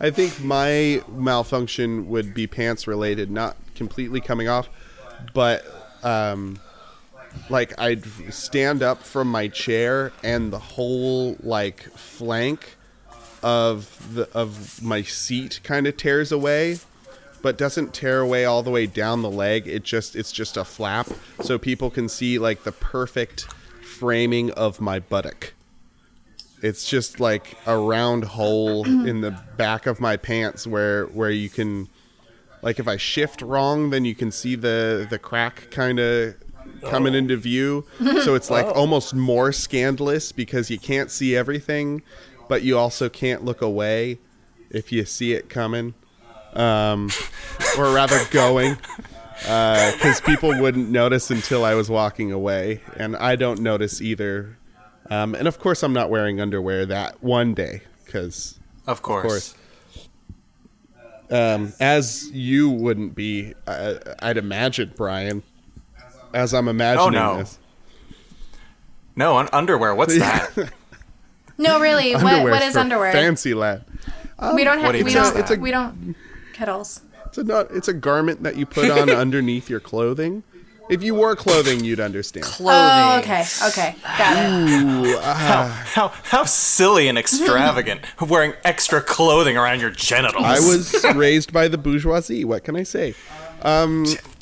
I 0.00 0.10
think 0.10 0.42
my 0.42 1.00
malfunction 1.08 2.08
would 2.08 2.34
be 2.34 2.48
pants 2.48 2.88
related, 2.88 3.30
not 3.30 3.56
completely 3.76 4.20
coming 4.20 4.48
off, 4.48 4.68
but 5.32 5.64
um, 6.02 6.58
like 7.48 7.72
I'd 7.80 8.04
stand 8.32 8.82
up 8.82 9.04
from 9.04 9.28
my 9.28 9.46
chair 9.46 10.12
and 10.24 10.52
the 10.52 10.58
whole 10.58 11.36
like 11.40 11.84
flank 11.92 12.76
of 13.44 14.14
the 14.14 14.28
of 14.34 14.82
my 14.82 15.02
seat 15.02 15.60
kind 15.62 15.86
of 15.86 15.96
tears 15.96 16.32
away 16.32 16.78
but 17.42 17.58
doesn't 17.58 17.92
tear 17.92 18.20
away 18.20 18.44
all 18.44 18.62
the 18.62 18.70
way 18.70 18.86
down 18.86 19.22
the 19.22 19.30
leg. 19.30 19.66
It 19.66 19.82
just 19.82 20.16
it's 20.16 20.32
just 20.32 20.56
a 20.56 20.64
flap, 20.64 21.08
so 21.40 21.58
people 21.58 21.90
can 21.90 22.08
see 22.08 22.38
like 22.38 22.62
the 22.62 22.72
perfect 22.72 23.46
framing 23.82 24.50
of 24.52 24.80
my 24.80 25.00
buttock. 25.00 25.52
It's 26.62 26.88
just 26.88 27.18
like 27.18 27.56
a 27.66 27.76
round 27.76 28.24
hole 28.24 28.86
in 29.06 29.20
the 29.20 29.38
back 29.56 29.86
of 29.86 30.00
my 30.00 30.16
pants 30.16 30.66
where 30.66 31.06
where 31.06 31.30
you 31.30 31.50
can 31.50 31.88
like 32.62 32.78
if 32.78 32.86
I 32.86 32.96
shift 32.96 33.42
wrong, 33.42 33.90
then 33.90 34.04
you 34.04 34.14
can 34.14 34.30
see 34.30 34.54
the 34.54 35.06
the 35.10 35.18
crack 35.18 35.70
kind 35.70 35.98
of 35.98 36.36
coming 36.82 37.14
into 37.14 37.36
view. 37.36 37.84
So 38.22 38.34
it's 38.34 38.50
like 38.50 38.66
oh. 38.66 38.72
almost 38.72 39.14
more 39.14 39.52
scandalous 39.52 40.32
because 40.32 40.70
you 40.70 40.78
can't 40.78 41.10
see 41.10 41.36
everything, 41.36 42.02
but 42.48 42.62
you 42.62 42.78
also 42.78 43.08
can't 43.08 43.44
look 43.44 43.60
away 43.60 44.18
if 44.70 44.90
you 44.90 45.04
see 45.04 45.32
it 45.32 45.48
coming 45.48 45.94
um, 46.54 47.10
or 47.78 47.92
rather 47.92 48.18
going, 48.30 48.76
because 49.40 50.20
people 50.20 50.58
wouldn't 50.60 50.90
notice 50.90 51.30
until 51.30 51.64
I 51.64 51.74
was 51.74 51.88
walking 51.90 52.32
away, 52.32 52.80
and 52.96 53.16
I 53.16 53.36
don't 53.36 53.60
notice 53.60 54.00
either. 54.00 54.56
Um, 55.10 55.34
and 55.34 55.46
of 55.48 55.58
course, 55.58 55.82
I'm 55.82 55.92
not 55.92 56.10
wearing 56.10 56.40
underwear 56.40 56.86
that 56.86 57.22
one 57.22 57.54
day, 57.54 57.82
because 58.04 58.58
of 58.86 59.02
course. 59.02 59.54
course. 59.54 59.54
um, 61.30 61.72
as 61.80 62.30
you 62.32 62.70
wouldn't 62.70 63.14
be, 63.14 63.54
uh, 63.66 63.94
I'd 64.20 64.36
imagine, 64.38 64.92
Brian, 64.96 65.42
as 66.32 66.54
I'm 66.54 66.68
imagining 66.68 67.18
oh, 67.18 67.32
no. 67.34 67.38
this. 67.38 67.58
No, 69.16 69.36
un- 69.36 69.48
underwear. 69.52 69.94
What's 69.94 70.18
that? 70.18 70.72
No, 71.58 71.80
really. 71.80 72.14
What 72.14 72.44
what 72.44 72.62
is 72.62 72.76
underwear? 72.76 73.12
Fancy 73.12 73.52
lad. 73.54 73.84
we 74.54 74.64
don't 74.64 74.78
have 74.78 74.94
What 74.94 75.04
we 75.04 75.12
don't 75.12 75.36
is 75.36 75.48
that? 75.48 75.58
we 75.58 75.70
don't 75.70 76.16
kettles. 76.52 77.02
It's 77.26 77.38
a 77.38 77.44
not. 77.44 77.70
It's 77.70 77.88
a 77.88 77.92
garment 77.94 78.42
that 78.42 78.56
you 78.56 78.66
put 78.66 78.90
on 78.90 79.10
underneath 79.24 79.70
your 79.70 79.80
clothing. 79.80 80.42
If 80.90 81.02
you 81.02 81.14
wore 81.14 81.36
clothing, 81.36 81.84
you'd 81.84 82.00
understand. 82.00 82.44
Clothing. 82.44 82.74
Oh, 82.74 83.18
okay. 83.20 83.44
Okay. 83.68 83.94
Got 84.18 84.36
it. 84.36 85.22
how 85.22 86.08
how 86.08 86.44
silly 86.44 87.08
and 87.08 87.16
extravagant 87.16 88.02
of 88.20 88.30
wearing 88.30 88.52
extra 88.64 89.00
clothing 89.00 89.56
around 89.56 89.80
your 89.80 89.90
genitals. 89.90 90.44
I 90.44 90.58
was 90.58 91.04
raised 91.14 91.52
by 91.52 91.68
the 91.68 91.78
bourgeoisie. 91.78 92.44
What 92.44 92.64
can 92.64 92.76
I 92.76 92.82
say? 92.82 93.14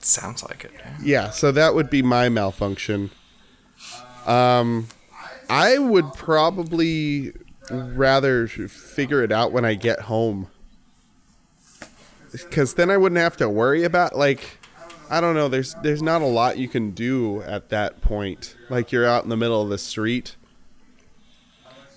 Sounds 0.02 0.42
like 0.42 0.64
it. 0.64 0.72
yeah. 0.74 0.96
Yeah, 1.02 1.30
so 1.30 1.52
that 1.52 1.74
would 1.74 1.90
be 1.90 2.02
my 2.02 2.28
malfunction. 2.28 3.10
Um, 4.26 4.88
I 5.48 5.78
would 5.78 6.12
probably 6.14 7.32
rather 7.70 8.46
figure 8.48 9.22
it 9.22 9.30
out 9.30 9.52
when 9.52 9.64
I 9.64 9.74
get 9.74 10.00
home, 10.00 10.48
because 12.32 12.74
then 12.74 12.90
I 12.90 12.96
wouldn't 12.96 13.20
have 13.20 13.36
to 13.38 13.48
worry 13.48 13.84
about 13.84 14.16
like, 14.16 14.58
I 15.10 15.20
don't 15.20 15.34
know. 15.34 15.48
There's 15.48 15.74
there's 15.82 16.02
not 16.02 16.22
a 16.22 16.26
lot 16.26 16.58
you 16.58 16.68
can 16.68 16.90
do 16.92 17.42
at 17.42 17.68
that 17.70 18.00
point. 18.00 18.56
Like 18.68 18.92
you're 18.92 19.06
out 19.06 19.24
in 19.24 19.30
the 19.30 19.36
middle 19.36 19.60
of 19.62 19.68
the 19.68 19.78
street. 19.78 20.36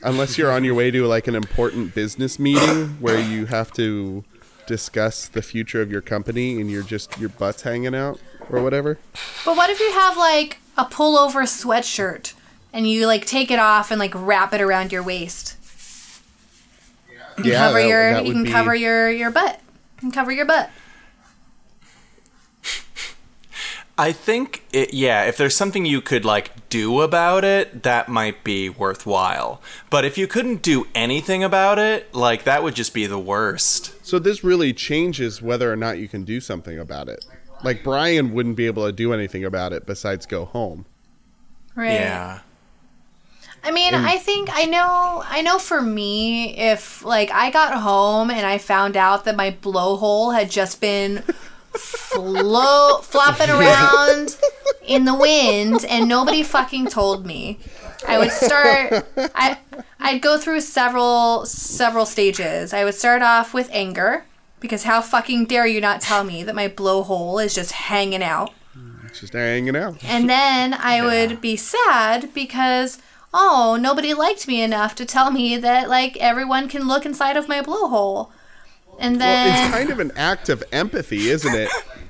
Unless 0.06 0.38
you're 0.38 0.52
on 0.52 0.66
your 0.66 0.76
way 0.76 0.92
to 0.92 1.06
like 1.08 1.28
an 1.28 1.36
important 1.36 1.96
business 1.96 2.38
meeting 2.38 2.98
where 3.00 3.20
you 3.20 3.46
have 3.46 3.72
to 3.74 4.26
discuss 4.68 5.28
the 5.30 5.42
future 5.42 5.82
of 5.82 5.90
your 5.92 6.02
company 6.02 6.60
and 6.60 6.70
you're 6.70 6.84
just 6.84 7.18
your 7.20 7.30
butt's 7.30 7.62
hanging 7.62 7.96
out 7.96 8.20
or 8.50 8.62
whatever. 8.62 8.98
But 9.46 9.56
what 9.56 9.70
if 9.70 9.80
you 9.80 9.92
have 9.94 10.18
like 10.18 10.58
a 10.78 10.84
pullover 10.86 11.44
sweatshirt 11.44 12.34
and 12.74 12.90
you 12.90 13.08
like 13.08 13.26
take 13.26 13.50
it 13.50 13.60
off 13.60 13.92
and 13.92 14.00
like 14.00 14.12
wrap 14.14 14.54
it 14.54 14.60
around 14.60 14.92
your 14.92 15.04
waist? 15.04 15.56
You 17.38 17.52
Yeah, 17.52 17.60
cover 17.68 17.80
that- 17.82 17.88
your 17.88 18.12
that 18.14 18.26
you 18.26 18.34
can 18.34 18.44
be- 18.44 18.52
cover 18.52 18.76
your 18.76 19.10
your 19.10 19.32
butt. 19.32 19.62
You 20.04 20.10
can 20.10 20.20
cover 20.20 20.34
your 20.34 20.46
butt. 20.46 20.70
I 23.98 24.12
think 24.12 24.66
it, 24.74 24.94
yeah, 24.94 25.24
if 25.24 25.38
there's 25.38 25.56
something 25.56 25.86
you 25.86 26.02
could 26.02 26.26
like 26.26 26.68
do 26.68 27.00
about 27.00 27.46
it, 27.46 27.84
that 27.84 28.10
might 28.10 28.44
be 28.44 28.68
worthwhile. 28.68 29.62
But 29.90 30.04
if 30.04 30.18
you 30.18 30.28
couldn't 30.28 30.62
do 30.62 30.88
anything 30.94 31.42
about 31.42 31.80
it, 31.80 32.14
like 32.14 32.44
that 32.44 32.64
would 32.64 32.76
just 32.76 32.94
be 32.94 33.06
the 33.06 33.18
worst. 33.18 34.06
So 34.06 34.20
this 34.20 34.44
really 34.44 34.74
changes 34.74 35.42
whether 35.42 35.72
or 35.72 35.78
not 35.78 36.00
you 36.00 36.10
can 36.10 36.26
do 36.26 36.42
something 36.42 36.78
about 36.78 37.08
it. 37.08 37.24
Like 37.64 37.82
Brian 37.82 38.34
wouldn't 38.34 38.58
be 38.58 38.66
able 38.66 38.86
to 38.86 38.92
do 38.92 39.14
anything 39.14 39.46
about 39.46 39.72
it 39.72 39.86
besides 39.86 40.26
go 40.26 40.44
home. 40.44 40.86
Right. 41.76 41.94
Yeah. 41.94 42.40
I 43.64 43.72
mean, 43.72 43.94
I 43.96 44.18
think 44.18 44.50
I 44.52 44.66
know. 44.66 45.24
I 45.26 45.42
know 45.42 45.58
for 45.58 45.82
me, 45.82 46.58
if 46.58 47.04
like 47.06 47.32
I 47.32 47.50
got 47.50 47.82
home 47.82 48.30
and 48.30 48.46
I 48.46 48.58
found 48.58 48.98
out 48.98 49.24
that 49.26 49.36
my 49.38 49.52
blowhole 49.52 50.36
had 50.36 50.52
just 50.52 50.82
been 50.82 51.24
flo- 51.72 52.98
flopping 53.04 53.50
around 53.50 54.38
in 54.86 55.06
the 55.06 55.16
wind 55.16 55.86
and 55.86 56.10
nobody 56.10 56.44
fucking 56.44 56.88
told 56.88 57.26
me, 57.26 57.60
I 58.06 58.18
would 58.18 58.32
start. 58.32 59.08
I 59.18 59.60
I'd 60.00 60.22
go 60.22 60.38
through 60.38 60.60
several 60.62 61.46
several 61.46 62.06
stages. 62.06 62.74
I 62.74 62.84
would 62.84 62.96
start 62.96 63.22
off 63.22 63.54
with 63.54 63.70
anger 63.72 64.26
because 64.60 64.84
how 64.84 65.02
fucking 65.02 65.46
dare 65.46 65.68
you 65.68 65.80
not 65.80 66.02
tell 66.02 66.26
me 66.26 66.44
that 66.44 66.56
my 66.56 66.68
blowhole 66.68 67.44
is 67.44 67.56
just 67.56 67.72
hanging 67.72 68.24
out. 68.24 68.52
It's 69.06 69.22
just 69.22 69.34
hanging 69.34 69.76
out. 69.76 70.04
And 70.04 70.30
then 70.30 70.74
I 70.74 71.02
would 71.02 71.40
be 71.40 71.56
sad 71.56 72.34
because 72.34 72.98
oh, 73.34 73.78
nobody 73.80 74.14
liked 74.14 74.48
me 74.48 74.62
enough 74.62 74.96
to 74.96 75.06
tell 75.06 75.32
me 75.32 75.58
that 75.58 75.90
like 75.90 76.18
everyone 76.18 76.68
can 76.70 76.88
look 76.88 77.06
inside 77.06 77.36
of 77.38 77.48
my 77.48 77.62
blowhole. 77.62 78.30
And 79.00 79.20
Well, 79.20 79.28
then 79.46 79.66
it's 79.68 79.76
kind 79.76 79.90
of 79.90 80.00
an 80.00 80.12
act 80.16 80.50
of 80.50 80.64
empathy, 80.72 81.30
isn't 81.30 81.56
it? 81.56 81.70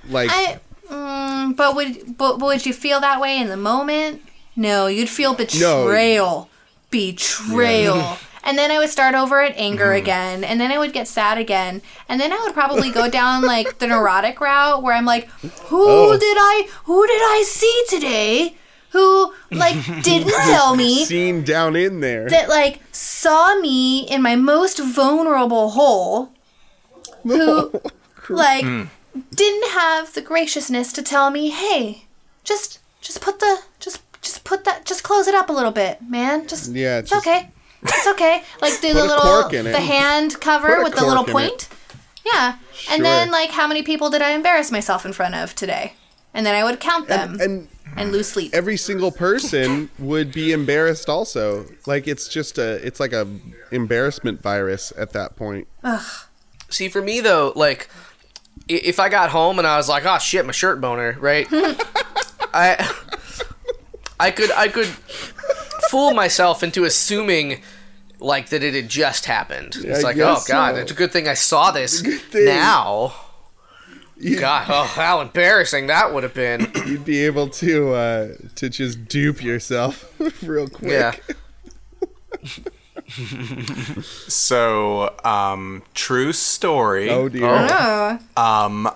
Like 0.10 0.30
I 0.32 0.60
mm, 0.90 1.56
but 1.56 1.76
would 1.76 2.18
but 2.18 2.40
would 2.40 2.66
you 2.66 2.74
feel 2.74 3.00
that 3.00 3.22
way 3.22 3.38
in 3.38 3.48
the 3.48 3.58
moment? 3.58 4.22
No, 4.56 4.88
you'd 4.88 5.10
feel 5.10 5.34
betrayal. 5.34 6.50
Betrayal. 6.90 8.18
And 8.46 8.58
then 8.58 8.72
I 8.72 8.78
would 8.78 8.90
start 8.90 9.16
over 9.16 9.40
at 9.42 9.54
anger 9.56 9.86
Mm-hmm. 9.86 10.04
again, 10.04 10.44
and 10.44 10.60
then 10.60 10.70
I 10.70 10.78
would 10.78 10.92
get 10.92 11.08
sad 11.08 11.38
again, 11.38 11.82
and 12.10 12.20
then 12.20 12.34
I 12.34 12.42
would 12.44 12.54
probably 12.54 12.92
go 12.92 13.10
down 13.10 13.44
like 13.44 13.80
the 13.80 13.88
neurotic 13.88 14.42
route 14.42 14.84
where 14.84 14.94
I'm 14.94 15.06
like, 15.06 15.30
who 15.70 15.86
Oh. 15.88 16.18
did 16.20 16.38
I 16.38 16.68
who 16.84 17.08
did 17.08 17.22
I 17.22 17.44
see 17.48 17.84
today? 17.88 18.58
Who 18.94 19.34
like 19.52 19.76
didn't 20.04 20.34
tell 20.48 20.76
me 20.76 21.04
seen 21.06 21.44
down 21.44 21.76
in 21.76 22.00
there. 22.00 22.30
that 22.30 22.48
like 22.48 22.80
saw 22.92 23.60
me 23.60 24.08
in 24.10 24.22
my 24.22 24.36
most 24.36 24.80
vulnerable 24.80 25.72
hole 25.72 26.32
who 27.24 27.72
oh, 27.74 27.82
like 28.30 28.64
hmm. 28.64 28.84
didn't 29.36 29.70
have 29.72 30.14
the 30.14 30.22
graciousness 30.22 30.94
to 30.94 31.02
tell 31.02 31.32
me, 31.32 31.50
"Hey, 31.50 32.06
just 32.44 32.80
just 33.02 33.20
put 33.22 33.40
the 33.40 33.60
just 33.80 34.02
just 34.22 34.44
put 34.44 34.64
that 34.64 34.86
just 34.86 35.04
close 35.04 35.28
it 35.28 35.36
up 35.36 35.50
a 35.50 35.54
little 35.54 35.72
bit, 35.72 36.00
man. 36.08 36.48
Just 36.48 36.72
Yeah, 36.72 37.00
it's 37.00 37.10
just- 37.10 37.28
okay. 37.28 37.50
It's 37.86 38.08
okay. 38.08 38.44
Like 38.62 38.80
do 38.80 38.94
the 38.94 39.02
little 39.04 39.18
cork 39.18 39.54
in 39.54 39.68
it. 39.68 39.74
the 39.74 39.82
hand 39.82 40.40
cover 40.40 40.82
with 40.84 40.96
the 40.96 41.06
little 41.06 41.26
point. 41.26 41.68
Yeah. 42.26 42.56
And 42.90 43.04
then 43.04 43.30
like 43.30 43.50
how 43.50 43.68
many 43.68 43.84
people 43.84 44.10
did 44.10 44.22
I 44.22 44.32
embarrass 44.32 44.72
myself 44.72 45.06
in 45.06 45.12
front 45.12 45.36
of 45.36 45.54
today? 45.54 45.94
And 46.34 46.46
then 46.46 46.56
I 46.56 46.64
would 46.64 46.80
count 46.80 47.08
them 47.08 47.40
and, 47.40 47.68
And 47.96 48.12
lose 48.12 48.28
sleep. 48.30 48.54
every 48.54 48.78
single 48.78 49.12
person 49.12 49.90
would 50.00 50.32
be 50.32 50.52
embarrassed 50.52 51.08
also. 51.10 51.66
Like 51.86 52.08
it's 52.08 52.28
just 52.28 52.58
a 52.58 52.86
it's 52.86 53.00
like 53.00 53.14
a 53.14 53.28
embarrassment 53.72 54.42
virus 54.42 54.92
at 54.98 55.12
that 55.12 55.36
point. 55.36 55.68
See, 56.70 56.90
for 56.90 57.02
me 57.02 57.20
though, 57.22 57.54
like 57.56 57.88
if 58.68 59.00
I 59.00 59.10
got 59.10 59.30
home 59.30 59.60
and 59.60 59.68
I 59.68 59.78
was 59.78 59.90
like, 59.90 60.06
"Oh 60.06 60.18
shit, 60.18 60.46
my 60.46 60.52
shirt 60.52 60.82
boner," 60.82 61.16
right? 61.20 61.48
I 62.54 62.92
I 64.20 64.32
could 64.32 64.52
I 64.52 64.68
could 64.70 64.88
fool 65.90 66.14
myself 66.14 66.64
into 66.64 66.84
assuming 66.86 67.62
like 68.20 68.50
that 68.50 68.64
it 68.64 68.74
had 68.74 68.90
just 68.90 69.26
happened. 69.26 69.76
I 69.84 69.88
It's 69.90 70.04
like, 70.04 70.18
oh 70.18 70.42
god, 70.48 70.76
so. 70.76 70.82
it's 70.82 70.92
a 70.92 70.96
good 70.96 71.12
thing 71.12 71.28
I 71.28 71.34
saw 71.36 71.72
this 71.72 72.02
now. 72.34 73.14
You- 74.24 74.40
God, 74.40 74.68
oh 74.70 74.84
how 74.86 75.22
embarrassing 75.22 75.88
that 75.88 76.14
would 76.14 76.24
have 76.24 76.34
been. 76.34 76.72
You'd 76.88 77.06
be 77.06 77.26
able 77.26 77.50
to 77.50 77.94
uh 77.94 78.28
to 78.56 78.70
just 78.70 79.08
dupe 79.08 79.44
yourself 79.44 80.14
real 80.44 80.68
quick. 80.68 80.92
Yeah. 80.92 81.16
So, 84.28 85.14
um, 85.24 85.84
true 85.94 86.34
story. 86.34 87.10
Oh 87.10 87.28
dear. 87.30 87.46
oh. 87.48 88.20
um 88.38 88.88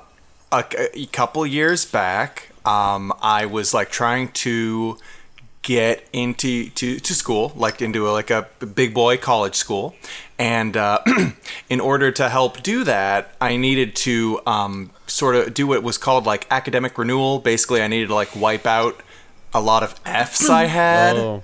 a, 0.51 0.63
a 0.93 1.05
couple 1.07 1.45
years 1.45 1.85
back 1.85 2.49
um 2.65 3.11
i 3.21 3.45
was 3.45 3.73
like 3.73 3.89
trying 3.89 4.29
to 4.29 4.97
get 5.61 6.07
into 6.13 6.69
to, 6.69 6.99
to 6.99 7.13
school 7.13 7.51
like 7.55 7.81
into 7.81 8.07
a, 8.07 8.11
like 8.11 8.29
a 8.29 8.47
big 8.73 8.93
boy 8.93 9.17
college 9.17 9.55
school 9.55 9.93
and 10.39 10.77
uh, 10.77 10.99
in 11.69 11.79
order 11.81 12.11
to 12.11 12.29
help 12.29 12.61
do 12.63 12.83
that 12.85 13.35
i 13.41 13.57
needed 13.57 13.93
to 13.95 14.39
um, 14.47 14.89
sort 15.07 15.35
of 15.35 15.53
do 15.53 15.65
what 15.67 15.81
was 15.83 15.97
called 15.97 16.25
like 16.25 16.45
academic 16.51 16.97
renewal 16.97 17.39
basically 17.39 17.81
i 17.81 17.87
needed 17.87 18.07
to 18.07 18.13
like 18.15 18.35
wipe 18.35 18.65
out 18.67 19.01
a 19.53 19.61
lot 19.61 19.81
of 19.83 19.95
f's 20.05 20.49
i 20.49 20.65
had 20.81 21.15
Oh. 21.15 21.41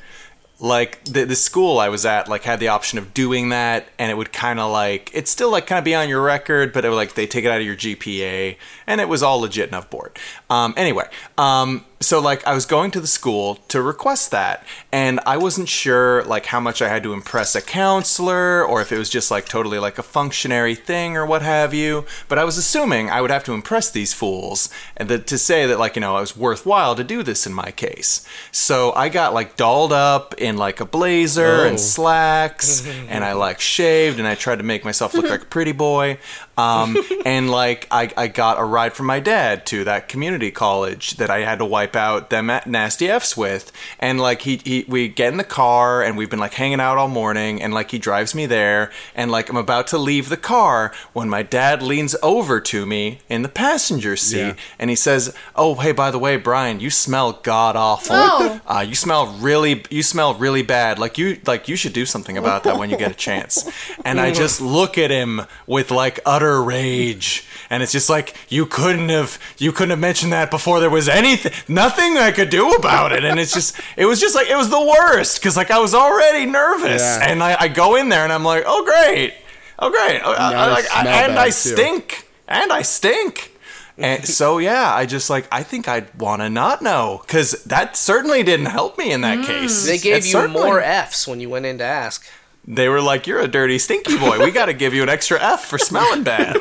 like 0.59 1.03
the 1.05 1.25
the 1.25 1.35
school 1.35 1.79
I 1.79 1.89
was 1.89 2.05
at 2.05 2.27
like 2.29 2.43
had 2.43 2.59
the 2.59 2.67
option 2.69 2.97
of 2.99 3.13
doing 3.13 3.49
that 3.49 3.87
and 3.99 4.09
it 4.11 4.15
would 4.15 4.31
kind 4.31 4.59
of 4.59 4.71
like 4.71 5.09
it's 5.13 5.29
still 5.31 5.51
like 5.51 5.65
kind 5.67 5.79
of 5.79 5.83
be 5.83 5.95
on 5.95 6.07
your 6.07 6.21
record 6.21 6.71
but 6.73 6.85
it 6.85 6.89
would 6.89 6.95
like 6.95 7.15
they 7.15 7.25
take 7.27 7.43
it 7.43 7.49
out 7.51 7.59
of 7.59 7.65
your 7.65 7.75
GPA 7.75 8.55
and 8.87 9.01
it 9.01 9.09
was 9.09 9.23
all 9.23 9.39
legit 9.39 9.67
enough 9.69 9.89
board. 9.89 10.17
Um 10.49 10.73
anyway, 10.77 11.07
um 11.37 11.83
so 12.03 12.19
like 12.19 12.45
I 12.45 12.53
was 12.53 12.65
going 12.65 12.91
to 12.91 13.01
the 13.01 13.07
school 13.07 13.55
to 13.69 13.81
request 13.81 14.31
that 14.31 14.65
and 14.91 15.19
I 15.25 15.37
wasn't 15.37 15.69
sure 15.69 16.23
like 16.25 16.47
how 16.47 16.59
much 16.59 16.81
I 16.81 16.89
had 16.89 17.03
to 17.03 17.13
impress 17.13 17.55
a 17.55 17.61
counselor 17.61 18.63
or 18.63 18.81
if 18.81 18.91
it 18.91 18.97
was 18.97 19.09
just 19.09 19.31
like 19.31 19.45
totally 19.45 19.79
like 19.79 19.97
a 19.97 20.03
functionary 20.03 20.75
thing 20.75 21.15
or 21.15 21.25
what 21.25 21.41
have 21.41 21.73
you, 21.73 22.05
but 22.27 22.37
I 22.39 22.43
was 22.43 22.57
assuming 22.57 23.09
I 23.09 23.21
would 23.21 23.31
have 23.31 23.43
to 23.45 23.53
impress 23.53 23.89
these 23.91 24.13
fools 24.13 24.69
and 24.97 25.09
that 25.09 25.27
to 25.27 25.37
say 25.37 25.65
that 25.67 25.79
like 25.79 25.95
you 25.95 26.01
know 26.01 26.17
it 26.17 26.21
was 26.21 26.35
worthwhile 26.37 26.95
to 26.95 27.03
do 27.03 27.23
this 27.23 27.47
in 27.47 27.53
my 27.53 27.71
case. 27.71 28.27
So 28.51 28.91
I 28.93 29.09
got 29.09 29.33
like 29.33 29.55
dolled 29.55 29.93
up 29.93 30.33
in 30.37 30.57
like 30.57 30.79
a 30.79 30.85
blazer 30.85 31.63
Oh. 31.63 31.67
and 31.67 31.79
slacks 31.79 32.85
and 33.09 33.23
I 33.23 33.33
like 33.33 33.59
shaved 33.59 34.19
and 34.19 34.27
I 34.27 34.35
tried 34.35 34.57
to 34.57 34.63
make 34.63 34.83
myself 34.83 35.13
look 35.13 35.29
like 35.29 35.43
a 35.43 35.45
pretty 35.45 35.71
boy. 35.71 36.17
Um, 36.57 36.97
and 37.25 37.49
like 37.49 37.87
I, 37.91 38.11
I 38.15 38.27
got 38.27 38.59
a 38.59 38.63
ride 38.63 38.93
from 38.93 39.05
my 39.07 39.19
dad 39.19 39.65
to 39.67 39.83
that 39.85 40.07
community 40.07 40.51
college 40.51 41.17
that 41.17 41.29
I 41.29 41.39
had 41.39 41.59
to 41.59 41.65
wipe 41.65 41.95
out 41.95 42.29
them 42.29 42.49
at 42.49 42.67
nasty 42.67 43.07
F's 43.09 43.35
with. 43.35 43.71
And 43.99 44.19
like 44.19 44.41
he, 44.43 44.57
he 44.63 44.85
we 44.87 45.07
get 45.07 45.31
in 45.31 45.37
the 45.37 45.43
car 45.43 46.03
and 46.03 46.17
we've 46.17 46.29
been 46.29 46.39
like 46.39 46.53
hanging 46.53 46.79
out 46.79 46.97
all 46.97 47.07
morning 47.07 47.61
and 47.61 47.73
like 47.73 47.91
he 47.91 47.97
drives 47.99 48.35
me 48.35 48.45
there 48.45 48.91
and 49.15 49.31
like 49.31 49.49
I'm 49.49 49.57
about 49.57 49.87
to 49.87 49.97
leave 49.97 50.29
the 50.29 50.37
car 50.37 50.93
when 51.13 51.27
my 51.29 51.41
dad 51.43 51.81
leans 51.81 52.15
over 52.21 52.59
to 52.61 52.85
me 52.85 53.19
in 53.29 53.41
the 53.41 53.49
passenger 53.49 54.15
seat 54.15 54.37
Yeah. 54.37 54.53
and 54.79 54.89
he 54.89 54.95
says, 54.95 55.35
"Oh, 55.55 55.75
hey, 55.75 55.91
by 55.91 56.11
the 56.11 56.19
way, 56.19 56.37
Brian, 56.37 56.79
you 56.79 56.89
smell 56.89 57.33
god 57.43 57.75
awful. 57.75 58.15
Oh. 58.15 58.61
Uh, 58.67 58.85
you 58.87 58.95
smell 58.95 59.27
really, 59.39 59.83
you 59.89 60.03
smell 60.03 60.33
really 60.35 60.61
bad. 60.63 60.99
Like 60.99 61.17
you, 61.17 61.39
like 61.45 61.67
you 61.67 61.75
should 61.75 61.93
do 61.93 62.05
something 62.05 62.37
about 62.37 62.63
that 62.63 62.77
when 62.77 62.89
you 62.89 62.97
get 62.97 63.11
a 63.11 63.15
chance." 63.15 63.69
And 64.05 64.19
I 64.19 64.31
just 64.33 64.59
look 64.59 64.97
at 64.97 65.11
him 65.11 65.41
with 65.65 65.89
like 65.89 66.19
utter 66.25 66.42
rage, 66.51 67.45
and 67.69 67.81
it's 67.83 67.91
just 67.91 68.09
like 68.09 68.35
you 68.49 68.65
couldn't 68.65 69.09
have, 69.09 69.39
you 69.57 69.71
couldn't 69.71 69.91
have 69.91 69.99
mentioned 69.99 70.33
that 70.33 70.51
before 70.51 70.79
there 70.79 70.89
was 70.89 71.07
anything, 71.07 71.51
nothing 71.67 72.17
I 72.17 72.31
could 72.31 72.49
do 72.49 72.71
about 72.73 73.11
it. 73.11 73.23
And 73.23 73.39
it's 73.39 73.53
just, 73.53 73.79
it 73.97 74.05
was 74.05 74.19
just 74.19 74.35
like 74.35 74.47
it 74.49 74.55
was 74.55 74.69
the 74.69 74.79
worst 74.81 75.39
because 75.39 75.55
like 75.55 75.71
I 75.71 75.79
was 75.79 75.93
already 75.93 76.45
nervous, 76.45 77.01
Yeah. 77.01 77.29
and 77.31 77.41
I, 77.43 77.55
I 77.59 77.67
go 77.67 77.95
in 77.95 78.09
there 78.09 78.23
and 78.23 78.33
I'm 78.33 78.43
like, 78.43 78.63
"Oh 78.65 78.83
great, 78.83 79.33
oh 79.79 79.89
great, 79.89 80.21
Oh, 80.23 80.33
I- 80.33 80.53
I, 80.53 80.65
I 80.65 80.71
like, 80.71 80.85
I- 80.91 80.99
and 81.23 81.33
bad, 81.35 81.37
I 81.37 81.45
too. 81.45 81.51
stink, 81.51 82.27
and 82.47 82.71
I 82.71 82.81
stink." 82.81 83.51
And 83.95 84.25
so 84.27 84.57
yeah, 84.57 84.91
I 84.91 85.05
just 85.05 85.29
like 85.29 85.47
I 85.51 85.61
think 85.61 85.87
I'd 85.87 86.19
want 86.19 86.41
to 86.41 86.49
not 86.49 86.81
know 86.81 87.21
because 87.27 87.63
that 87.65 87.95
certainly 87.95 88.41
didn't 88.41 88.65
help 88.65 88.97
me 88.97 89.11
in 89.11 89.21
that 89.21 89.37
mm. 89.39 89.45
case. 89.45 89.85
They 89.85 89.99
gave 89.99 90.15
It 90.17 90.25
you 90.25 90.31
certainly- 90.31 90.61
more 90.61 90.81
F's 90.81 91.27
when 91.27 91.39
you 91.39 91.47
went 91.49 91.67
in 91.67 91.77
to 91.77 91.83
ask. 91.83 92.25
They 92.65 92.87
were 92.89 93.01
like, 93.01 93.27
"You're 93.27 93.39
a 93.41 93.47
dirty, 93.47 93.77
stinky 93.77 94.17
boy. 94.17 94.39
We 94.43 94.51
got 94.51 94.65
to 94.67 94.73
give 94.73 94.93
you 94.93 95.03
an 95.03 95.09
extra 95.09 95.37
F 95.41 95.65
for 95.65 95.77
smelling 95.77 96.23
bad." 96.23 96.57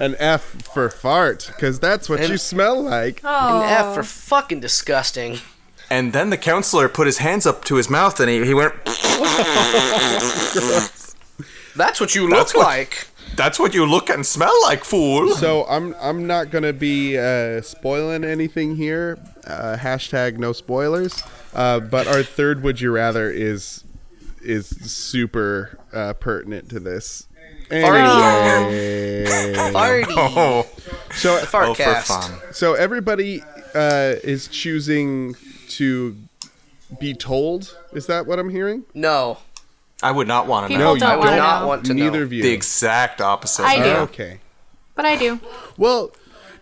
An 0.00 0.16
F 0.18 0.42
for 0.74 0.90
fart, 0.90 1.46
because 1.54 1.78
that's 1.78 2.08
what 2.08 2.18
And- 2.20 2.28
you 2.30 2.36
smell 2.36 2.82
like. 2.82 3.20
Oh. 3.24 3.62
An 3.62 3.68
F 3.68 3.94
for 3.94 4.02
fucking 4.02 4.58
disgusting. 4.60 5.38
and 5.88 6.12
then 6.12 6.30
the 6.30 6.36
counselor 6.36 6.88
put 6.88 7.06
his 7.06 7.18
hands 7.18 7.46
up 7.46 7.64
to 7.66 7.76
his 7.76 7.88
mouth 7.88 8.18
and 8.18 8.28
he, 8.28 8.44
he 8.44 8.54
went, 8.54 8.74
That's 11.76 12.00
what 12.00 12.14
you 12.14 12.28
That's 12.28 12.54
look 12.54 12.62
what- 12.64 12.66
like. 12.66 13.08
"That's 13.36 13.58
what 13.58 13.74
you 13.74 13.84
look 13.84 14.08
and 14.10 14.24
smell 14.24 14.52
like, 14.62 14.84
fool." 14.84 15.34
So 15.34 15.64
I'm 15.68 15.94
I'm 16.00 16.26
not 16.26 16.50
gonna 16.50 16.72
be 16.72 17.16
uh, 17.18 17.62
spoiling 17.62 18.24
anything 18.24 18.76
here. 18.76 19.18
Uh, 19.46 19.76
hashtag 19.78 20.38
no 20.38 20.52
spoilers. 20.52 21.22
Uh, 21.54 21.78
but 21.80 22.06
our 22.08 22.22
third 22.24 22.62
would 22.62 22.80
you 22.80 22.90
rather 22.90 23.30
is 23.30 23.83
is 24.44 24.68
super 24.68 25.78
uh, 25.92 26.14
pertinent 26.14 26.68
to 26.70 26.80
this. 26.80 27.26
Anyway, 27.70 29.24
Farty. 29.72 30.04
Oh, 30.16 30.66
so 31.12 31.38
Fart 31.38 31.68
oh, 31.68 31.74
for 31.74 31.94
fun. 31.94 32.38
so 32.52 32.74
everybody 32.74 33.42
uh, 33.74 34.14
is 34.22 34.48
choosing 34.48 35.34
to 35.68 36.16
be 37.00 37.14
told. 37.14 37.76
Is 37.92 38.06
that 38.06 38.26
what 38.26 38.38
I'm 38.38 38.50
hearing? 38.50 38.84
No, 38.94 39.38
I 40.02 40.10
would 40.10 40.28
not 40.28 40.46
want 40.46 40.70
to 40.70 40.78
know. 40.78 40.94
People 40.94 40.94
know. 40.94 41.00
don't 41.00 41.10
I 41.10 41.16
would 41.16 41.66
wanna 41.66 41.82
know. 41.82 41.94
Neither 41.94 42.18
know. 42.18 42.24
of 42.24 42.32
you. 42.32 42.42
The 42.42 42.52
exact 42.52 43.20
opposite. 43.20 43.64
I 43.64 43.82
do. 43.82 43.90
Okay. 44.02 44.40
But 44.94 45.06
I 45.06 45.16
do. 45.16 45.40
Well, 45.76 46.12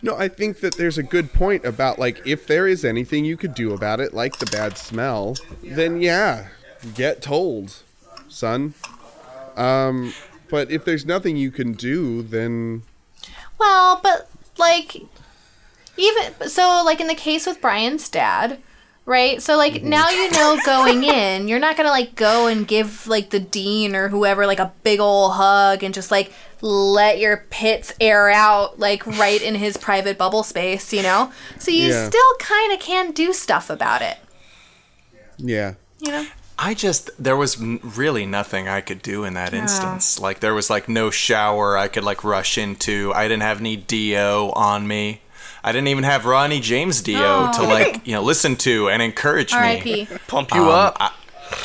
no, 0.00 0.16
I 0.16 0.28
think 0.28 0.60
that 0.60 0.76
there's 0.76 0.98
a 0.98 1.02
good 1.02 1.32
point 1.32 1.64
about 1.64 1.98
like 1.98 2.26
if 2.26 2.46
there 2.46 2.66
is 2.66 2.84
anything 2.84 3.24
you 3.24 3.36
could 3.36 3.54
do 3.54 3.72
about 3.72 4.00
it, 4.00 4.12
like 4.12 4.38
the 4.38 4.46
bad 4.46 4.76
smell, 4.76 5.36
then 5.62 6.00
yeah, 6.00 6.48
get 6.94 7.22
told, 7.22 7.82
son. 8.28 8.74
Um, 9.56 10.14
but 10.48 10.70
if 10.70 10.84
there's 10.84 11.04
nothing 11.06 11.36
you 11.36 11.50
can 11.50 11.72
do, 11.72 12.22
then 12.22 12.82
Well, 13.58 14.00
but 14.02 14.28
like 14.58 14.96
even 15.96 16.48
so 16.48 16.82
like 16.84 17.00
in 17.00 17.06
the 17.06 17.14
case 17.14 17.46
with 17.46 17.60
Brian's 17.60 18.08
dad, 18.08 18.58
right? 19.04 19.42
So 19.42 19.56
like 19.56 19.82
now 19.82 20.08
you 20.10 20.30
know 20.30 20.58
going 20.64 21.04
in, 21.04 21.48
you're 21.48 21.58
not 21.58 21.76
going 21.76 21.86
to 21.86 21.92
like 21.92 22.14
go 22.14 22.46
and 22.46 22.66
give 22.66 23.06
like 23.06 23.30
the 23.30 23.40
dean 23.40 23.94
or 23.94 24.08
whoever 24.08 24.46
like 24.46 24.58
a 24.58 24.72
big 24.82 25.00
old 25.00 25.32
hug 25.32 25.82
and 25.82 25.92
just 25.94 26.10
like 26.10 26.32
let 26.62 27.18
your 27.18 27.44
pits 27.50 27.92
air 28.00 28.30
out 28.30 28.78
like 28.78 29.04
right 29.06 29.42
in 29.42 29.56
his 29.56 29.76
private 29.76 30.16
bubble 30.16 30.42
space, 30.44 30.92
you 30.92 31.02
know? 31.02 31.30
So 31.58 31.70
you 31.70 31.88
Yeah. 31.88 32.08
still 32.08 32.34
kind 32.38 32.72
of 32.72 32.80
can 32.80 33.10
do 33.12 33.32
stuff 33.32 33.68
about 33.68 34.00
it, 34.00 34.16
yeah. 35.38 35.74
you 36.00 36.10
know? 36.12 36.26
I 36.64 36.74
just 36.74 37.10
there 37.18 37.36
was 37.36 37.58
really 37.60 38.24
nothing 38.24 38.68
I 38.68 38.80
could 38.82 39.02
do 39.02 39.24
in 39.24 39.34
that 39.34 39.52
instance. 39.52 40.20
Like 40.20 40.38
there 40.40 40.54
was 40.54 40.70
like 40.70 40.88
no 40.88 41.10
shower 41.10 41.76
I 41.76 41.88
could 41.88 42.04
like 42.04 42.22
rush 42.22 42.56
into. 42.56 43.12
I 43.14 43.24
didn't 43.26 43.42
have 43.42 43.58
any 43.60 43.76
do 43.76 44.52
on 44.54 44.86
me. 44.86 45.22
I 45.64 45.72
didn't 45.72 45.88
even 45.88 46.04
have 46.04 46.24
Ronnie 46.24 46.60
James 46.60 47.02
Dio 47.02 47.50
to 47.52 47.60
Oh. 47.62 47.68
like 47.68 48.06
you 48.06 48.12
know 48.14 48.22
listen 48.22 48.54
to 48.56 48.88
and 48.90 49.02
encourage 49.02 49.52
me. 49.52 49.58
R.I.P. 49.58 50.08
Pump 50.28 50.54
you 50.54 50.62
Um, 50.62 50.68
up. 50.68 50.96
I- 51.00 51.12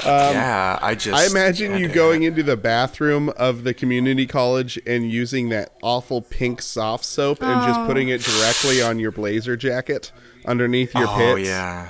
yeah, 0.04 0.80
I 0.82 0.96
just 0.96 1.16
I 1.18 1.28
imagine 1.32 1.78
you 1.78 1.88
to- 1.88 1.94
going 1.94 2.24
into 2.24 2.44
the 2.44 2.58
bathroom 2.58 3.30
of 3.38 3.64
the 3.64 3.74
community 3.74 4.26
college 4.26 4.78
and 4.86 5.10
using 5.10 5.48
that 5.50 5.72
awful 5.82 6.22
pink 6.22 6.62
soft 6.62 7.06
soap 7.06 7.42
and 7.42 7.62
just 7.66 7.80
putting 7.88 8.10
it 8.10 8.22
directly 8.22 8.82
on 8.82 9.00
your 9.00 9.12
blazer 9.12 9.56
jacket 9.56 10.12
underneath 10.46 10.94
your 10.94 11.08
Oh 11.08 11.16
pits. 11.16 11.50
Oh 11.50 11.90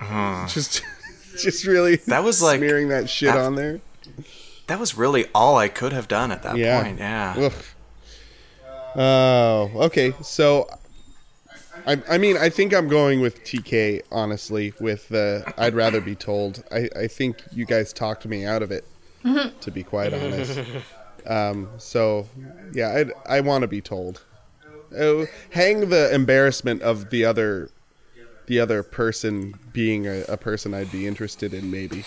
yeah, 0.00 0.46
Just, 0.48 0.82
just 1.42 1.66
really 1.66 1.96
That 2.06 2.24
was 2.24 2.40
like- 2.42 2.58
smearing 2.58 2.88
that 2.88 3.08
shit 3.10 3.28
that- 3.32 3.38
on 3.38 3.54
there. 3.56 3.80
that 4.66 4.78
was 4.78 4.96
really 4.96 5.26
all 5.34 5.56
I 5.56 5.68
could 5.68 5.92
have 5.92 6.08
done 6.08 6.30
at 6.32 6.42
that 6.42 6.56
Yeah. 6.56 6.82
point. 6.82 6.98
Yeah. 6.98 7.38
Oof. 7.40 7.74
Oh, 8.96 9.70
okay. 9.86 10.12
So, 10.22 10.68
I, 11.86 12.02
I 12.08 12.18
mean, 12.18 12.36
I 12.36 12.48
think 12.50 12.74
I'm 12.74 12.88
going 12.88 13.20
with 13.20 13.42
TK. 13.44 14.02
Honestly, 14.10 14.72
with 14.80 15.08
the 15.08 15.44
I'd 15.56 15.74
rather 15.74 16.00
be 16.00 16.14
told. 16.14 16.64
I, 16.72 16.88
I 16.96 17.06
think 17.06 17.42
you 17.52 17.64
guys 17.64 17.92
talked 17.92 18.26
me 18.26 18.44
out 18.44 18.62
of 18.62 18.70
it. 18.70 18.84
To 19.60 19.70
be 19.70 19.82
quite 19.82 20.12
honest. 20.14 20.58
Um, 21.26 21.68
so, 21.78 22.26
yeah, 22.72 23.04
I 23.28 23.36
I 23.36 23.40
want 23.40 23.62
to 23.62 23.68
be 23.68 23.80
told. 23.82 24.22
Oh, 24.98 25.26
hang 25.50 25.88
the 25.90 26.12
embarrassment 26.12 26.80
of 26.82 27.10
the 27.10 27.24
other, 27.26 27.70
the 28.50 28.58
other 28.58 28.82
person 28.82 29.54
being 29.72 30.08
a, 30.08 30.22
a 30.22 30.36
person 30.36 30.74
I'd 30.74 30.90
be 30.90 31.06
interested 31.06 31.54
in. 31.54 31.70
Maybe, 31.70 32.04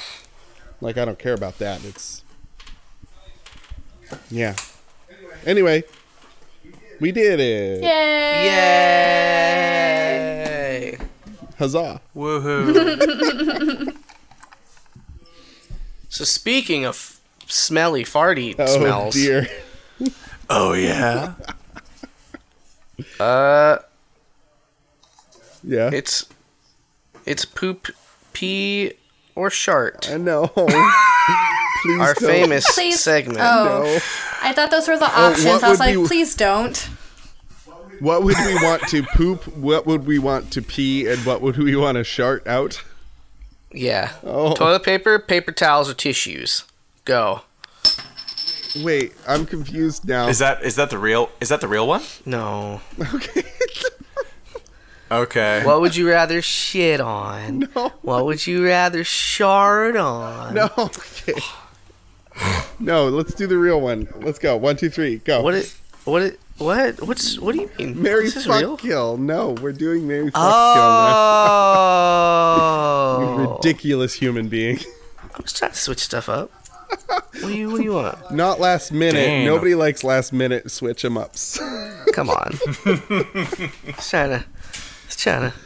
like 0.82 0.98
I 0.98 1.06
don't 1.06 1.18
care 1.18 1.34
about 1.34 1.58
that. 1.60 1.86
It's, 1.86 2.22
yeah. 4.30 4.54
Anyway, 5.46 5.86
we 7.00 7.14
did 7.14 7.40
it. 7.40 7.82
Yay! 7.82 8.46
Yay! 10.92 10.98
Huzzah. 11.58 12.02
Woohoo! 12.16 13.96
So 16.10 16.26
speaking 16.26 16.86
of 16.86 17.20
smelly 17.48 18.04
farty 18.04 18.54
Oh 18.60 18.68
smells, 18.68 19.16
Oh, 19.16 19.20
dear. 19.20 19.48
oh 20.48 20.74
yeah. 20.74 21.34
uh, 23.20 23.80
Yeah. 25.64 25.90
it's 25.94 26.26
it's 27.26 27.46
poop, 27.46 27.90
pee, 28.34 28.94
or 29.36 29.50
shart. 29.50 30.10
I 30.12 30.18
know. 30.18 30.48
Please 31.84 32.00
Our 32.00 32.14
don't. 32.14 32.30
famous 32.30 32.74
Please- 32.74 33.00
segment. 33.00 33.40
oh. 33.42 33.84
No. 33.84 34.00
I 34.42 34.54
thought 34.54 34.72
those 34.72 34.88
were 34.88 34.98
the 34.98 35.06
Oh, 35.06 35.30
options. 35.32 35.46
what 35.46 35.64
I 35.64 35.70
was 35.70 35.80
like, 35.80 35.96
be- 35.96 36.06
please 36.08 36.36
don't. 36.36 36.78
What 38.00 38.24
would 38.24 38.36
we 38.46 38.56
want 38.56 38.82
to 38.90 39.04
poop? 39.04 39.48
What 39.56 39.86
would 39.86 40.06
we 40.06 40.20
want 40.20 40.52
to 40.54 40.62
pee? 40.62 41.08
And 41.08 41.26
what 41.26 41.42
would 41.42 41.58
we 41.58 41.76
want 41.76 41.96
to 41.96 42.04
shart 42.04 42.46
out? 42.48 42.84
Yeah. 43.72 44.12
Oh. 44.24 44.54
Toilet 44.54 44.84
paper, 44.84 45.18
paper 45.20 45.52
towels, 45.54 45.90
or 45.90 45.94
tissues. 45.94 46.64
Go. 47.06 47.42
Wait, 48.84 49.14
I'm 49.28 49.46
confused 49.46 50.06
now. 50.08 50.28
Is 50.28 50.40
that 50.40 50.64
is 50.64 50.76
that 50.76 50.90
the 50.90 50.98
real 50.98 51.30
is 51.40 51.50
that 51.50 51.62
the 51.62 51.68
real 51.68 51.88
one? 51.88 52.02
No. 52.26 52.82
okay? 53.14 53.44
Okay. 55.22 55.62
What 55.66 55.82
would 55.82 55.96
you 55.96 56.10
rather 56.10 56.42
shit 56.42 57.00
on? 57.02 57.68
No. 57.76 57.90
What 58.02 58.26
would 58.26 58.48
you 58.48 58.66
rather 58.66 59.04
shard 59.04 59.96
on? 59.98 60.54
no. 60.56 60.70
Okay. 60.78 61.34
No, 62.80 63.08
let's 63.10 63.34
do 63.36 63.46
the 63.48 63.58
real 63.58 63.80
one. 63.80 64.08
Let's 64.22 64.40
go. 64.40 64.58
One, 64.58 64.76
two, 64.76 64.90
three, 64.90 65.18
go. 65.20 65.42
What 65.44 65.54
it? 65.54 65.74
What 66.06 66.22
it? 66.24 66.40
What? 66.58 67.02
What's? 67.08 67.40
What 67.40 67.54
do 67.56 67.62
you 67.62 67.70
mean? 67.78 68.02
Mary 68.02 68.26
Is 68.26 68.34
this 68.36 68.46
fuck 68.46 68.60
real? 68.60 68.76
kill. 68.78 69.18
No, 69.18 69.52
we're 69.62 69.72
doing 69.72 70.08
Mary 70.08 70.30
fuck 70.32 70.36
Oh. 70.44 70.76
kill 73.20 73.30
now. 73.38 73.44
You 73.44 73.54
ridiculous 73.56 74.14
human 74.16 74.48
being. 74.50 74.80
I'm 75.36 75.44
just 75.44 75.58
trying 75.58 75.72
to 75.72 75.78
switch 75.78 76.00
stuff 76.00 76.28
up. 76.30 76.52
What 77.08 77.32
do 77.42 77.50
you? 77.56 77.70
What 77.72 77.78
do 77.78 77.84
you 77.84 77.94
want? 77.94 78.32
Not 78.32 78.60
last 78.60 78.92
minute. 78.92 79.26
Damn. 79.26 79.46
Nobody 79.46 79.74
likes 79.76 80.04
last 80.04 80.34
minute 80.34 80.70
switch 80.72 81.04
'em 81.06 81.18
ups. 81.18 81.58
Come 82.14 82.30
on. 82.30 82.52
just 82.86 84.10
trying 84.10 84.30
to. 84.30 84.44
Just 85.24 85.40
trying 85.40 85.52
to 85.52 85.58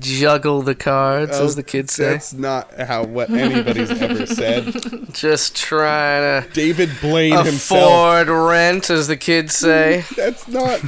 juggle 0.00 0.62
the 0.62 0.74
cards, 0.74 1.38
as 1.38 1.54
the 1.54 1.62
oh, 1.62 1.64
kids 1.64 1.92
say. 1.92 2.08
Oh, 2.08 2.12
That's 2.14 2.32
not 2.32 2.74
how 2.80 3.04
what 3.04 3.30
anybody's 3.30 3.90
ever 3.90 4.26
said. 4.26 4.74
Just 5.12 5.54
trying 5.56 6.42
to 6.42 6.48
David 6.52 6.90
Blaine 7.00 7.32
himself. 7.44 7.80
afford 8.26 8.28
rent, 8.28 8.90
as 8.90 9.06
the 9.06 9.16
kids 9.16 9.54
mm, 9.54 9.58
say. 9.60 10.04
That's 10.16 10.48
not 10.48 10.80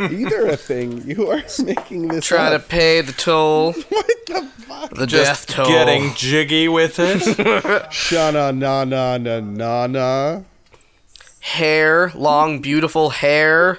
either 0.10 0.46
a 0.48 0.56
thing. 0.56 1.02
You 1.08 1.28
are 1.30 1.42
making 1.64 2.08
this 2.08 2.26
Trying 2.26 2.58
to 2.58 2.64
pay 2.66 3.00
the 3.00 3.12
toll, 3.12 3.72
What 3.74 4.06
the 4.26 4.42
fuck? 4.58 4.90
the 4.94 5.06
Just 5.06 5.46
death 5.48 5.56
toll. 5.56 5.66
getting 5.68 6.12
jiggy 6.14 6.66
with 6.68 6.98
it. 6.98 7.22
Shana 7.90 8.52
na 8.56 8.84
na 8.84 9.18
na 9.18 9.38
na 9.38 9.86
na. 9.86 10.40
hair, 11.38 12.10
long, 12.16 12.60
beautiful 12.60 13.10
hair. 13.10 13.78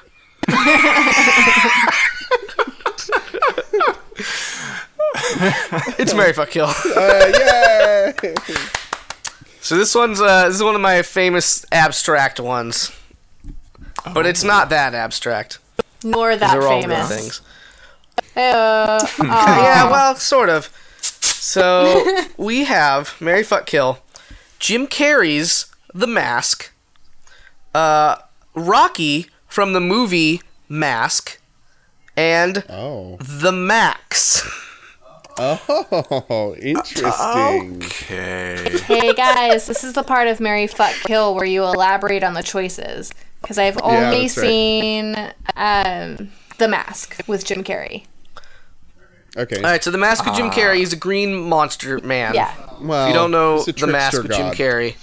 it's 6.00 6.14
Mary 6.14 6.34
Fuck 6.34 6.50
Kill. 6.52 6.66
Uh, 6.68 7.32
yay! 7.34 8.14
So 9.64 9.78
this 9.78 9.94
one's 9.94 10.20
uh, 10.20 10.48
this 10.48 10.56
is 10.56 10.64
one 10.64 10.74
of 10.74 10.82
my 10.82 11.04
famous 11.04 11.64
abstract 11.72 12.40
ones, 12.40 12.92
but 14.12 14.26
it's 14.26 14.44
not 14.44 14.70
that 14.70 14.96
abstract. 14.96 15.60
Nor 16.04 16.36
that 16.36 16.52
They're 16.52 16.68
all 16.68 16.80
real 16.80 16.90
famous. 17.06 17.10
things. 17.10 17.42
Uh, 18.36 19.06
Yeah, 19.24 19.90
well, 19.92 20.16
sort 20.16 20.50
of. 20.50 20.66
So 21.22 22.24
we 22.38 22.64
have 22.64 23.16
Mary 23.22 23.44
Fuck 23.44 23.68
Kill, 23.68 24.00
Jim 24.58 24.88
Carrey's 24.88 25.68
The 25.94 26.08
Mask, 26.08 26.72
uh, 27.76 28.16
Rocky 28.56 29.28
from 29.48 29.74
the 29.74 29.80
movie 29.80 30.42
Mask, 30.70 31.40
and 32.18 32.64
Oh. 32.68 33.18
The 33.22 33.52
Max. 33.52 34.42
Oh, 35.44 36.56
interesting. 36.62 37.84
Okay. 37.86 38.78
hey 38.86 39.14
guys, 39.14 39.66
this 39.66 39.84
is 39.84 39.94
the 39.94 40.04
part 40.04 40.28
of 40.28 40.40
Mary 40.40 40.68
Fuck 40.68 40.94
Kill 41.06 41.34
where 41.34 41.46
you 41.46 41.64
elaborate 41.64 42.24
on 42.24 42.34
the 42.36 42.44
choices. 42.44 43.12
Because 43.42 43.58
I've 43.58 43.76
Yeah, 43.76 43.82
only 43.84 44.22
right. 44.22 44.30
seen 44.30 45.16
um, 45.56 46.30
The 46.60 46.68
Mask 46.68 47.18
with 47.28 47.44
Jim 47.44 47.64
Carrey. 47.64 48.06
Okay. 49.36 49.56
All 49.58 49.64
right, 49.64 49.84
so 49.84 49.90
The 49.90 49.98
Mask 49.98 50.28
of 50.28 50.36
Jim 50.36 50.52
Carrey. 50.52 50.76
He's 50.76 50.94
a 50.94 50.98
green 50.98 51.34
monster 51.42 52.00
man. 52.02 52.36
Yeah. 52.36 52.54
Well, 52.80 53.06
If 53.08 53.10
you 53.10 53.14
don't 53.16 53.32
know 53.32 53.64
The 53.64 53.88
Mask 53.88 54.22
trickster 54.22 54.44
of 54.44 54.56
Jim. 54.56 54.66
Carrey, 54.68 54.96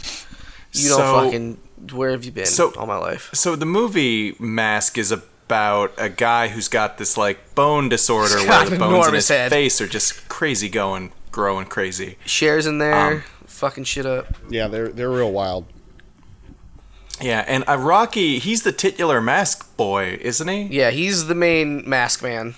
you 0.73 0.89
don't 0.91 1.25
fucking. 1.25 1.59
Where 1.97 2.11
have 2.11 2.25
you 2.25 2.31
been 2.33 2.47
So- 2.47 2.73
all 2.77 2.87
my 2.87 2.97
life? 2.99 3.31
So 3.33 3.57
the 3.57 3.67
movie 3.67 4.37
Mask 4.39 4.99
is 4.99 5.11
about 5.49 5.95
a 5.97 6.11
guy 6.11 6.49
who's 6.49 6.69
got 6.69 6.99
this 6.99 7.17
like 7.17 7.55
bone 7.55 7.89
disorder 7.89 8.37
He's 8.39 8.47
where 8.47 8.69
the 8.69 8.77
bones 8.77 9.09
in 9.09 9.15
his 9.15 9.29
head. 9.29 9.51
face 9.51 9.81
are 9.81 9.87
just 9.87 10.29
crazy 10.29 10.69
going, 10.69 11.11
growing 11.33 11.65
crazy. 11.65 12.19
Shares 12.27 12.67
in 12.67 12.77
there, 12.77 12.95
Um, 12.95 13.23
fucking 13.47 13.85
shit 13.85 14.05
up. 14.05 14.27
Yeah, 14.51 14.69
they're 14.69 14.89
they're 14.89 15.11
real 15.11 15.33
wild. 15.33 15.65
Yeah, 17.19 17.45
and 17.49 17.65
uh, 17.67 17.79
Rocky, 17.79 18.39
he's 18.39 18.63
the 18.63 18.73
titular 18.73 19.23
mask 19.23 19.75
boy, 19.79 20.19
isn't 20.21 20.47
he? 20.49 20.65
Yeah, 20.65 20.91
he's 20.91 21.29
the 21.29 21.35
main 21.35 21.89
mask 21.89 22.23
man. 22.23 22.55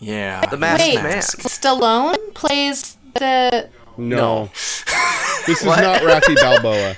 Yeah. 0.00 0.44
The 0.46 0.56
mask 0.56 0.80
Wait. 0.84 0.96
man. 0.96 1.18
Stallone 1.22 2.34
plays 2.34 2.96
the. 3.14 3.70
No. 3.96 4.16
No. 4.16 4.44
this 5.46 5.60
is 5.60 5.64
not 5.64 6.02
Rocky 6.02 6.34
Balboa. 6.34 6.96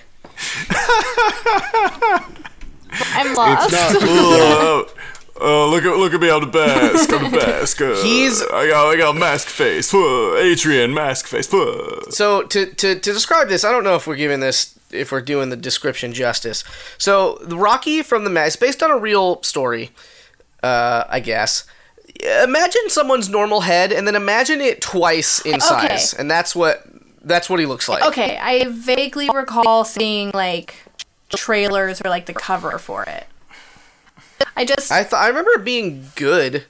I'm 2.91 3.34
lost. 3.34 3.70
It's 3.72 4.03
not. 4.03 4.93
Oh, 5.41 5.68
look 5.70 5.84
at 5.84 5.97
look 5.97 6.14
at 6.14 6.20
me 6.20 6.30
on 6.30 6.41
the 6.51 6.59
mask, 6.59 7.12
on 7.12 7.24
the 7.30 7.30
mask. 7.39 7.80
Uh, 7.80 7.95
He's- 8.03 8.43
I 8.43 8.68
got 8.68 8.87
I 8.89 8.97
got 8.97 9.16
mask 9.16 9.49
face. 9.49 9.93
Uh, 9.93 10.37
Adrian 10.37 10.95
mask 10.95 11.26
face. 11.26 11.49
So 11.49 12.43
to, 12.43 12.66
to 12.66 12.95
to 12.95 13.12
describe 13.12 13.49
this, 13.49 13.64
I 13.64 13.70
don't 13.72 13.84
know 13.84 13.97
if 13.97 14.07
we're 14.07 14.16
giving 14.16 14.41
this 14.41 14.78
if 14.91 15.12
we're 15.12 15.20
doing 15.20 15.51
the 15.51 15.57
description 15.57 16.12
justice. 16.12 16.64
So 16.99 17.39
the 17.43 17.57
Rocky 17.59 18.03
from 18.03 18.24
the 18.24 18.30
Mask, 18.30 18.61
based 18.61 18.82
on 18.82 18.91
a 18.91 18.97
real 18.97 19.43
story, 19.43 19.91
uh, 20.62 21.05
I 21.09 21.20
guess. 21.20 21.64
Imagine 22.45 22.89
someone's 22.89 23.28
normal 23.28 23.61
head, 23.62 23.93
and 23.93 24.07
then 24.07 24.14
imagine 24.14 24.61
it 24.62 24.80
twice 24.80 25.41
in 25.41 25.57
Okay. 25.57 25.61
size, 25.61 26.14
and 26.14 26.30
that's 26.30 26.57
what 26.57 26.82
that's 27.22 27.51
what 27.51 27.61
he 27.61 27.66
looks 27.66 27.89
like. 27.91 28.03
Okay, 28.05 28.39
I 28.41 28.64
vaguely 28.68 29.28
recall 29.34 29.84
seeing 29.84 30.30
like 30.32 30.76
trailers 31.34 32.01
or 32.03 32.09
like 32.09 32.24
the 32.26 32.32
cover 32.32 32.78
for 32.78 33.03
it. 33.03 33.26
I 34.57 34.64
just 34.64 34.91
I 34.91 35.03
th- 35.03 35.12
I 35.14 35.28
remember 35.28 35.51
it 35.53 35.64
being 35.64 36.07
good. 36.14 36.64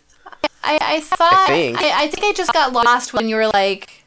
I, 0.64 0.78
I 0.80 1.00
thought 1.00 1.32
I 1.32 1.46
think. 1.46 1.78
think. 1.78 1.92
I, 1.94 2.04
I 2.04 2.08
think 2.08 2.24
I 2.24 2.32
just 2.32 2.52
got 2.52 2.72
lost 2.72 3.12
when 3.12 3.28
you 3.28 3.36
were 3.36 3.46
like 3.48 4.04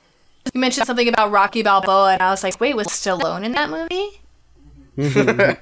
you 0.54 0.60
mentioned 0.60 0.86
something 0.88 1.08
about 1.08 1.32
Rocky 1.32 1.62
Balboa 1.64 2.14
and 2.14 2.22
I 2.22 2.32
was 2.32 2.44
like, 2.44 2.60
wait, 2.60 2.76
was 2.76 2.88
Stallone 2.88 3.44
in 3.44 3.52
that 3.54 3.70
movie? 3.70 4.22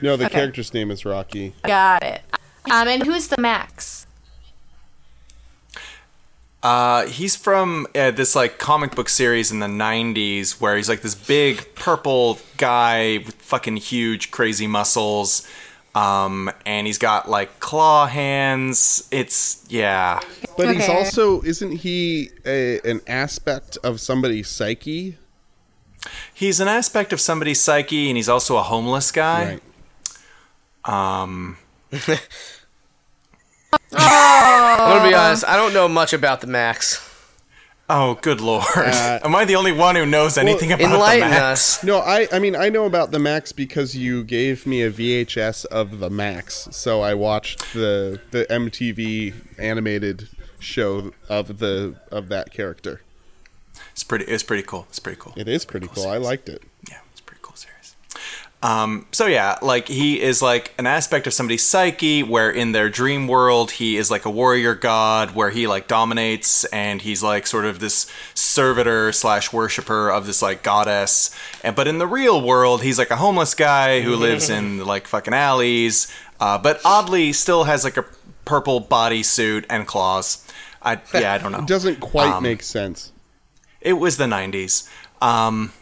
No, 0.00 0.16
the 0.16 0.24
Okay. 0.24 0.32
character's 0.34 0.72
name 0.72 0.90
is 0.90 1.04
Rocky. 1.04 1.52
Got 1.64 2.02
it. 2.02 2.22
Um, 2.70 2.88
and 2.88 3.04
who's 3.04 3.28
the 3.28 3.38
Max? 3.38 4.06
Uh, 6.62 7.06
he's 7.06 7.34
from 7.36 7.86
uh, 7.94 8.10
this 8.12 8.34
like 8.36 8.58
comic 8.58 8.94
book 8.94 9.08
series 9.08 9.50
in 9.50 9.58
the 9.58 9.66
'90s 9.66 10.60
where 10.60 10.76
he's 10.76 10.88
like 10.88 11.02
this 11.02 11.14
big 11.14 11.74
purple 11.74 12.38
guy 12.56 13.18
with 13.26 13.34
fucking 13.34 13.76
huge, 13.76 14.30
crazy 14.30 14.66
muscles. 14.66 15.46
Um, 15.94 16.50
and 16.64 16.86
he's 16.86 16.98
got 16.98 17.28
like 17.28 17.60
claw 17.60 18.06
hands. 18.06 19.06
It's 19.10 19.64
yeah. 19.68 20.20
But 20.56 20.74
he's 20.74 20.88
also 20.88 21.42
isn't 21.42 21.72
he 21.78 22.30
a, 22.46 22.80
an 22.80 23.02
aspect 23.06 23.76
of 23.84 24.00
somebody's 24.00 24.48
psyche? 24.48 25.18
He's 26.32 26.60
an 26.60 26.68
aspect 26.68 27.12
of 27.12 27.20
somebody's 27.20 27.60
psyche, 27.60 28.08
and 28.08 28.16
he's 28.16 28.28
also 28.28 28.56
a 28.56 28.62
homeless 28.62 29.12
guy. 29.12 29.60
Right. 30.86 31.22
Um, 31.30 31.58
I'm 31.92 32.08
gonna 33.92 35.08
be 35.08 35.14
honest. 35.14 35.44
I 35.46 35.56
don't 35.56 35.74
know 35.74 35.88
much 35.88 36.12
about 36.12 36.40
the 36.40 36.46
Max. 36.46 37.08
Oh, 37.94 38.18
good 38.22 38.40
lord! 38.40 38.64
Uh, 38.74 39.20
Am 39.24 39.34
I 39.34 39.44
the 39.44 39.54
only 39.56 39.70
one 39.70 39.96
who 39.96 40.06
knows 40.06 40.38
anything 40.38 40.72
about 40.72 40.94
Enlighten 40.94 41.28
the 41.28 41.34
Max? 41.34 41.78
us. 41.78 41.84
No, 41.84 41.98
I 41.98 42.26
I 42.32 42.38
mean 42.38 42.56
I 42.56 42.70
know 42.70 42.86
about 42.86 43.10
the 43.10 43.18
Max 43.18 43.52
because 43.52 43.94
you 43.94 44.24
gave 44.24 44.66
me 44.66 44.80
a 44.82 44.90
VHS 44.90 45.66
of 45.66 45.98
the 45.98 46.08
Max, 46.08 46.68
so 46.70 47.02
I 47.02 47.12
watched 47.12 47.74
the 47.74 48.18
the 48.30 48.46
MTV 48.48 49.34
animated 49.58 50.30
show 50.58 51.12
of 51.28 51.58
the 51.58 51.96
of 52.10 52.28
that 52.30 52.50
character. 52.50 53.02
It's 53.90 54.04
pretty. 54.04 54.24
It's 54.24 54.42
pretty 54.42 54.62
cool. 54.62 54.86
It's 54.88 54.98
pretty 54.98 55.20
cool. 55.20 55.34
It 55.36 55.46
is 55.46 55.66
pretty 55.66 55.88
cool. 55.88 56.08
I 56.08 56.16
liked 56.16 56.48
it. 56.48 56.62
Yeah, 56.88 57.00
it's 57.10 57.20
a 57.20 57.24
pretty 57.24 57.40
cool 57.42 57.56
series. 57.56 57.94
Um, 58.62 59.06
so 59.10 59.26
yeah, 59.26 59.58
like 59.60 59.88
he 59.88 60.22
is 60.22 60.40
like 60.40 60.72
an 60.78 60.86
aspect 60.86 61.26
of 61.26 61.32
somebody's 61.32 61.66
psyche 61.66 62.22
where 62.22 62.48
in 62.48 62.70
their 62.70 62.88
dream 62.88 63.26
world 63.26 63.72
he 63.72 63.96
is 63.96 64.08
like 64.08 64.24
a 64.24 64.30
warrior 64.30 64.76
god 64.76 65.34
where 65.34 65.50
he 65.50 65.66
like 65.66 65.88
dominates 65.88 66.64
and 66.66 67.02
he's 67.02 67.24
like 67.24 67.48
sort 67.48 67.64
of 67.64 67.80
this 67.80 68.06
servitor 68.34 69.10
slash 69.10 69.52
worshiper 69.52 70.10
of 70.10 70.26
this 70.26 70.42
like 70.42 70.62
goddess. 70.62 71.36
And 71.64 71.74
but 71.74 71.88
in 71.88 71.98
the 71.98 72.06
real 72.06 72.40
world 72.40 72.82
he's 72.84 72.98
like 72.98 73.10
a 73.10 73.16
homeless 73.16 73.54
guy 73.54 74.00
who 74.02 74.14
lives 74.28 74.48
in 74.48 74.84
like 74.84 75.08
fucking 75.08 75.34
alleys, 75.34 76.06
uh, 76.38 76.56
but 76.56 76.80
oddly 76.84 77.32
still 77.32 77.64
has 77.64 77.82
like 77.82 77.96
a 77.96 78.04
purple 78.44 78.80
bodysuit 78.80 79.64
and 79.68 79.88
claws. 79.88 80.46
I 80.80 81.00
yeah 81.14 81.32
I 81.32 81.38
don't 81.38 81.50
know. 81.50 81.58
It 81.58 81.66
doesn't 81.76 81.98
quite 81.98 82.28
Um, 82.32 82.44
make 82.44 82.62
sense. 82.62 83.10
It 83.80 83.94
was 83.94 84.18
the 84.18 84.26
'90s. 84.26 84.88
Um, 85.20 85.72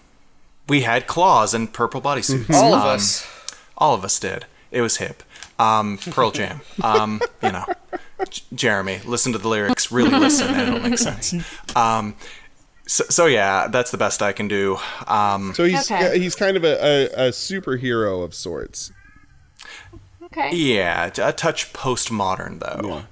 we 0.71 0.81
had 0.83 1.07
claws 1.07 1.53
and 1.53 1.71
purple 1.73 2.01
bodysuits. 2.01 2.51
All 2.55 2.73
of 2.73 2.83
Um, 2.83 2.89
us. 2.89 3.27
All 3.77 3.95
of 3.95 4.05
us 4.05 4.19
did. 4.19 4.47
It 4.71 4.81
was 4.81 4.97
hip. 4.97 5.23
Um, 5.59 5.99
Pearl 5.99 6.31
Jam. 6.31 6.61
Um, 6.83 7.21
you 7.43 7.53
know, 7.53 7.67
J- 8.31 8.43
Jeremy, 8.55 9.01
listen 9.05 9.33
to 9.33 9.39
the 9.39 9.49
lyrics. 9.49 9.91
Really 9.93 10.11
listen, 10.19 10.47
and 10.55 10.69
it'll 10.77 10.89
make 10.91 10.99
sense. 10.99 11.35
Um, 11.77 12.15
so, 12.87 13.05
so 13.11 13.27
yeah, 13.27 13.67
that's 13.69 13.91
the 13.91 13.99
best 13.99 14.23
I 14.23 14.33
can 14.33 14.49
do. 14.49 14.79
Um, 15.07 15.53
So 15.55 15.65
he's 15.65 15.91
Okay. 15.91 16.19
he's 16.19 16.35
kind 16.35 16.57
of 16.57 16.65
a, 16.65 16.77
a, 16.83 17.27
a 17.27 17.31
superhero 17.31 18.25
of 18.25 18.35
sorts. 18.35 18.93
Okay. 20.25 20.55
yeah, 20.55 21.07
a 21.19 21.33
touch 21.33 21.73
postmodern 21.73 22.61
though. 22.61 23.03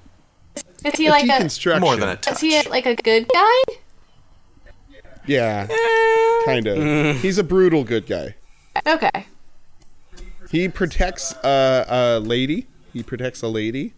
Is 0.85 0.95
he 0.99 1.11
like 1.11 1.25
a? 1.29 1.81
More 1.81 1.97
than 1.97 2.09
a 2.09 2.17
touch. 2.17 2.35
Is 2.35 2.41
he 2.41 2.63
like 2.71 2.87
a 2.87 2.95
good 2.95 3.29
guy? 3.35 3.61
Yeah, 5.29 5.67
Eh, 5.71 6.45
kind 6.47 6.67
of. 6.67 7.21
He's 7.21 7.39
a 7.39 7.45
brutal 7.45 7.85
good 7.85 8.07
guy. 8.07 8.35
Okay. 8.87 9.27
He 10.51 10.69
protects 10.69 11.33
a, 11.45 11.85
a 11.89 12.19
lady. 12.21 12.67
He 12.93 13.03
protects 13.03 13.43
a 13.43 13.49
lady. 13.49 13.93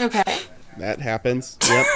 Okay. 0.00 0.38
That 0.78 1.00
happens. 1.00 1.58
Yep. 1.68 1.86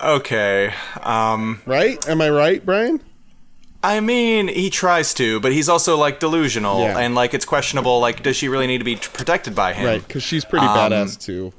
okay. 0.00 0.72
Um, 1.02 1.60
right? 1.66 2.06
Am 2.08 2.20
I 2.20 2.30
right, 2.30 2.64
Brian? 2.64 3.00
I 3.82 4.00
mean, 4.00 4.48
he 4.48 4.68
tries 4.70 5.14
to, 5.14 5.40
but 5.40 5.52
he's 5.52 5.68
also 5.68 5.96
like 5.96 6.20
delusional, 6.20 6.80
Yeah. 6.80 6.98
and 6.98 7.14
like 7.14 7.32
it's 7.34 7.44
questionable. 7.46 7.98
Like, 7.98 8.22
does 8.22 8.36
she 8.36 8.48
really 8.48 8.66
need 8.66 8.78
to 8.78 8.84
be 8.84 8.96
t- 8.96 9.08
protected 9.12 9.54
by 9.54 9.72
him? 9.72 9.86
Right, 9.86 10.06
because 10.06 10.22
she's 10.22 10.44
pretty 10.44 10.66
Um, 10.66 10.76
badass 10.76 11.18
too. 11.18 11.52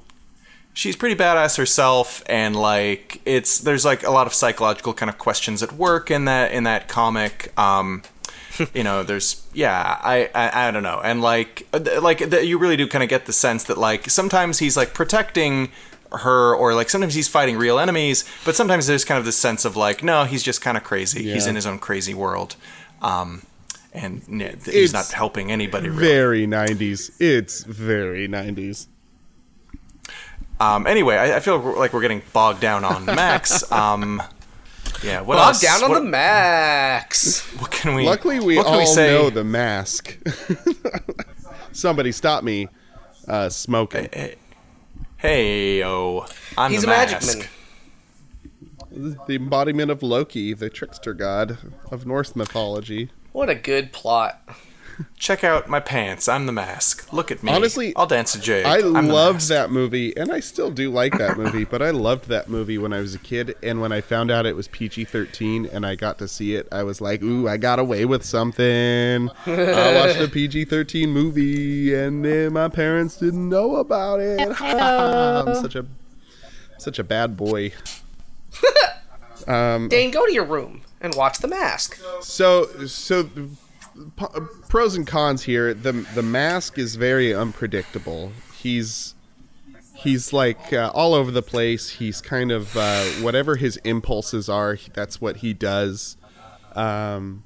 She's 0.73 0.95
pretty 0.95 1.15
badass 1.15 1.57
herself 1.57 2.23
and 2.27 2.55
like 2.55 3.21
it's 3.25 3.59
there's 3.59 3.83
like 3.85 4.03
a 4.03 4.11
lot 4.11 4.27
of 4.27 4.33
psychological 4.33 4.93
kind 4.93 5.09
of 5.09 5.17
questions 5.17 5.61
at 5.61 5.73
work 5.73 6.09
in 6.09 6.25
that 6.25 6.51
in 6.51 6.63
that 6.63 6.87
comic 6.87 7.51
um 7.59 8.01
you 8.73 8.83
know 8.83 9.03
there's 9.03 9.45
yeah 9.53 9.99
I, 10.01 10.29
I 10.33 10.67
i 10.67 10.71
don't 10.71 10.83
know 10.83 11.01
and 11.03 11.21
like 11.21 11.67
like 12.01 12.17
th- 12.19 12.45
you 12.45 12.57
really 12.57 12.77
do 12.77 12.87
kind 12.87 13.03
of 13.03 13.09
get 13.09 13.25
the 13.25 13.33
sense 13.33 13.63
that 13.65 13.77
like 13.77 14.09
sometimes 14.09 14.59
he's 14.59 14.77
like 14.77 14.93
protecting 14.93 15.71
her 16.11 16.53
or 16.55 16.73
like 16.73 16.89
sometimes 16.89 17.13
he's 17.13 17.27
fighting 17.29 17.57
real 17.57 17.79
enemies 17.79 18.25
but 18.45 18.55
sometimes 18.55 18.87
there's 18.87 19.05
kind 19.05 19.17
of 19.17 19.25
this 19.25 19.37
sense 19.37 19.63
of 19.65 19.75
like 19.77 20.03
no 20.03 20.25
he's 20.25 20.43
just 20.43 20.61
kind 20.61 20.75
of 20.77 20.83
crazy 20.83 21.23
he's 21.23 21.47
in 21.47 21.55
his 21.55 21.65
own 21.65 21.79
crazy 21.79 22.13
world 22.13 22.55
um 23.01 23.41
and 23.93 24.21
he's 24.65 24.67
It's 24.67 24.93
not 24.93 25.11
helping 25.11 25.51
anybody 25.51 25.89
really. 25.89 26.01
Very 26.01 26.47
90s. 26.47 27.11
It's 27.19 27.65
very 27.65 28.25
90s. 28.27 28.87
Um, 30.61 30.85
anyway, 30.85 31.15
I, 31.15 31.37
I 31.37 31.39
feel 31.39 31.57
like 31.59 31.91
we're 31.91 32.01
getting 32.01 32.21
bogged 32.33 32.61
down 32.61 32.85
on 32.85 33.05
Max. 33.05 33.69
Um, 33.71 34.21
yeah, 35.03 35.21
what 35.21 35.37
Bogged 35.37 35.55
else? 35.55 35.61
down 35.61 35.83
on 35.83 35.89
what, 35.89 35.99
the 35.99 36.05
Max. 36.05 37.41
What 37.59 37.71
can 37.71 37.95
we? 37.95 38.05
Luckily, 38.05 38.39
we 38.39 38.57
what 38.57 38.67
all 38.67 38.77
we 38.77 38.85
say? 38.85 39.11
know 39.11 39.31
the 39.31 39.43
mask. 39.43 40.17
Somebody 41.71 42.11
stop 42.11 42.43
me 42.43 42.67
uh, 43.27 43.49
smoking. 43.49 44.09
Hey, 45.17 45.83
oh, 45.83 46.27
I'm 46.57 46.71
He's 46.71 46.81
the 46.81 46.87
a 46.87 46.91
magic 46.91 47.21
mask. 47.21 47.49
man. 48.91 49.17
The 49.25 49.35
embodiment 49.35 49.89
of 49.89 50.03
Loki, 50.03 50.53
the 50.53 50.69
trickster 50.69 51.13
god 51.15 51.57
of 51.89 52.05
Norse 52.05 52.35
mythology. 52.35 53.09
What 53.31 53.49
a 53.49 53.55
good 53.55 53.93
plot. 53.93 54.41
Check 55.17 55.43
out 55.43 55.67
my 55.67 55.79
pants. 55.79 56.27
I'm 56.27 56.45
the 56.45 56.51
mask. 56.51 57.11
Look 57.13 57.31
at 57.31 57.43
me. 57.43 57.51
Honestly, 57.51 57.95
I'll 57.95 58.07
dance 58.07 58.35
a 58.35 58.39
jig. 58.39 58.65
I 58.65 58.77
I'm 58.77 59.07
loved 59.07 59.47
that 59.49 59.71
movie, 59.71 60.15
and 60.15 60.31
I 60.31 60.39
still 60.39 60.71
do 60.71 60.89
like 60.91 61.17
that 61.17 61.37
movie, 61.37 61.63
but 61.63 61.81
I 61.81 61.91
loved 61.91 62.27
that 62.29 62.49
movie 62.49 62.77
when 62.77 62.93
I 62.93 62.99
was 62.99 63.15
a 63.15 63.19
kid, 63.19 63.55
and 63.61 63.81
when 63.81 63.91
I 63.91 64.01
found 64.01 64.31
out 64.31 64.45
it 64.45 64.55
was 64.55 64.67
PG 64.67 65.05
13 65.05 65.65
and 65.65 65.85
I 65.85 65.95
got 65.95 66.17
to 66.19 66.27
see 66.27 66.55
it, 66.55 66.67
I 66.71 66.83
was 66.83 67.01
like, 67.01 67.21
ooh, 67.21 67.47
I 67.47 67.57
got 67.57 67.79
away 67.79 68.05
with 68.05 68.23
something. 68.23 69.29
I 69.45 69.95
watched 69.95 70.19
a 70.19 70.27
PG 70.31 70.65
13 70.65 71.09
movie, 71.09 71.93
and 71.93 72.23
then 72.23 72.53
my 72.53 72.69
parents 72.69 73.17
didn't 73.17 73.49
know 73.49 73.77
about 73.77 74.19
it. 74.19 74.39
I'm 74.61 75.55
such 75.55 75.75
a 75.75 75.85
such 76.77 76.97
a 76.99 77.03
bad 77.03 77.37
boy. 77.37 77.73
Um, 79.47 79.89
Dane, 79.89 80.11
go 80.11 80.25
to 80.25 80.31
your 80.31 80.45
room 80.45 80.83
and 80.99 81.15
watch 81.15 81.39
The 81.39 81.47
Mask. 81.47 81.99
So, 82.21 82.65
so 82.85 83.27
p- 84.15 84.25
pros 84.69 84.95
and 84.95 85.05
cons 85.07 85.43
here. 85.43 85.73
The 85.73 85.91
the 85.91 86.23
mask 86.23 86.77
is 86.77 86.95
very 86.95 87.33
unpredictable. 87.33 88.31
He's 88.53 89.15
he's 89.95 90.33
like 90.33 90.73
uh, 90.73 90.91
all 90.93 91.13
over 91.13 91.31
the 91.31 91.41
place. 91.41 91.89
He's 91.91 92.21
kind 92.21 92.51
of 92.51 92.75
uh, 92.75 93.03
whatever 93.21 93.55
his 93.55 93.77
impulses 93.77 94.49
are. 94.49 94.77
That's 94.93 95.21
what 95.21 95.37
he 95.37 95.53
does. 95.53 96.17
Um, 96.75 97.43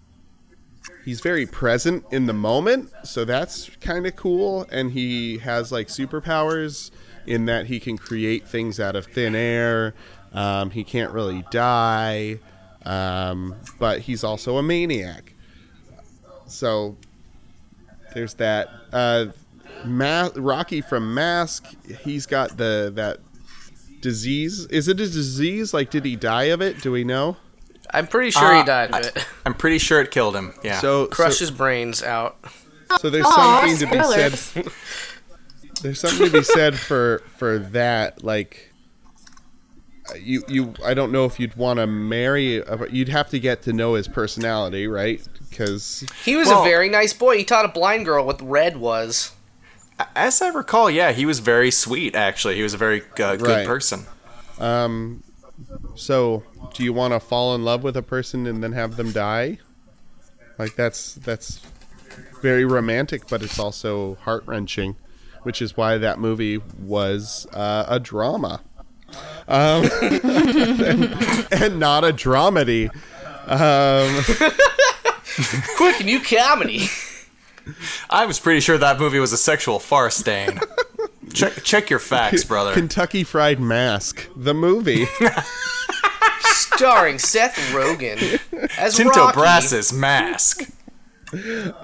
he's 1.04 1.22
very 1.22 1.46
present 1.46 2.06
in 2.12 2.26
the 2.26 2.34
moment, 2.34 2.92
so 3.04 3.26
that's 3.26 3.70
kind 3.82 4.06
of 4.06 4.16
cool. 4.16 4.68
And 4.72 4.92
he 4.92 5.40
has 5.40 5.72
like 5.72 5.88
superpowers 5.88 6.92
in 7.26 7.46
that 7.46 7.68
he 7.68 7.80
can 7.80 7.98
create 7.98 8.48
things 8.48 8.80
out 8.80 8.96
of 8.96 9.06
thin 9.08 9.36
air. 9.36 9.94
Um, 10.34 10.72
he 10.72 10.84
can't 10.84 11.12
really 11.12 11.44
die, 11.50 12.40
um, 12.86 13.56
but 13.80 14.02
he's 14.02 14.24
also 14.24 14.58
a 14.58 14.64
maniac. 14.64 15.35
So 16.48 16.96
there's 18.14 18.36
that. 18.36 18.70
Uh, 18.92 19.28
Ma- 19.84 20.30
Rocky 20.36 20.82
from 20.82 21.14
Mask. 21.14 21.66
He's 22.04 22.26
got 22.26 22.58
the 22.58 22.92
that 22.96 23.20
disease. 24.02 24.66
Is 24.68 24.88
it 24.88 24.94
a 25.00 25.08
disease? 25.08 25.74
Like, 25.74 25.90
did 25.92 26.06
he 26.06 26.16
die 26.16 26.46
of 26.46 26.62
it? 26.62 26.82
Do 26.82 26.92
we 26.92 27.04
know? 27.04 27.38
I'm 27.94 28.08
pretty 28.08 28.32
sure 28.32 28.54
he 28.54 28.62
Uh, 28.62 28.66
died 28.66 28.94
of 28.96 29.06
it. 29.06 29.26
I'm 29.46 29.54
pretty 29.54 29.78
sure 29.78 30.02
it 30.02 30.12
killed 30.12 30.36
him. 30.36 30.54
Yeah. 30.64 30.80
So 30.80 31.08
Crushed 31.08 31.40
so, 31.40 31.44
his 31.46 31.52
brains 31.52 32.02
out. 32.04 32.38
so 33.00 33.10
there's 33.10 33.26
Aw, 33.26 33.60
something 33.68 33.78
to 33.88 33.96
be 33.96 34.04
said. 34.04 34.66
There's 35.82 36.00
something 36.00 36.28
to 36.28 36.32
be 36.32 36.44
said 36.44 36.80
for 36.80 37.22
for 37.38 37.60
that. 37.60 38.24
Like, 38.24 38.72
you 40.20 40.44
you. 40.48 40.74
I 40.84 40.94
don't 40.94 41.12
know 41.12 41.26
if 41.26 41.40
you'd 41.40 41.56
want 41.56 41.78
to 41.80 41.88
marry. 41.88 42.64
You'd 42.92 43.10
have 43.10 43.30
to 43.30 43.40
get 43.40 43.62
to 43.64 43.74
know 43.74 43.94
his 43.96 44.08
personality, 44.08 44.88
right? 44.88 45.22
Because 45.50 46.06
He 46.24 46.36
was 46.36 46.48
Well- 46.48 46.62
a 46.62 46.66
very 46.66 46.90
nice 46.90 47.14
boy. 47.14 47.38
He 47.38 47.44
taught 47.44 47.66
a 47.66 47.70
blind 47.70 48.06
girl 48.06 48.26
what 48.26 48.42
red 48.42 48.78
was. 48.78 49.32
as 50.16 50.42
I 50.42 50.50
recall, 50.50 50.90
yeah, 50.92 51.12
he 51.14 51.26
was 51.26 51.40
very 51.40 51.72
sweet. 51.72 52.16
Actually, 52.16 52.56
he 52.58 52.64
was 52.64 52.74
a 52.74 52.78
very 52.78 53.02
uh, 53.02 53.06
good 53.38 53.42
Right. 53.42 53.66
person. 53.66 54.06
So, 55.96 56.44
do 56.74 56.84
you 56.84 56.94
want 56.94 57.14
to 57.14 57.20
fall 57.20 57.56
in 57.56 57.64
love 57.64 57.84
with 57.84 57.96
a 57.98 58.02
person 58.02 58.46
and 58.46 58.62
then 58.64 58.74
have 58.74 58.98
them 58.98 59.12
die? 59.12 59.60
Like 60.58 60.76
that's 60.76 61.16
that's 61.16 61.60
very 62.42 62.66
romantic, 62.66 63.28
but 63.28 63.42
it's 63.42 63.60
also 63.60 64.16
heart 64.22 64.44
wrenching, 64.46 64.96
which 65.44 65.62
is 65.62 65.76
why 65.76 65.98
that 65.98 66.20
movie 66.20 66.58
was 66.80 67.46
uh, 67.54 67.86
a 67.88 68.00
drama, 68.00 68.62
um, 69.48 69.90
and, 70.02 71.48
and 71.52 71.80
not 71.80 72.04
a 72.04 72.12
dramedy. 72.12 72.90
Quick, 75.78 76.06
new 76.06 76.20
comedy. 76.22 76.88
I 78.10 78.26
was 78.26 78.40
pretty 78.40 78.60
sure 78.60 78.78
that 78.78 79.00
movie 79.00 79.20
was 79.20 79.34
a 79.34 79.38
sexual 79.38 79.80
farce, 79.80 80.22
Dane. 80.22 80.60
check 81.34 81.54
check 81.64 81.90
your 81.90 82.00
facts, 82.00 82.44
brother. 82.44 82.74
Kentucky 82.74 83.24
Fried 83.24 83.60
Mask, 83.60 84.28
the 84.36 84.54
movie. 84.54 85.06
Starring 86.42 87.20
Seth 87.20 87.56
Rogen 87.74 88.40
as 88.78 88.96
Tinto 88.96 89.20
Rocky. 89.20 89.34
Brass's 89.36 89.94
mask. 89.94 90.70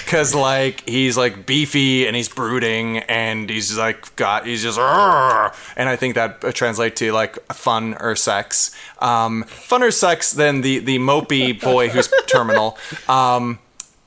because 0.04 0.34
like 0.34 0.88
he's 0.88 1.18
like 1.18 1.44
beefy 1.44 2.06
and 2.06 2.16
he's 2.16 2.30
brooding 2.30 3.00
and 3.00 3.50
he's 3.50 3.76
like 3.76 4.16
got 4.16 4.46
he's 4.46 4.62
just 4.62 4.78
"Arr!" 4.78 5.52
and 5.76 5.86
I 5.86 5.96
think 5.96 6.14
that 6.14 6.42
uh, 6.42 6.50
translate 6.50 6.96
to 6.96 7.12
like 7.12 7.36
fun 7.52 7.94
or 8.00 8.16
sex. 8.16 8.74
Um, 9.00 9.42
fun 9.42 9.82
or 9.82 9.90
sex 9.90 10.32
than 10.32 10.62
the 10.62 10.78
the 10.78 10.98
mopey 10.98 11.60
boy 11.60 11.90
who's 11.90 12.08
terminal. 12.26 12.78
Um, 13.06 13.58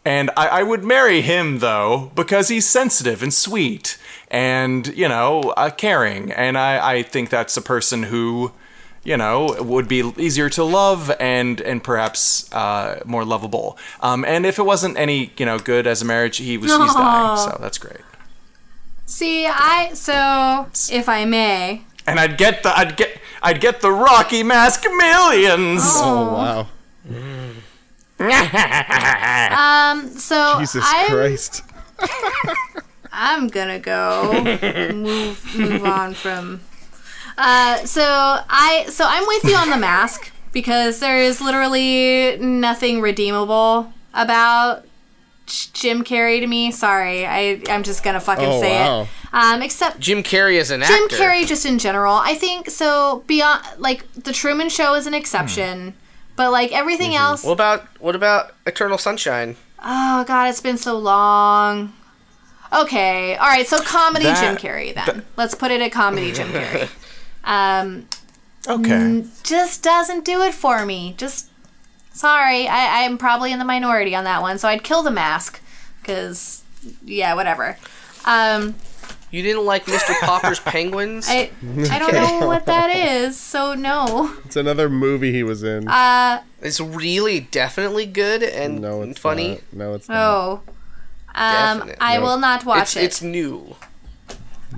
and 0.03 0.31
I, 0.35 0.47
I 0.47 0.63
would 0.63 0.83
marry 0.83 1.21
him 1.21 1.59
though 1.59 2.11
because 2.15 2.47
he's 2.47 2.67
sensitive 2.67 3.21
and 3.21 3.31
sweet 3.31 3.99
and 4.31 4.87
you 4.87 5.07
know 5.07 5.53
uh, 5.55 5.69
caring, 5.69 6.31
and 6.31 6.57
I 6.57 6.93
I 6.93 7.03
think 7.03 7.29
that's 7.29 7.55
a 7.57 7.61
person 7.61 8.03
who 8.03 8.53
you 9.03 9.17
know 9.17 9.55
would 9.59 9.87
be 9.87 10.11
easier 10.17 10.49
to 10.49 10.63
love 10.63 11.11
and 11.19 11.59
and 11.61 11.83
perhaps 11.83 12.51
uh, 12.53 13.01
more 13.05 13.25
lovable. 13.25 13.77
Um, 14.01 14.23
and 14.25 14.45
if 14.45 14.59
it 14.59 14.63
wasn't 14.63 14.97
any 14.97 15.31
you 15.37 15.45
know 15.45 15.59
good 15.59 15.87
as 15.87 16.01
a 16.01 16.05
marriage, 16.05 16.37
he 16.37 16.57
was 16.57 16.71
he's 16.71 16.93
dying, 16.93 17.37
so 17.37 17.57
that's 17.59 17.77
great. 17.77 18.01
See, 19.05 19.45
I 19.45 19.91
so 19.93 20.67
if 20.93 21.09
I 21.09 21.25
may, 21.25 21.83
And 22.07 22.19
I'd 22.19 22.37
get 22.37 22.63
the 22.63 22.77
I'd 22.77 22.95
get 22.95 23.19
I'd 23.41 23.59
get 23.59 23.81
the 23.81 23.91
Rocky 23.91 24.43
Mask 24.43 24.83
millions. 24.85 25.81
Oh 25.83 26.33
wow. 26.33 26.67
um, 29.91 30.07
so 30.09 30.57
Jesus 30.59 30.83
I'm, 30.85 31.09
Christ. 31.09 31.63
I'm 33.11 33.47
gonna 33.47 33.79
go 33.79 34.31
move 34.93 35.55
move 35.55 35.83
on 35.83 36.13
from. 36.13 36.61
Uh, 37.43 37.77
so 37.85 38.03
I 38.05 38.85
so 38.89 39.03
I'm 39.07 39.25
with 39.25 39.43
you 39.45 39.55
on 39.55 39.69
the 39.71 39.77
mask 39.77 40.31
because 40.53 40.99
there 40.99 41.19
is 41.19 41.41
literally 41.41 42.37
nothing 42.39 43.01
redeemable 43.01 43.91
about 44.13 44.85
Jim 45.47 46.03
Carrey 46.03 46.39
to 46.39 46.45
me. 46.47 46.71
Sorry, 46.71 47.25
I 47.25 47.61
I'm 47.67 47.81
just 47.83 48.03
gonna 48.03 48.19
fucking 48.19 48.45
Oh, 48.45 48.61
say 48.61 48.71
wow. 48.79 49.01
it. 49.01 49.07
Um, 49.33 49.61
except 49.63 49.99
Jim 49.99 50.21
Carrey 50.23 50.55
is 50.55 50.69
an 50.71 50.81
Jim 50.81 51.03
actor. 51.03 51.17
Jim 51.17 51.19
Carrey 51.25 51.47
just 51.47 51.65
in 51.65 51.79
general. 51.79 52.13
I 52.15 52.35
think 52.35 52.69
so 52.69 53.23
beyond 53.25 53.65
like 53.79 54.05
the 54.13 54.33
Truman 54.33 54.69
Show 54.69 54.93
is 54.93 55.07
an 55.07 55.13
exception, 55.15 55.95
but 56.35 56.51
like 56.51 56.71
everything 56.71 57.15
else. 57.15 57.43
What 57.43 57.53
about 57.53 57.87
what 57.99 58.15
about 58.15 58.53
Eternal 58.67 58.99
Sunshine? 58.99 59.55
Oh 59.83 60.23
god, 60.27 60.49
it's 60.49 60.61
been 60.61 60.77
so 60.77 60.95
long. 60.97 61.93
Okay, 62.73 63.35
all 63.35 63.47
right. 63.47 63.65
So 63.67 63.81
comedy 63.81 64.25
That- 64.25 64.39
Jim 64.41 64.57
Carrey 64.57 64.93
then. 64.93 65.25
Let's 65.37 65.55
put 65.55 65.71
it 65.71 65.81
at 65.81 65.91
comedy 65.91 66.31
Jim 66.31 66.47
Carrey. 66.49 66.89
Um, 67.43 68.07
Okay. 68.67 69.23
just 69.43 69.81
doesn't 69.83 70.23
do 70.23 70.41
it 70.43 70.53
for 70.53 70.85
me. 70.85 71.15
Just 71.17 71.49
sorry, 72.13 72.67
I 72.67 73.03
I'm 73.05 73.17
probably 73.17 73.51
in 73.51 73.57
the 73.59 73.65
minority 73.65 74.15
on 74.15 74.23
that 74.25 74.41
one. 74.41 74.57
So 74.59 74.67
I'd 74.67 74.83
kill 74.83 75.01
the 75.03 75.11
mask 75.11 75.59
because 76.01 76.63
yeah, 77.03 77.33
whatever. 77.33 77.77
Um, 78.25 78.75
You 79.31 79.41
didn't 79.41 79.65
like 79.65 79.85
Mr. 79.85 80.13
Popper's 80.25 80.59
Penguins? 80.59 81.25
I 81.27 81.49
I 81.89 81.97
don't 81.99 82.13
know 82.13 82.45
what 82.47 82.65
that 82.67 82.95
is. 82.95 83.35
So 83.39 83.73
no. 83.73 84.31
It's 84.45 84.55
another 84.55 84.89
movie 84.89 85.31
he 85.31 85.41
was 85.41 85.63
in. 85.63 85.87
Uh 85.87 86.43
It's 86.61 86.79
really 86.79 87.39
definitely 87.39 88.05
good 88.05 88.43
and 88.43 88.79
no, 88.81 89.01
it's 89.01 89.19
funny. 89.19 89.49
Not. 89.49 89.61
No, 89.73 89.93
it's 89.95 90.07
not. 90.07 90.17
oh. 90.17 90.61
Um, 91.33 91.77
Definite. 91.79 91.97
I 92.01 92.15
Nope. 92.15 92.23
will 92.23 92.37
not 92.37 92.65
watch 92.65 92.81
It's 92.81 92.97
it. 92.97 93.03
it's 93.05 93.21
new. 93.23 93.75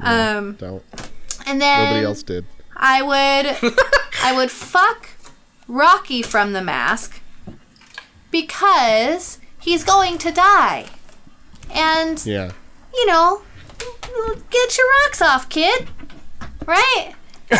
um, 0.01 0.53
Don't. 0.53 0.83
and 1.47 1.59
then 1.61 1.83
Nobody 1.89 2.05
else 2.05 2.23
did. 2.23 2.45
I 2.75 3.01
would 3.01 3.73
I 4.23 4.33
would 4.35 4.51
fuck 4.51 5.09
Rocky 5.67 6.21
from 6.21 6.53
the 6.53 6.61
mask 6.61 7.21
because 8.31 9.39
he's 9.59 9.83
going 9.83 10.17
to 10.19 10.31
die. 10.31 10.87
And 11.71 12.23
Yeah. 12.25 12.51
you 12.93 13.05
know, 13.07 13.41
get 14.49 14.77
your 14.77 14.87
rocks 15.03 15.21
off, 15.21 15.49
kid. 15.49 15.87
Right? 16.65 17.13
like 17.49 17.59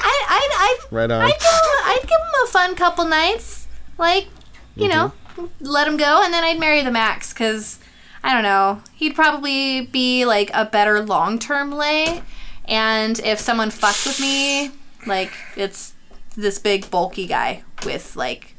I 0.00 0.24
I 0.28 0.48
I 0.52 0.78
Right 0.90 1.10
on. 1.10 1.22
I'd 1.22 1.28
give, 1.28 1.42
him, 1.42 1.84
I'd 1.84 2.02
give 2.02 2.10
him 2.10 2.44
a 2.44 2.46
fun 2.48 2.74
couple 2.76 3.04
nights. 3.04 3.66
Like, 3.98 4.28
you 4.76 4.88
know, 4.88 5.12
let 5.60 5.88
him 5.88 5.96
go, 5.96 6.22
and 6.22 6.32
then 6.32 6.44
I'd 6.44 6.60
marry 6.60 6.82
the 6.82 6.90
Max 6.90 7.32
because 7.32 7.78
I 8.22 8.32
don't 8.32 8.44
know. 8.44 8.80
He'd 8.94 9.14
probably 9.16 9.80
be 9.82 10.24
like 10.24 10.50
a 10.54 10.64
better 10.64 11.00
long 11.00 11.38
term 11.38 11.72
lay. 11.72 12.22
And 12.68 13.18
if 13.20 13.38
someone 13.40 13.70
fucks 13.70 14.06
with 14.06 14.20
me, 14.20 14.70
like 15.06 15.32
it's 15.56 15.94
this 16.36 16.58
big 16.58 16.90
bulky 16.90 17.26
guy 17.26 17.64
with 17.84 18.14
like 18.14 18.54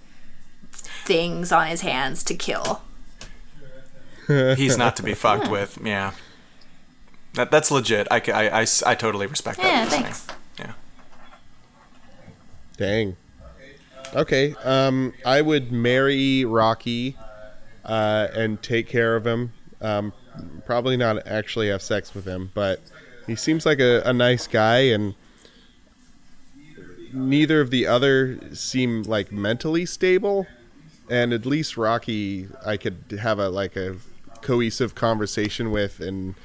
things 0.71 1.51
on 1.51 1.67
his 1.67 1.81
hands 1.81 2.23
to 2.25 2.33
kill. 2.35 2.81
He's 4.27 4.77
not 4.77 4.95
to 4.97 5.03
be 5.03 5.13
fucked 5.15 5.49
with. 5.49 5.77
Yeah. 5.83 6.11
That, 7.35 7.51
that's 7.51 7.69
legit. 7.69 8.07
I, 8.09 8.19
ca- 8.19 8.31
I, 8.33 8.43
I 8.47 8.61
s- 8.63 8.81
I 8.83 8.95
totally 8.95 9.27
respect 9.27 9.59
that. 9.59 9.65
Yeah, 9.65 9.85
thanks. 9.85 10.27
Yeah. 10.57 10.73
Dang. 12.77 13.15
Okay. 14.15 14.55
Um, 14.63 15.13
I 15.25 15.41
would 15.41 15.71
marry 15.71 16.43
Rocky, 16.45 17.15
uh, 17.85 18.27
and 18.33 18.61
take 18.63 18.87
care 18.87 19.15
of 19.15 19.25
him. 19.27 19.53
Um, 19.81 20.13
probably 20.65 20.97
not 20.97 21.25
actually 21.27 21.69
have 21.69 21.81
sex 21.83 22.13
with 22.15 22.25
him, 22.25 22.51
but 22.53 22.81
he 23.29 23.35
seems 23.35 23.65
like 23.65 23.79
a, 23.79 24.01
a 24.05 24.13
nice 24.13 24.47
guy, 24.47 24.79
and 24.79 25.15
neither 27.13 27.61
of 27.61 27.69
the 27.71 27.87
other 27.87 28.39
seem 28.53 29.03
like 29.03 29.31
mentally 29.31 29.85
stable. 29.85 30.47
And 31.09 31.33
at 31.33 31.45
least 31.45 31.77
Rocky, 31.77 32.47
I 32.65 32.77
could 32.77 33.19
have 33.19 33.39
a 33.39 33.49
like 33.49 33.75
a 33.75 33.97
cohesive 34.41 34.95
conversation 34.95 35.71
with, 35.71 35.99
and 35.99 36.35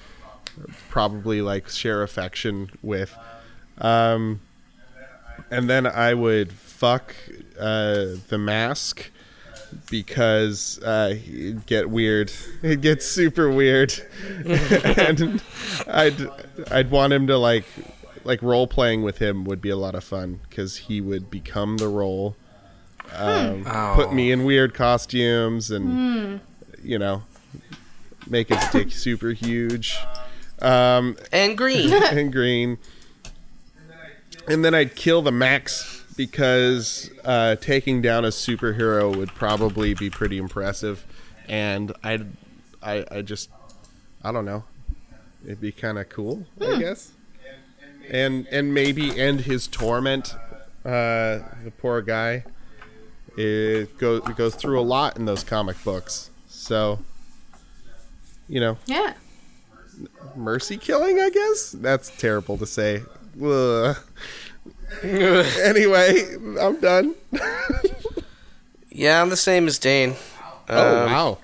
probably 0.88 1.42
like 1.42 1.68
share 1.68 2.02
affection 2.02 2.70
with. 2.82 3.16
Um, 3.78 4.40
and 5.50 5.68
then 5.68 5.86
I 5.86 6.14
would 6.14 6.52
fuck 6.52 7.14
uh, 7.58 8.16
the 8.28 8.38
mask 8.38 9.10
because 9.90 10.80
uh, 10.82 11.14
it'd 11.14 11.66
get 11.66 11.90
weird. 11.90 12.32
It 12.62 12.80
gets 12.80 13.06
super 13.06 13.50
weird, 13.50 13.94
and 14.46 15.42
I'd 15.86 16.28
I'd 16.70 16.90
want 16.90 17.12
him 17.12 17.26
to 17.26 17.36
like 17.38 17.66
like 18.24 18.42
role 18.42 18.66
playing 18.66 19.02
with 19.02 19.18
him 19.18 19.44
would 19.44 19.60
be 19.60 19.70
a 19.70 19.76
lot 19.76 19.94
of 19.94 20.02
fun 20.04 20.40
because 20.48 20.76
he 20.78 21.00
would 21.00 21.30
become 21.30 21.76
the 21.76 21.88
role, 21.88 22.36
um, 23.14 23.64
put 23.94 24.12
me 24.12 24.32
in 24.32 24.44
weird 24.44 24.74
costumes, 24.74 25.70
and 25.70 26.40
you 26.82 26.98
know 26.98 27.22
make 28.28 28.48
his 28.48 28.64
dick 28.70 28.90
super 28.92 29.30
huge. 29.30 29.98
Um, 30.60 31.16
And 31.32 31.56
green. 31.56 31.92
and 32.02 32.32
green. 32.32 32.78
And 34.46 34.64
then 34.64 34.74
I'd 34.74 34.94
kill 34.94 35.22
the 35.22 35.32
Max 35.32 35.93
because 36.16 37.10
uh, 37.24 37.56
taking 37.56 38.00
down 38.02 38.24
a 38.24 38.28
superhero 38.28 39.14
would 39.14 39.30
probably 39.30 39.94
be 39.94 40.10
pretty 40.10 40.38
impressive, 40.38 41.04
and 41.48 41.92
I'd, 42.02 42.26
I, 42.82 43.04
I 43.10 43.22
just, 43.22 43.50
I 44.22 44.32
don't 44.32 44.44
know, 44.44 44.64
it'd 45.44 45.60
be 45.60 45.72
kind 45.72 45.98
of 45.98 46.08
cool, 46.08 46.46
I 46.60 46.78
guess, 46.78 47.12
and 48.10 48.46
and 48.48 48.72
maybe 48.74 49.18
end 49.18 49.40
his 49.42 49.66
torment 49.66 50.34
Uh, 50.84 51.40
the 51.64 51.72
poor 51.78 52.02
guy. 52.02 52.44
It 53.36 53.96
goes 53.98 54.22
it 54.28 54.36
goes 54.36 54.54
through 54.54 54.78
a 54.78 54.82
lot 54.84 55.16
in 55.16 55.24
those 55.24 55.42
comic 55.42 55.82
books. 55.82 56.30
So, 56.46 56.98
you 58.48 58.60
know, 58.60 58.76
Yeah. 58.86 59.14
mercy 60.36 60.76
killing. 60.76 61.18
I 61.18 61.30
guess 61.30 61.70
that's 61.72 62.10
terrible 62.16 62.58
to 62.58 62.66
say. 62.66 63.02
Ugh. 63.42 63.96
anyway, 65.62 66.24
I'm 66.60 66.80
done. 66.80 67.14
Yeah, 68.96 69.20
I'm 69.20 69.28
the 69.28 69.36
same 69.36 69.66
as 69.66 69.80
Dane. 69.80 70.14
oh 70.68 71.04
Um, 71.06 71.10
wow. 71.10 71.38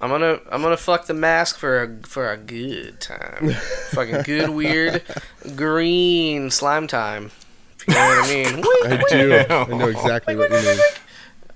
I'm 0.00 0.10
gonna 0.10 0.38
I'm 0.48 0.62
gonna 0.62 0.76
fuck 0.76 1.06
the 1.06 1.12
mask 1.14 1.58
for 1.58 1.82
a 1.82 2.06
for 2.06 2.30
a 2.30 2.36
good 2.36 3.00
time. 3.00 3.50
Fucking 3.90 4.22
good 4.22 4.50
weird 4.54 5.02
green 5.56 6.50
slime 6.52 6.86
time. 6.86 7.32
If 7.80 7.88
you 7.88 7.94
know 7.94 8.00
what 8.06 8.24
I 8.24 8.28
mean. 8.28 8.64
I 8.84 9.02
do. 9.08 9.34
I 9.74 9.76
know 9.76 9.88
exactly 9.88 10.36
what 10.36 10.52
you 10.52 10.58
mean. 10.58 10.78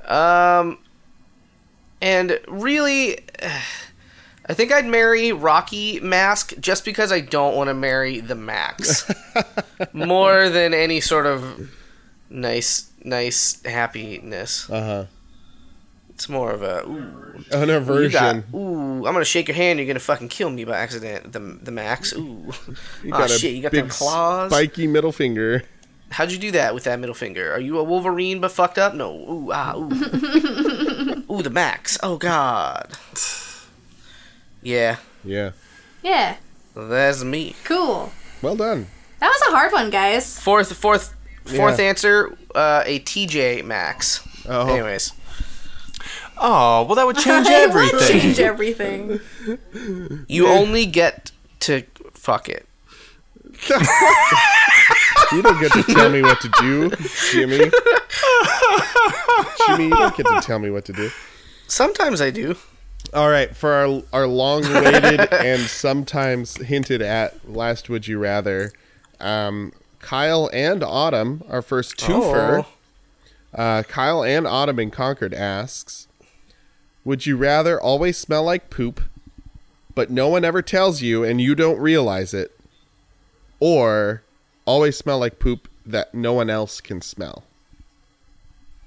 Um, 0.07 0.79
and 2.03 2.41
really, 2.49 3.21
I 4.49 4.55
think 4.55 4.73
I'd 4.73 4.87
marry 4.87 5.31
Rocky 5.33 6.01
Mask 6.01 6.55
just 6.59 6.85
because 6.85 7.13
I 7.13 7.21
don't 7.21 7.55
want 7.55 7.69
to 7.69 7.75
marry 7.75 8.21
the 8.21 8.35
Max 8.35 9.11
more 9.93 10.49
than 10.49 10.73
any 10.73 11.01
sort 11.01 11.27
of 11.27 11.71
nice, 12.31 12.91
nice 13.05 13.63
happiness. 13.65 14.69
Uh 14.71 14.85
huh. 14.85 15.05
It's 16.11 16.29
more 16.29 16.51
of 16.51 16.63
a 16.63 16.83
ooh, 16.85 17.45
An 17.53 17.71
aversion. 17.71 18.11
got, 18.11 18.37
ooh, 18.59 19.07
I'm 19.07 19.13
gonna 19.13 19.25
shake 19.25 19.47
your 19.49 19.55
hand. 19.55 19.79
You're 19.79 19.87
gonna 19.87 20.01
fucking 20.01 20.29
kill 20.29 20.51
me 20.51 20.65
by 20.65 20.79
accident. 20.79 21.33
The 21.33 21.39
the 21.39 21.71
Max. 21.71 22.13
Ooh, 22.15 22.53
You 23.05 23.13
Ah, 23.15 23.27
shit, 23.29 23.55
you 23.55 23.63
got 23.63 23.71
big 23.73 23.89
claws? 23.91 24.51
spiky 24.51 24.87
middle 24.89 25.13
finger. 25.13 25.63
how'd 26.11 26.33
you 26.33 26.39
do 26.39 26.51
that 26.53 26.75
with 26.75 26.85
that 26.85 26.99
middle 26.99 27.15
finger? 27.15 27.53
Are 27.53 27.61
you 27.61 27.79
a 27.79 27.85
Wolverine 27.85 28.41
but 28.41 28.51
fucked 28.51 28.79
up? 28.79 28.95
No. 28.95 29.13
Ooh 29.15 29.51
ah 29.53 29.77
ooh. 29.77 29.91
ooh 31.31 31.43
the 31.43 31.51
Max. 31.53 31.99
Oh 32.03 32.17
God. 32.17 32.89
Yeah. 34.69 34.97
Yeah. 35.25 35.53
Yeah. 36.03 36.37
That's 36.75 37.25
me. 37.25 37.55
Cool. 37.65 38.13
Well 38.43 38.55
done. 38.57 38.87
That 39.21 39.29
was 39.29 39.43
a 39.49 39.51
hard 39.57 39.73
one, 39.73 39.89
guys. 39.91 40.39
Fourth, 40.39 40.73
fourth, 40.77 41.15
fourth 41.45 41.79
Yeah. 41.79 41.85
answer. 41.87 42.37
Uh, 42.55 42.83
a 42.85 43.01
TJ 43.01 43.63
Maxx. 43.65 44.21
Oh. 44.47 44.69
Anyways, 44.69 45.13
Oh, 46.41 46.85
well, 46.85 46.95
that 46.97 47.07
would 47.07 47.17
change 47.17 47.47
It 47.51 47.73
would 47.75 47.95
everything. 47.95 48.21
change 48.21 48.41
everything. 48.41 49.21
you 50.29 50.47
only 50.47 50.85
get 50.87 51.33
to 51.61 51.83
fuck 52.13 52.49
it. 52.49 52.67
You 55.31 55.43
don't 55.43 55.61
get 55.61 55.73
to 55.73 55.83
tell 55.83 56.09
me 56.09 56.23
what 56.23 56.41
to 56.41 56.49
do, 56.59 56.89
Jimmy. 57.33 57.71
Jimmy, 59.67 59.85
you 59.85 59.91
don't 59.91 60.17
get 60.17 60.25
to 60.27 60.41
tell 60.43 60.59
me 60.59 60.71
what 60.71 60.87
to 60.87 60.93
do. 60.95 61.11
Sometimes 61.67 62.23
I 62.23 62.31
do. 62.31 62.57
All 63.15 63.31
right, 63.31 63.57
for 63.57 63.73
our 63.73 64.03
our 64.13 64.27
long-awaited 64.27 65.33
and 65.33 65.63
sometimes 65.63 66.57
hinted 66.57 67.01
at 67.01 67.51
last 67.51 67.89
would 67.89 68.07
you 68.07 68.19
rather, 68.19 68.73
um, 69.19 69.73
Kyle 69.99 70.51
and 70.53 70.83
Autumn, 70.83 71.43
our 71.49 71.63
first 71.63 71.97
twofer. 71.97 72.67
Oh. 72.67 73.61
Uh, 73.61 73.83
Kyle 73.85 74.23
and 74.23 74.47
Autumn 74.47 74.79
in 74.79 74.91
Concord 74.91 75.33
asks, 75.33 76.07
"Would 77.05 77.25
you 77.25 77.37
rather 77.39 77.81
always 77.81 78.19
smell 78.19 78.45
like 78.45 78.69
poop, 78.69 79.01
but 79.95 80.11
no 80.11 80.29
one 80.29 80.45
ever 80.45 80.61
tells 80.61 81.01
you 81.01 81.25
and 81.25 81.41
you 81.41 81.55
don't 81.55 81.79
realize 81.81 82.35
it, 82.35 82.61
or 83.59 84.23
always 84.67 84.99
smell 84.99 85.19
like 85.19 85.39
poop 85.39 85.67
that 85.87 86.15
no 86.15 86.35
one 86.35 86.51
else 86.51 86.83
can 86.83 87.01
smell?" 87.01 87.45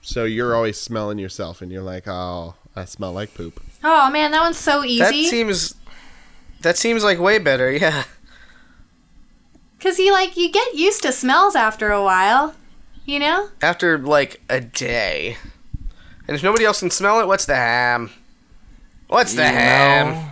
So 0.04 0.26
you're 0.26 0.56
always 0.56 0.80
smelling 0.80 1.18
yourself, 1.18 1.60
and 1.60 1.72
you're 1.72 1.82
like, 1.82 2.08
"Oh, 2.08 2.54
I 2.76 2.86
smell 2.86 3.14
like 3.14 3.34
poop." 3.34 3.60
Oh 3.84 4.10
man, 4.12 4.32
that 4.32 4.42
one's 4.42 4.58
so 4.58 4.84
easy. 4.84 5.00
That 5.00 5.14
easy. 5.14 5.30
seems. 5.30 5.76
That 6.62 6.78
seems 6.78 7.04
like 7.04 7.20
way 7.20 7.38
better. 7.40 7.72
Yeah. 7.82 8.04
Cause 9.80 9.98
you 9.98 10.12
like 10.14 10.38
you 10.38 10.52
get 10.52 10.76
used 10.76 11.02
to 11.02 11.12
smells 11.12 11.56
after 11.56 11.90
a 11.92 12.04
while, 12.04 12.54
you 13.04 13.18
know. 13.18 13.50
After 13.64 13.98
like 13.98 14.40
a 14.48 14.62
day, 14.62 15.38
and 16.28 16.36
if 16.38 16.44
nobody 16.44 16.66
else 16.66 16.82
can 16.82 16.92
smell 16.92 17.20
it, 17.20 17.26
what's 17.26 17.46
the 17.48 17.56
ham? 17.56 18.12
What's 19.08 19.34
the 19.34 19.42
You 19.42 19.48
ham? 19.48 20.08
know, 20.14 20.26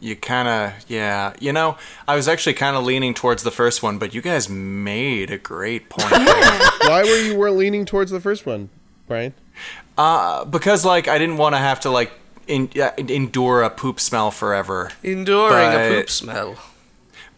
you 0.00 0.16
kind 0.16 0.48
of, 0.48 0.72
yeah. 0.88 1.34
You 1.38 1.52
know, 1.52 1.78
I 2.08 2.16
was 2.16 2.26
actually 2.26 2.54
kind 2.54 2.76
of 2.76 2.82
leaning 2.82 3.14
towards 3.14 3.44
the 3.44 3.52
first 3.52 3.80
one, 3.80 3.98
but 3.98 4.12
you 4.12 4.20
guys 4.20 4.48
made 4.48 5.30
a 5.30 5.38
great 5.38 5.88
point. 5.88 6.10
Why 6.10 7.02
were 7.04 7.20
you 7.22 7.36
were 7.36 7.52
leaning 7.52 7.84
towards 7.86 8.10
the 8.10 8.20
first 8.20 8.44
one, 8.44 8.70
Brian? 9.06 9.34
Uh, 9.96 10.44
because 10.44 10.84
like 10.84 11.06
I 11.06 11.16
didn't 11.16 11.36
want 11.36 11.54
to 11.54 11.58
have 11.60 11.78
to 11.80 11.90
like 11.90 12.10
in, 12.46 12.70
uh, 12.80 12.90
endure 12.98 13.62
a 13.62 13.70
poop 13.70 13.98
smell 14.00 14.30
forever. 14.30 14.90
Enduring 15.02 15.72
a 15.74 15.88
poop 15.96 16.10
smell. 16.10 16.56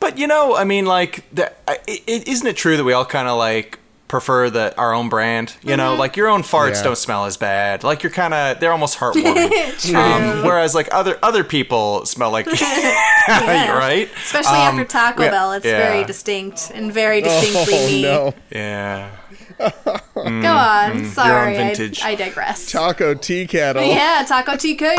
But 0.00 0.16
you 0.18 0.26
know, 0.26 0.54
I 0.56 0.64
mean, 0.64 0.86
like, 0.86 1.24
the, 1.34 1.50
I- 1.68 1.78
i 1.88 2.02
it, 2.06 2.28
isn't 2.28 2.46
it 2.46 2.56
true 2.56 2.76
that 2.76 2.84
we 2.84 2.92
all 2.92 3.04
kind 3.04 3.26
of 3.28 3.36
like 3.38 3.78
prefer 4.06 4.48
the 4.48 4.74
our 4.78 4.94
own 4.94 5.09
brand? 5.09 5.54
You 5.62 5.76
know, 5.76 5.94
like 5.94 6.16
your 6.16 6.28
own 6.28 6.42
farts 6.42 6.76
Yeah. 6.76 6.82
don't 6.84 6.96
smell 6.98 7.24
as 7.26 7.36
bad. 7.36 7.82
Like 7.84 8.02
you're 8.02 8.12
kind 8.12 8.32
of 8.32 8.59
they're 8.61 8.72
almost 8.72 8.96
heartwarming. 9.00 9.94
um, 9.94 10.44
whereas 10.46 10.74
like 10.74 10.88
other 10.92 11.18
other 11.22 11.42
people 11.44 12.06
smell 12.06 12.30
like 12.30 12.46
right. 13.28 14.09
Especially 14.16 14.50
Um, 14.50 14.78
after 14.80 14.84
Taco 14.84 15.22
yeah, 15.24 15.30
Bell, 15.30 15.52
it's 15.52 15.66
yeah. 15.66 15.78
very 15.78 16.04
distinct 16.04 16.70
and 16.74 16.92
very 16.92 17.20
distinctly 17.20 17.74
oh 17.74 17.86
me. 17.88 18.02
no, 18.02 18.34
Yeah. 18.50 19.11
Go 20.14 20.22
on, 20.24 21.04
sorry, 21.06 21.56
I, 21.56 21.74
vintage. 21.74 22.02
I 22.02 22.14
digress. 22.14 22.70
taco 22.70 23.14
tea 23.14 23.46
kettle. 23.46 23.82
yeah, 23.86 24.24
Taco 24.26 24.52
TK, 24.52 24.94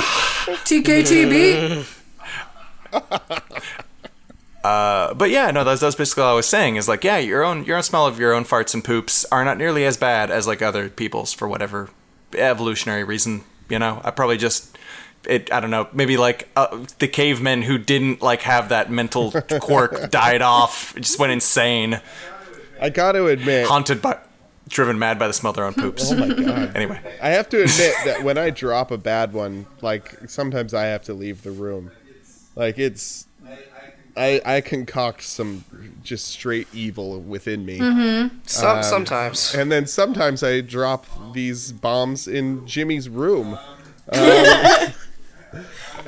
TKTB. 0.66 1.96
But 4.62 5.30
yeah, 5.30 5.52
no, 5.52 5.64
that's, 5.64 5.82
that's 5.82 5.96
basically 5.96 6.24
all 6.24 6.34
I 6.34 6.36
was 6.36 6.46
saying. 6.46 6.76
Is 6.76 6.88
like, 6.88 7.04
yeah, 7.04 7.18
your 7.18 7.44
own 7.44 7.66
your 7.66 7.78
own 7.78 7.84
smell 7.84 8.06
of 8.06 8.20
your 8.20 8.34
own 8.34 8.44
farts 8.46 8.74
and 8.74 8.84
poops 8.84 9.26
are 9.32 9.44
not 9.44 9.58
nearly 9.58 9.86
as 9.86 9.98
bad 9.98 10.32
as 10.32 10.48
like 10.48 10.62
other 10.62 10.90
people's 10.90 11.34
for 11.34 11.48
whatever 11.48 11.90
evolutionary 12.34 13.04
reason. 13.04 13.44
You 13.70 13.80
know, 13.80 14.02
I 14.04 14.12
probably 14.12 14.38
just 14.38 14.78
it. 15.26 15.52
I 15.52 15.60
don't 15.60 15.72
know. 15.72 15.88
Maybe 15.94 16.18
like 16.18 16.50
uh, 16.56 16.86
the 17.00 17.08
cavemen 17.08 17.64
who 17.64 17.78
didn't 17.78 18.22
like 18.22 18.42
have 18.42 18.70
that 18.70 18.92
mental 18.92 19.32
quirk 19.60 20.12
died 20.12 20.42
off, 20.42 20.96
It 20.98 21.02
just 21.02 21.20
went 21.20 21.32
insane, 21.32 22.02
I 22.82 22.90
got 22.90 23.14
to 23.14 23.28
admit, 23.28 23.68
haunted 23.68 24.02
by, 24.02 24.18
driven 24.70 24.98
mad 24.98 25.20
by 25.20 25.28
the 25.28 25.34
smell 25.34 25.50
of 25.50 25.56
their 25.58 25.66
own 25.66 25.74
poops. 25.84 26.12
oh 26.12 26.16
my 26.16 26.28
god, 26.34 26.76
Anyway, 26.76 27.00
I 27.22 27.30
have 27.30 27.50
to 27.50 27.58
admit 27.64 27.94
that 28.06 28.24
when 28.24 28.38
I 28.38 28.50
drop 28.52 28.92
a 28.92 28.98
bad 28.98 29.34
one, 29.34 29.66
like 29.82 30.30
sometimes 30.30 30.74
I 30.74 30.86
have 30.86 31.04
to 31.04 31.14
leave 31.14 31.44
the 31.44 31.52
room. 31.52 31.92
Like 32.56 32.78
it's, 32.78 33.26
I 34.18 34.42
I 34.46 34.62
concoct 34.62 35.24
some 35.24 35.64
just 36.04 36.28
straight 36.28 36.68
evil 36.74 37.20
within 37.22 37.66
me, 37.66 37.78
Some 38.46 38.84
sometimes. 38.84 39.54
and 39.56 39.72
then 39.72 39.86
sometimes 39.88 40.44
I 40.44 40.62
drop 40.62 41.06
these 41.34 41.72
bombs 41.72 42.28
in 42.28 42.66
Jimmy's 42.68 43.08
room. 43.10 43.58
Um, 44.12 44.94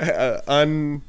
uh, 0.00 0.38
un 0.46 1.02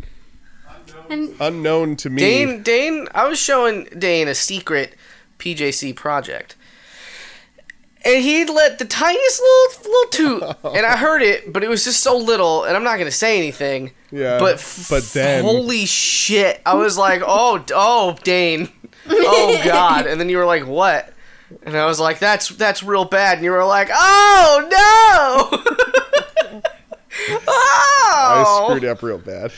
And 1.10 1.36
unknown 1.40 1.96
to 1.98 2.10
me. 2.10 2.22
Dane, 2.22 2.62
Dane, 2.64 3.08
I 3.14 3.28
was 3.28 3.40
showing 3.40 3.86
Dane 3.98 4.28
a 4.28 4.36
secret 4.36 4.96
PJC 5.40 5.96
project. 5.96 6.56
And 8.06 8.22
he'd 8.22 8.50
let 8.50 8.80
the 8.80 8.86
tiniest 8.86 9.42
little 9.42 9.92
little 9.92 10.10
toot, 10.10 10.44
and 10.76 10.86
I 10.86 10.98
heard 10.98 11.22
it, 11.22 11.54
but 11.54 11.64
it 11.64 11.70
was 11.70 11.86
just 11.86 12.02
so 12.04 12.18
little, 12.18 12.66
and 12.66 12.76
I'm 12.76 12.84
not 12.84 12.98
gonna 12.98 13.12
say 13.12 13.38
anything. 13.38 13.92
Yeah, 14.12 14.40
But 14.40 14.56
f- 14.56 14.88
but 14.90 15.04
then- 15.14 15.44
holy 15.46 15.86
shit, 15.86 16.62
I 16.66 16.76
was 16.76 16.98
like, 16.98 17.22
oh, 17.26 17.64
oh, 17.74 18.18
Dane, 18.24 18.68
oh 19.10 19.62
god, 19.66 20.06
and 20.06 20.20
then 20.20 20.28
you 20.28 20.38
were 20.38 20.46
like, 20.46 20.68
what? 20.68 21.14
And 21.64 21.78
I 21.78 21.86
was 21.86 22.00
like, 22.00 22.20
that's 22.20 22.50
that's 22.50 22.84
real 22.84 23.06
bad, 23.06 23.38
and 23.38 23.46
you 23.46 23.52
were 23.52 23.64
like, 23.64 23.90
oh 23.94 24.68
no, 24.70 26.64
I 27.48 28.44
oh, 28.48 28.68
screwed 28.70 28.86
up 28.86 29.02
real 29.04 29.18
bad. 29.18 29.52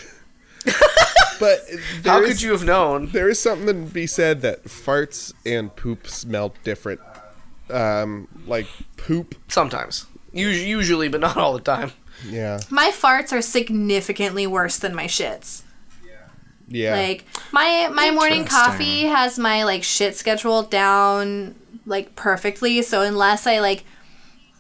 but 1.40 1.62
how 2.04 2.20
could 2.20 2.30
is- 2.32 2.44
you 2.44 2.52
have 2.52 2.64
known? 2.64 3.08
There 3.12 3.30
is 3.30 3.40
something 3.40 3.88
to 3.88 3.92
be 3.94 4.08
said 4.08 4.42
that 4.42 4.66
farts 4.66 5.34
and 5.46 5.76
poop 5.76 6.08
smell 6.08 6.54
different. 6.64 7.00
Um, 7.70 8.28
like 8.48 8.68
poop. 8.98 9.36
Sometimes, 9.48 10.06
Us- 10.06 10.08
usually, 10.34 11.08
but 11.08 11.22
not 11.22 11.38
all 11.38 11.54
the 11.54 11.62
time. 11.62 11.92
Yeah, 12.28 12.60
my 12.70 12.92
farts 12.92 13.32
are 13.34 13.42
significantly 13.42 14.48
worse 14.48 14.78
than 14.78 14.96
my 14.96 15.06
shits. 15.06 15.64
yeah. 16.06 16.12
Yeah. 16.68 16.96
Like 16.96 17.26
my 17.52 17.90
my 17.94 18.12
morning 18.12 18.46
coffee 18.46 19.04
has 19.04 19.38
my 19.38 19.64
like 19.64 19.84
shit 19.84 20.16
schedule 20.16 20.64
down 20.64 21.56
like 21.86 22.16
perfectly. 22.16 22.82
So 22.82 23.02
unless 23.02 23.46
I 23.46 23.60
like 23.60 23.84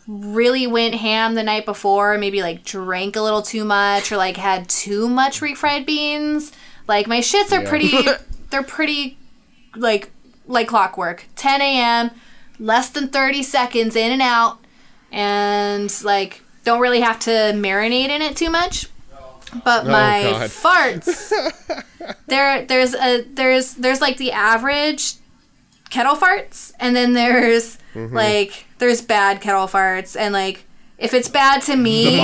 really 0.07 0.67
went 0.67 0.95
ham 0.95 1.33
the 1.35 1.43
night 1.43 1.65
before, 1.65 2.17
maybe 2.17 2.41
like 2.41 2.63
drank 2.63 3.15
a 3.15 3.21
little 3.21 3.41
too 3.41 3.63
much 3.65 4.11
or 4.11 4.17
like 4.17 4.37
had 4.37 4.67
too 4.69 5.07
much 5.09 5.41
refried 5.41 5.85
beans, 5.85 6.51
like 6.87 7.07
my 7.07 7.19
shits 7.19 7.51
are 7.51 7.63
Yeah. 7.63 7.69
pretty 7.69 7.97
they're 8.51 8.63
pretty 8.63 9.17
like 9.75 10.11
like 10.45 10.67
clockwork. 10.67 11.25
10 11.37 11.61
a.m. 11.61 12.11
less 12.59 12.89
than 12.89 13.07
30 13.09 13.43
seconds 13.43 13.95
in 13.95 14.11
and 14.11 14.21
out 14.21 14.59
and 15.11 15.93
like 16.03 16.41
don't 16.63 16.79
really 16.81 17.01
have 17.01 17.19
to 17.19 17.29
marinate 17.29 18.09
in 18.09 18.21
it 18.21 18.35
too 18.35 18.49
much. 18.49 18.87
But 19.63 19.85
my 19.85 20.23
Oh, 20.25 20.31
God. 20.33 20.49
farts 20.49 21.83
there 22.27 22.65
there's 22.65 22.93
a 22.93 23.21
there's 23.23 23.75
there's 23.75 24.01
like 24.01 24.17
the 24.17 24.31
average 24.31 25.13
kettle 25.89 26.15
farts 26.15 26.71
and 26.79 26.95
then 26.95 27.13
there's 27.13 27.77
Mm-hmm. 27.95 28.13
like 28.13 28.65
there's 28.79 29.01
bad 29.01 29.39
kettle 29.39 29.67
farts 29.67 30.19
and 30.19 30.33
like 30.33 30.65
if 30.97 31.13
it's 31.13 31.29
bad 31.29 31.61
to 31.61 31.77
me 31.77 32.17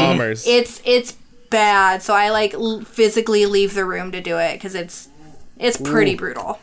it's 0.46 0.82
it's 0.84 1.14
bad 1.50 2.02
so 2.04 2.14
i 2.14 2.30
like 2.30 2.54
l- 2.54 2.82
physically 2.82 3.46
leave 3.46 3.74
the 3.74 3.86
room 3.86 4.12
to 4.12 4.20
do 4.20 4.38
it 4.38 4.56
because 4.56 4.76
it's 4.76 5.08
it's 5.58 5.78
pretty 5.78 6.14
Ooh. 6.16 6.18
brutal 6.18 6.60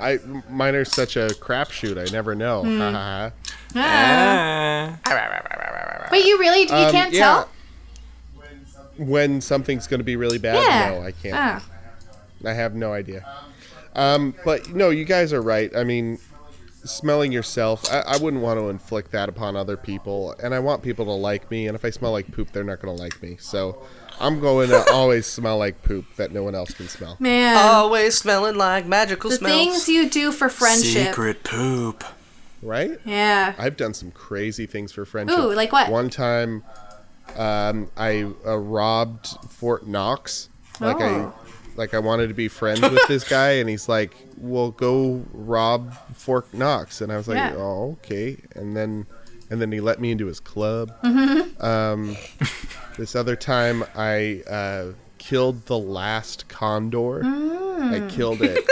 I 0.00 0.18
mine 0.48 0.74
are 0.74 0.84
such 0.84 1.16
a 1.16 1.28
crapshoot. 1.28 1.98
I 1.98 2.10
never 2.12 2.34
know. 2.34 2.62
Ha, 2.64 2.90
ha, 2.92 3.30
Ah. 3.76 4.98
Ah. 5.04 6.06
but 6.10 6.24
you 6.24 6.38
really 6.38 6.62
you 6.62 6.68
Um, 6.74 6.90
can't 6.92 7.12
yeah. 7.12 7.20
tell. 7.20 7.48
When 8.96 9.40
something's 9.40 9.86
going 9.86 10.00
to 10.00 10.04
be 10.04 10.16
really 10.16 10.38
bad? 10.38 10.56
yeah 10.56 10.90
No, 10.90 11.02
I 11.06 11.12
can't. 11.12 11.34
Ah. 11.36 11.64
I 12.44 12.52
have 12.52 12.74
no 12.74 12.92
idea. 12.92 13.24
Um, 13.94 14.34
but 14.44 14.70
no, 14.74 14.90
you 14.90 15.04
guys 15.04 15.32
are 15.32 15.42
right. 15.42 15.74
I 15.76 15.84
mean, 15.84 16.18
smelling 16.84 17.32
yourself, 17.32 17.90
I, 17.90 18.00
I 18.00 18.16
wouldn't 18.18 18.42
want 18.42 18.58
to 18.60 18.68
inflict 18.68 19.12
that 19.12 19.28
upon 19.28 19.56
other 19.56 19.76
people, 19.76 20.34
and 20.42 20.54
I 20.54 20.58
want 20.58 20.82
people 20.82 21.04
to 21.06 21.12
like 21.12 21.50
me. 21.50 21.66
And 21.66 21.74
if 21.74 21.84
I 21.84 21.90
smell 21.90 22.12
like 22.12 22.30
poop, 22.32 22.52
they're 22.52 22.64
not 22.64 22.80
going 22.80 22.96
to 22.96 23.02
like 23.02 23.22
me. 23.22 23.36
So 23.38 23.82
I'm 24.20 24.40
going 24.40 24.68
to 24.70 24.84
always 24.92 25.26
smell 25.26 25.58
like 25.58 25.82
poop 25.82 26.04
that 26.16 26.32
no 26.32 26.42
one 26.42 26.54
else 26.54 26.72
can 26.74 26.88
smell. 26.88 27.16
man 27.18 27.56
Always 27.56 28.16
smelling 28.18 28.56
like 28.56 28.86
magical 28.86 29.30
the 29.30 29.36
smells. 29.36 29.54
things 29.54 29.88
you 29.88 30.08
do 30.08 30.32
for 30.32 30.48
friendship 30.48 31.08
Secret 31.08 31.42
poop. 31.44 32.04
Right? 32.62 33.00
yeah 33.06 33.54
I've 33.56 33.78
done 33.78 33.94
some 33.94 34.10
crazy 34.10 34.66
things 34.66 34.92
for 34.92 35.06
friendship. 35.06 35.38
Ooh, 35.38 35.54
like 35.54 35.72
what? 35.72 35.90
One 35.90 36.10
time, 36.10 36.62
um, 37.36 37.88
I 37.96 38.24
uh, 38.46 38.58
robbed 38.58 39.28
Fort 39.48 39.86
Knox. 39.86 40.48
Like 40.78 40.96
I, 40.96 41.08
Oh. 41.08 41.34
Like 41.80 41.94
I 41.94 41.98
wanted 41.98 42.28
to 42.28 42.34
be 42.34 42.46
friends 42.46 42.82
with 42.82 43.08
this 43.08 43.24
guy, 43.28 43.52
and 43.52 43.68
he's 43.68 43.88
like, 43.88 44.14
"Well, 44.36 44.70
go 44.70 45.24
rob 45.32 45.94
Fort 46.14 46.52
Knox," 46.52 47.00
and 47.00 47.10
I 47.10 47.16
was 47.16 47.26
like, 47.26 47.38
Yeah. 47.38 47.54
"Oh, 47.56 47.92
okay." 48.04 48.36
And 48.54 48.76
then, 48.76 49.06
and 49.48 49.60
then 49.60 49.72
he 49.72 49.80
let 49.80 49.98
me 49.98 50.12
into 50.12 50.26
his 50.26 50.40
club. 50.40 50.92
Mm-hmm. 51.02 51.64
Um, 51.64 52.16
this 52.98 53.16
other 53.16 53.34
time, 53.34 53.82
I 53.96 54.42
uh, 54.48 54.92
killed 55.18 55.66
the 55.66 55.78
last 55.78 56.48
condor. 56.48 57.22
I 57.24 58.06
killed 58.10 58.42
it. 58.42 58.62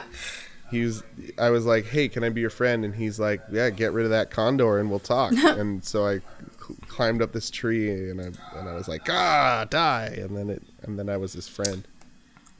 he 0.70 0.82
was 0.82 1.02
I 1.36 1.50
was 1.50 1.66
like, 1.66 1.86
"Hey, 1.86 2.08
can 2.08 2.22
I 2.22 2.28
be 2.28 2.40
your 2.40 2.50
friend?" 2.50 2.84
And 2.84 2.94
he's 2.94 3.18
like, 3.18 3.40
"Yeah, 3.50 3.70
get 3.70 3.92
rid 3.92 4.04
of 4.04 4.10
that 4.12 4.30
condor 4.30 4.78
and 4.78 4.88
we'll 4.88 5.00
talk." 5.00 5.32
and 5.36 5.84
so 5.84 6.06
I 6.06 6.20
cl- 6.64 6.78
climbed 6.86 7.22
up 7.22 7.32
this 7.32 7.50
tree 7.50 7.90
and 7.90 8.20
I 8.20 8.24
and 8.58 8.68
I 8.68 8.74
was 8.74 8.86
like, 8.86 9.02
"Ah, 9.10 9.66
die!" 9.68 10.14
And 10.16 10.36
then 10.36 10.48
it 10.48 10.62
and 10.82 10.96
then 10.96 11.08
I 11.08 11.16
was 11.16 11.32
his 11.32 11.48
friend. 11.48 11.86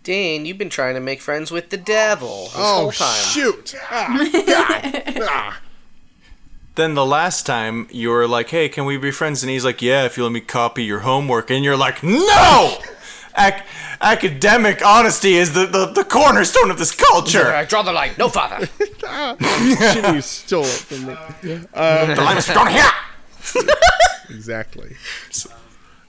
Dane, 0.07 0.47
you've 0.47 0.57
been 0.57 0.71
trying 0.71 0.95
to 0.95 1.01
make 1.01 1.21
friends 1.21 1.51
with 1.51 1.71
the 1.71 1.77
devil 1.77 2.45
this 2.45 2.53
oh 2.55 2.75
whole 2.83 2.93
time. 2.93 3.25
shoot! 3.25 3.75
Ah, 3.91 4.31
Ah. 5.29 5.61
Then 6.77 6.95
the 6.95 7.05
last 7.05 7.45
time 7.45 7.89
you 7.91 8.11
were 8.11 8.29
like, 8.29 8.51
"Hey, 8.51 8.69
can 8.69 8.85
we 8.85 8.97
be 8.99 9.11
friends?" 9.11 9.43
And 9.43 9.51
he's 9.51 9.65
like, 9.65 9.83
"Yeah, 9.83 10.05
if 10.05 10.17
you 10.17 10.23
let 10.23 10.31
me 10.31 10.41
copy 10.41 10.85
your 10.85 11.01
homework." 11.01 11.51
And 11.51 11.65
you're 11.65 11.77
like, 11.77 12.05
"No! 12.05 12.79
Ac- 13.37 13.65
academic 14.01 14.81
honesty 14.87 15.35
is 15.35 15.55
the, 15.55 15.67
the, 15.67 15.87
the 15.87 16.05
cornerstone 16.05 16.71
of 16.71 16.79
this 16.79 16.93
culture. 16.95 17.53
I 17.53 17.65
draw 17.65 17.83
the 17.83 17.93
line. 17.93 18.13
No 18.17 18.29
father. 18.29 18.67
Shit, 19.93 20.15
you 20.15 20.21
stole 20.21 20.63
it 20.63 20.69
from 20.69 21.07
me. 21.07 21.15
the 21.73 22.15
line 22.25 22.37
is 22.37 22.47
drawn 22.47 22.69
here." 22.71 22.93
Exactly. 24.31 24.95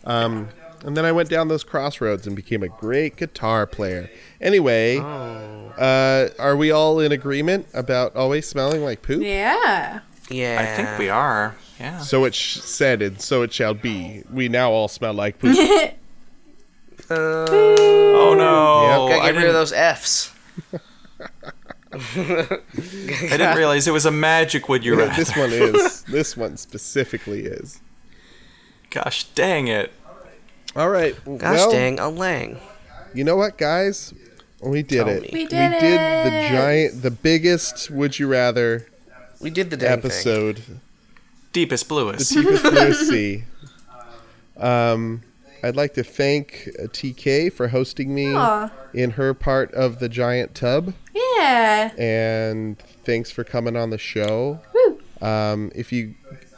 Um, 0.04 0.50
and 0.88 0.98
then 0.98 1.06
I 1.06 1.12
went 1.12 1.30
down 1.30 1.50
those 1.50 1.64
crossroads 1.64 2.26
and 2.26 2.36
became 2.36 2.64
a 2.64 2.70
great 2.70 3.18
guitar 3.18 3.68
player. 3.68 4.10
Anyway, 4.42 4.98
uh, 4.98 6.30
are 6.40 6.56
we 6.56 6.72
all 6.72 7.00
in 7.00 7.12
agreement 7.12 7.68
about 7.74 8.16
always 8.16 8.48
smelling 8.48 8.84
like 8.84 9.02
poop? 9.02 9.22
yeah 9.22 10.00
Yeah. 10.30 10.58
I 10.62 10.76
think 10.76 10.98
we 10.98 11.10
are. 11.10 11.56
Yeah. 11.80 12.00
So 12.00 12.26
it 12.26 12.34
sh- 12.34 12.62
said, 12.62 13.02
and 13.04 13.22
so 13.22 13.44
it 13.44 13.54
shall 13.54 13.74
be. 13.76 14.24
We 14.32 14.50
now 14.50 14.72
all 14.72 14.88
smell 14.88 15.14
like 15.14 15.38
poop. 15.38 15.56
Oh 17.10 18.36
no! 18.38 19.08
Yep. 19.08 19.20
Gotta 19.20 19.24
I, 19.24 19.32
get 19.32 19.38
rid 19.38 19.38
of 19.38 19.42
didn't, 19.42 19.54
those 19.54 19.72
F's. 19.72 20.32
I 23.32 23.38
didn't 23.38 23.56
realize 23.58 23.88
it 23.88 23.92
was 23.92 24.06
a 24.06 24.12
magic. 24.12 24.68
Would 24.68 24.84
you 24.84 24.96
rather? 24.98 25.16
this 25.16 25.36
one 25.36 25.52
is. 25.54 26.04
This 26.08 26.36
one 26.36 26.58
specifically 26.58 27.46
is. 27.46 27.80
Gosh 28.90 29.26
dang 29.36 29.68
it! 29.68 29.94
All 30.78 30.90
right. 30.90 31.16
Gosh 31.26 31.58
well, 31.58 31.72
dang, 31.72 32.00
a 32.00 32.08
lang. 32.08 32.60
you 33.14 33.24
know 33.24 33.36
what, 33.36 33.58
guys? 33.58 34.14
We 34.62 34.84
did 34.84 34.98
Tell 35.06 35.08
it. 35.10 35.22
me. 35.24 35.30
We 35.34 35.46
did 35.48 35.72
we 35.74 35.80
did 35.80 36.00
the 36.26 36.50
giant, 36.52 37.02
the 37.02 37.12
biggest 37.12 37.90
Would 37.92 38.18
You 38.20 38.28
Rather 38.28 38.88
We 39.42 39.50
did 39.50 39.70
the 39.72 39.78
dang 39.78 39.90
thing. 40.02 40.12
episode. 40.12 40.62
Deepest 41.54 41.86
the 41.88 41.90
bluest. 41.90 42.34
deepest 42.34 42.64
blue 42.72 42.94
sea. 42.94 43.44
Um, 44.56 45.22
I'd 45.64 45.76
like 45.76 45.94
to 45.96 46.04
thank 46.04 46.70
uh, 46.80 46.84
TK 46.84 47.52
for 47.54 47.70
hosting 47.70 48.14
me 48.14 48.34
Aw. 48.36 48.72
in 48.94 49.12
her 49.12 49.34
part 49.34 49.72
of 49.74 50.00
the 50.00 50.10
giant 50.10 50.54
tub, 50.56 50.94
yeah 51.14 51.92
and 51.98 52.78
thanks 52.80 53.32
for 53.32 53.44
coming 53.44 53.76
on 53.76 53.90
the 53.90 53.98
show. 53.98 54.60
Woo. 54.74 55.00
Um, 55.28 55.72
if 55.76 55.92
you 55.92 56.16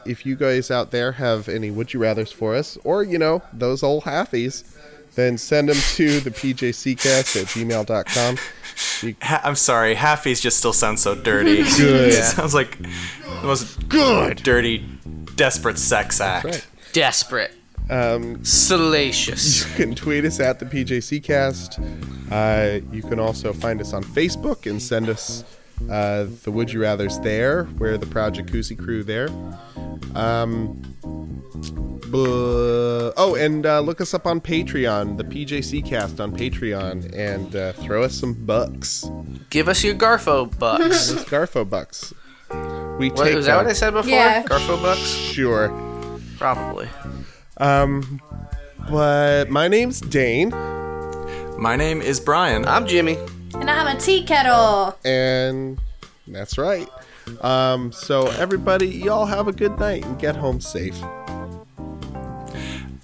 if 0.09 0.25
you 0.25 0.35
guys 0.35 0.71
out 0.71 0.91
there 0.91 1.13
have 1.13 1.47
any 1.47 1.69
would 1.71 1.93
you 1.93 1.99
rather's 1.99 2.31
for 2.31 2.55
us, 2.55 2.77
or 2.83 3.03
you 3.03 3.17
know 3.19 3.41
those 3.53 3.83
old 3.83 4.03
halfies, 4.03 4.63
then 5.15 5.37
send 5.37 5.69
them 5.69 5.77
to 5.95 6.19
the 6.19 6.31
pjccast 6.31 7.41
at 7.41 7.47
gmail.com. 7.47 8.37
You, 9.07 9.15
Ha- 9.21 9.41
I'm 9.43 9.55
sorry, 9.55 9.95
halfies 9.95 10.41
just 10.41 10.57
still 10.57 10.73
sound 10.73 10.99
so 10.99 11.15
dirty. 11.15 11.57
Good. 11.77 12.09
it 12.13 12.23
sounds 12.23 12.53
like 12.53 12.77
the 12.79 13.41
most 13.43 13.87
Good. 13.89 14.37
dirty, 14.43 14.85
desperate 15.35 15.77
sex 15.77 16.19
act. 16.21 16.45
right. 16.45 16.67
Desperate. 16.93 17.51
Um, 17.89 18.43
Salacious. 18.45 19.67
You 19.67 19.75
can 19.75 19.95
tweet 19.95 20.23
us 20.25 20.39
at 20.39 20.59
the 20.59 20.65
PJCcast. 20.65 22.31
Uh, 22.31 22.85
you 22.93 23.01
can 23.01 23.19
also 23.19 23.51
find 23.53 23.81
us 23.81 23.93
on 23.93 24.03
Facebook 24.03 24.69
and 24.69 24.81
send 24.81 25.09
us 25.09 25.43
uh, 25.89 26.25
the 26.43 26.51
Would 26.51 26.71
You 26.71 26.81
Rather's 26.81 27.19
there. 27.19 27.67
We're 27.77 27.97
the 27.97 28.05
Proud 28.07 28.35
Jacuzzi 28.35 28.77
crew 28.77 29.03
there. 29.03 29.29
Um, 30.15 30.81
bu- 32.09 33.11
oh, 33.15 33.35
and 33.37 33.65
uh, 33.65 33.79
look 33.81 34.01
us 34.01 34.13
up 34.13 34.25
on 34.25 34.41
Patreon, 34.41 35.17
the 35.17 35.23
PJC 35.23 35.85
cast 35.85 36.19
on 36.19 36.35
Patreon, 36.35 37.15
and 37.15 37.55
uh, 37.55 37.73
throw 37.73 38.03
us 38.03 38.15
some 38.15 38.33
bucks. 38.33 39.09
Give 39.49 39.67
us 39.67 39.83
your 39.83 39.95
Garfo 39.95 40.57
bucks. 40.57 41.11
Those 41.11 41.25
Garfo 41.25 41.69
bucks. 41.69 42.13
We 42.99 43.09
what, 43.11 43.25
take 43.25 43.35
was 43.35 43.45
that 43.45 43.57
what 43.57 43.67
I 43.67 43.73
said 43.73 43.91
before? 43.91 44.11
Yeah. 44.11 44.43
Garfo 44.43 44.81
bucks? 44.81 44.99
Sure. 45.01 45.69
Probably. 46.37 46.89
Um, 47.57 48.21
but 48.89 49.49
my 49.49 49.67
name's 49.67 50.01
Dane, 50.01 50.49
My 51.59 51.75
name 51.75 52.01
is 52.01 52.19
Brian. 52.19 52.65
I'm 52.65 52.87
Jimmy. 52.87 53.17
And 53.55 53.69
i'm 53.69 53.95
a 53.95 53.99
tea 53.99 54.23
kettle 54.23 54.97
and 55.05 55.79
that's 56.31 56.57
right. 56.57 56.87
Um, 57.41 57.91
so 57.91 58.27
everybody, 58.27 58.87
y'all 58.87 59.25
have 59.25 59.47
a 59.47 59.51
good 59.51 59.77
night 59.79 60.05
and 60.05 60.17
get 60.19 60.35
home 60.35 60.61
safe. 60.61 60.99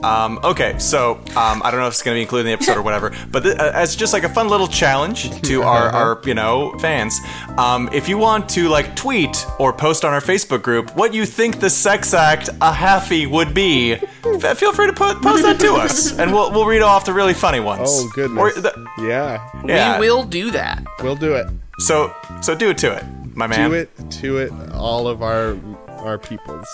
Um, 0.04 0.40
okay, 0.44 0.78
so 0.78 1.14
um, 1.38 1.62
I 1.64 1.72
don't 1.72 1.80
know 1.80 1.88
if 1.88 1.94
it's 1.94 2.04
going 2.04 2.16
to 2.16 2.18
be 2.18 2.22
included 2.24 2.42
in 2.42 2.46
the 2.48 2.54
episode 2.54 2.78
or 2.78 2.82
whatever, 2.82 3.14
but 3.32 3.44
th- 3.44 3.58
uh, 3.58 3.72
as 3.74 3.96
just 3.96 4.12
like 4.12 4.24
a 4.24 4.30
fun 4.30 4.50
little 4.50 4.68
challenge 4.68 5.32
to 5.44 5.62
our, 5.74 5.88
our 5.90 6.22
you 6.26 6.34
know 6.34 6.78
fans, 6.80 7.18
um, 7.58 7.90
if 7.94 8.10
you 8.10 8.18
want 8.18 8.50
to 8.50 8.68
like 8.68 8.96
tweet 8.98 9.46
or 9.58 9.72
post 9.72 10.04
on 10.04 10.12
our 10.14 10.20
Facebook 10.20 10.62
group 10.62 10.96
what 10.98 11.14
you 11.14 11.26
think 11.26 11.60
the 11.62 11.70
sex 11.70 12.14
act 12.14 12.50
a 12.50 12.74
halfie 12.74 13.26
would 13.30 13.54
be, 13.54 13.94
f- 13.94 14.58
feel 14.58 14.74
free 14.74 14.88
to 14.88 14.94
po- 14.94 15.16
post 15.22 15.44
that 15.44 15.60
to 15.62 15.74
us, 15.76 16.12
and 16.20 16.34
we'll 16.34 16.52
we'll 16.52 16.66
read 16.66 16.82
off 16.82 17.06
the 17.06 17.14
really 17.14 17.34
funny 17.34 17.62
ones. 17.62 17.88
Oh 17.90 18.10
goodness. 18.14 18.38
Or 18.38 18.52
the- 18.62 18.90
yeah, 19.00 19.50
yeah. 19.66 19.98
We 20.00 20.10
will 20.12 20.26
do 20.26 20.52
that. 20.52 20.84
we'll 21.04 21.16
do 21.16 21.36
it. 21.36 21.48
So 21.80 22.14
so 22.42 22.54
do 22.54 22.70
it 22.70 22.78
to 22.80 22.94
it, 22.94 23.04
my 23.34 23.48
man. 23.48 23.70
Do 23.70 23.76
it 23.78 23.90
to 24.22 24.38
it, 24.40 24.52
all 24.74 25.08
of 25.08 25.22
our 25.24 25.58
our 25.88 26.18
peoples. 26.18 26.68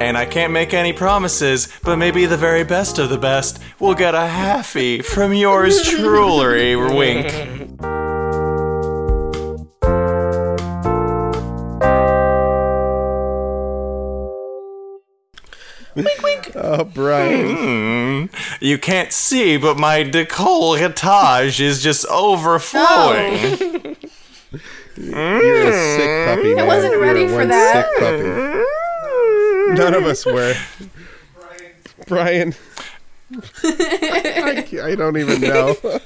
And 0.00 0.16
I 0.16 0.26
can't 0.26 0.52
make 0.52 0.72
any 0.74 0.92
promises, 0.92 1.68
but 1.82 1.96
maybe 1.96 2.26
the 2.26 2.36
very 2.36 2.64
best 2.64 2.98
of 2.98 3.10
the 3.10 3.18
best 3.18 3.58
will 3.78 3.94
get 3.94 4.14
a 4.14 4.18
halfie 4.18 5.04
from 5.04 5.32
yours 5.34 5.82
truly. 5.88 6.76
Wink. 6.76 7.80
wink, 15.94 16.22
wink. 16.22 16.52
Oh, 16.54 16.84
Brian. 16.84 18.28
Hmm. 18.28 18.64
You 18.64 18.78
can't 18.78 19.12
see, 19.12 19.56
but 19.56 19.78
my 19.78 20.04
decolletage 20.04 21.60
is 21.60 21.82
just 21.82 22.06
overflowing. 22.06 23.96
You're 24.96 25.68
a 25.68 25.72
sick 25.72 26.26
puppy. 26.26 26.54
Man. 26.54 26.66
wasn't 26.66 26.92
You're 26.92 27.02
ready 27.02 27.26
for 27.26 27.36
one 27.36 27.48
that. 27.48 27.86
Sick 27.86 28.02
puppy. 28.02 28.22
Hmm. 28.22 28.79
None 29.74 29.94
of 29.94 30.04
us 30.04 30.24
were. 30.26 30.54
Brian. 32.06 32.54
I, 33.62 34.64
can't- 34.66 34.82
I 34.84 34.94
don't 34.96 35.16
even 35.16 35.40
know. 35.40 35.76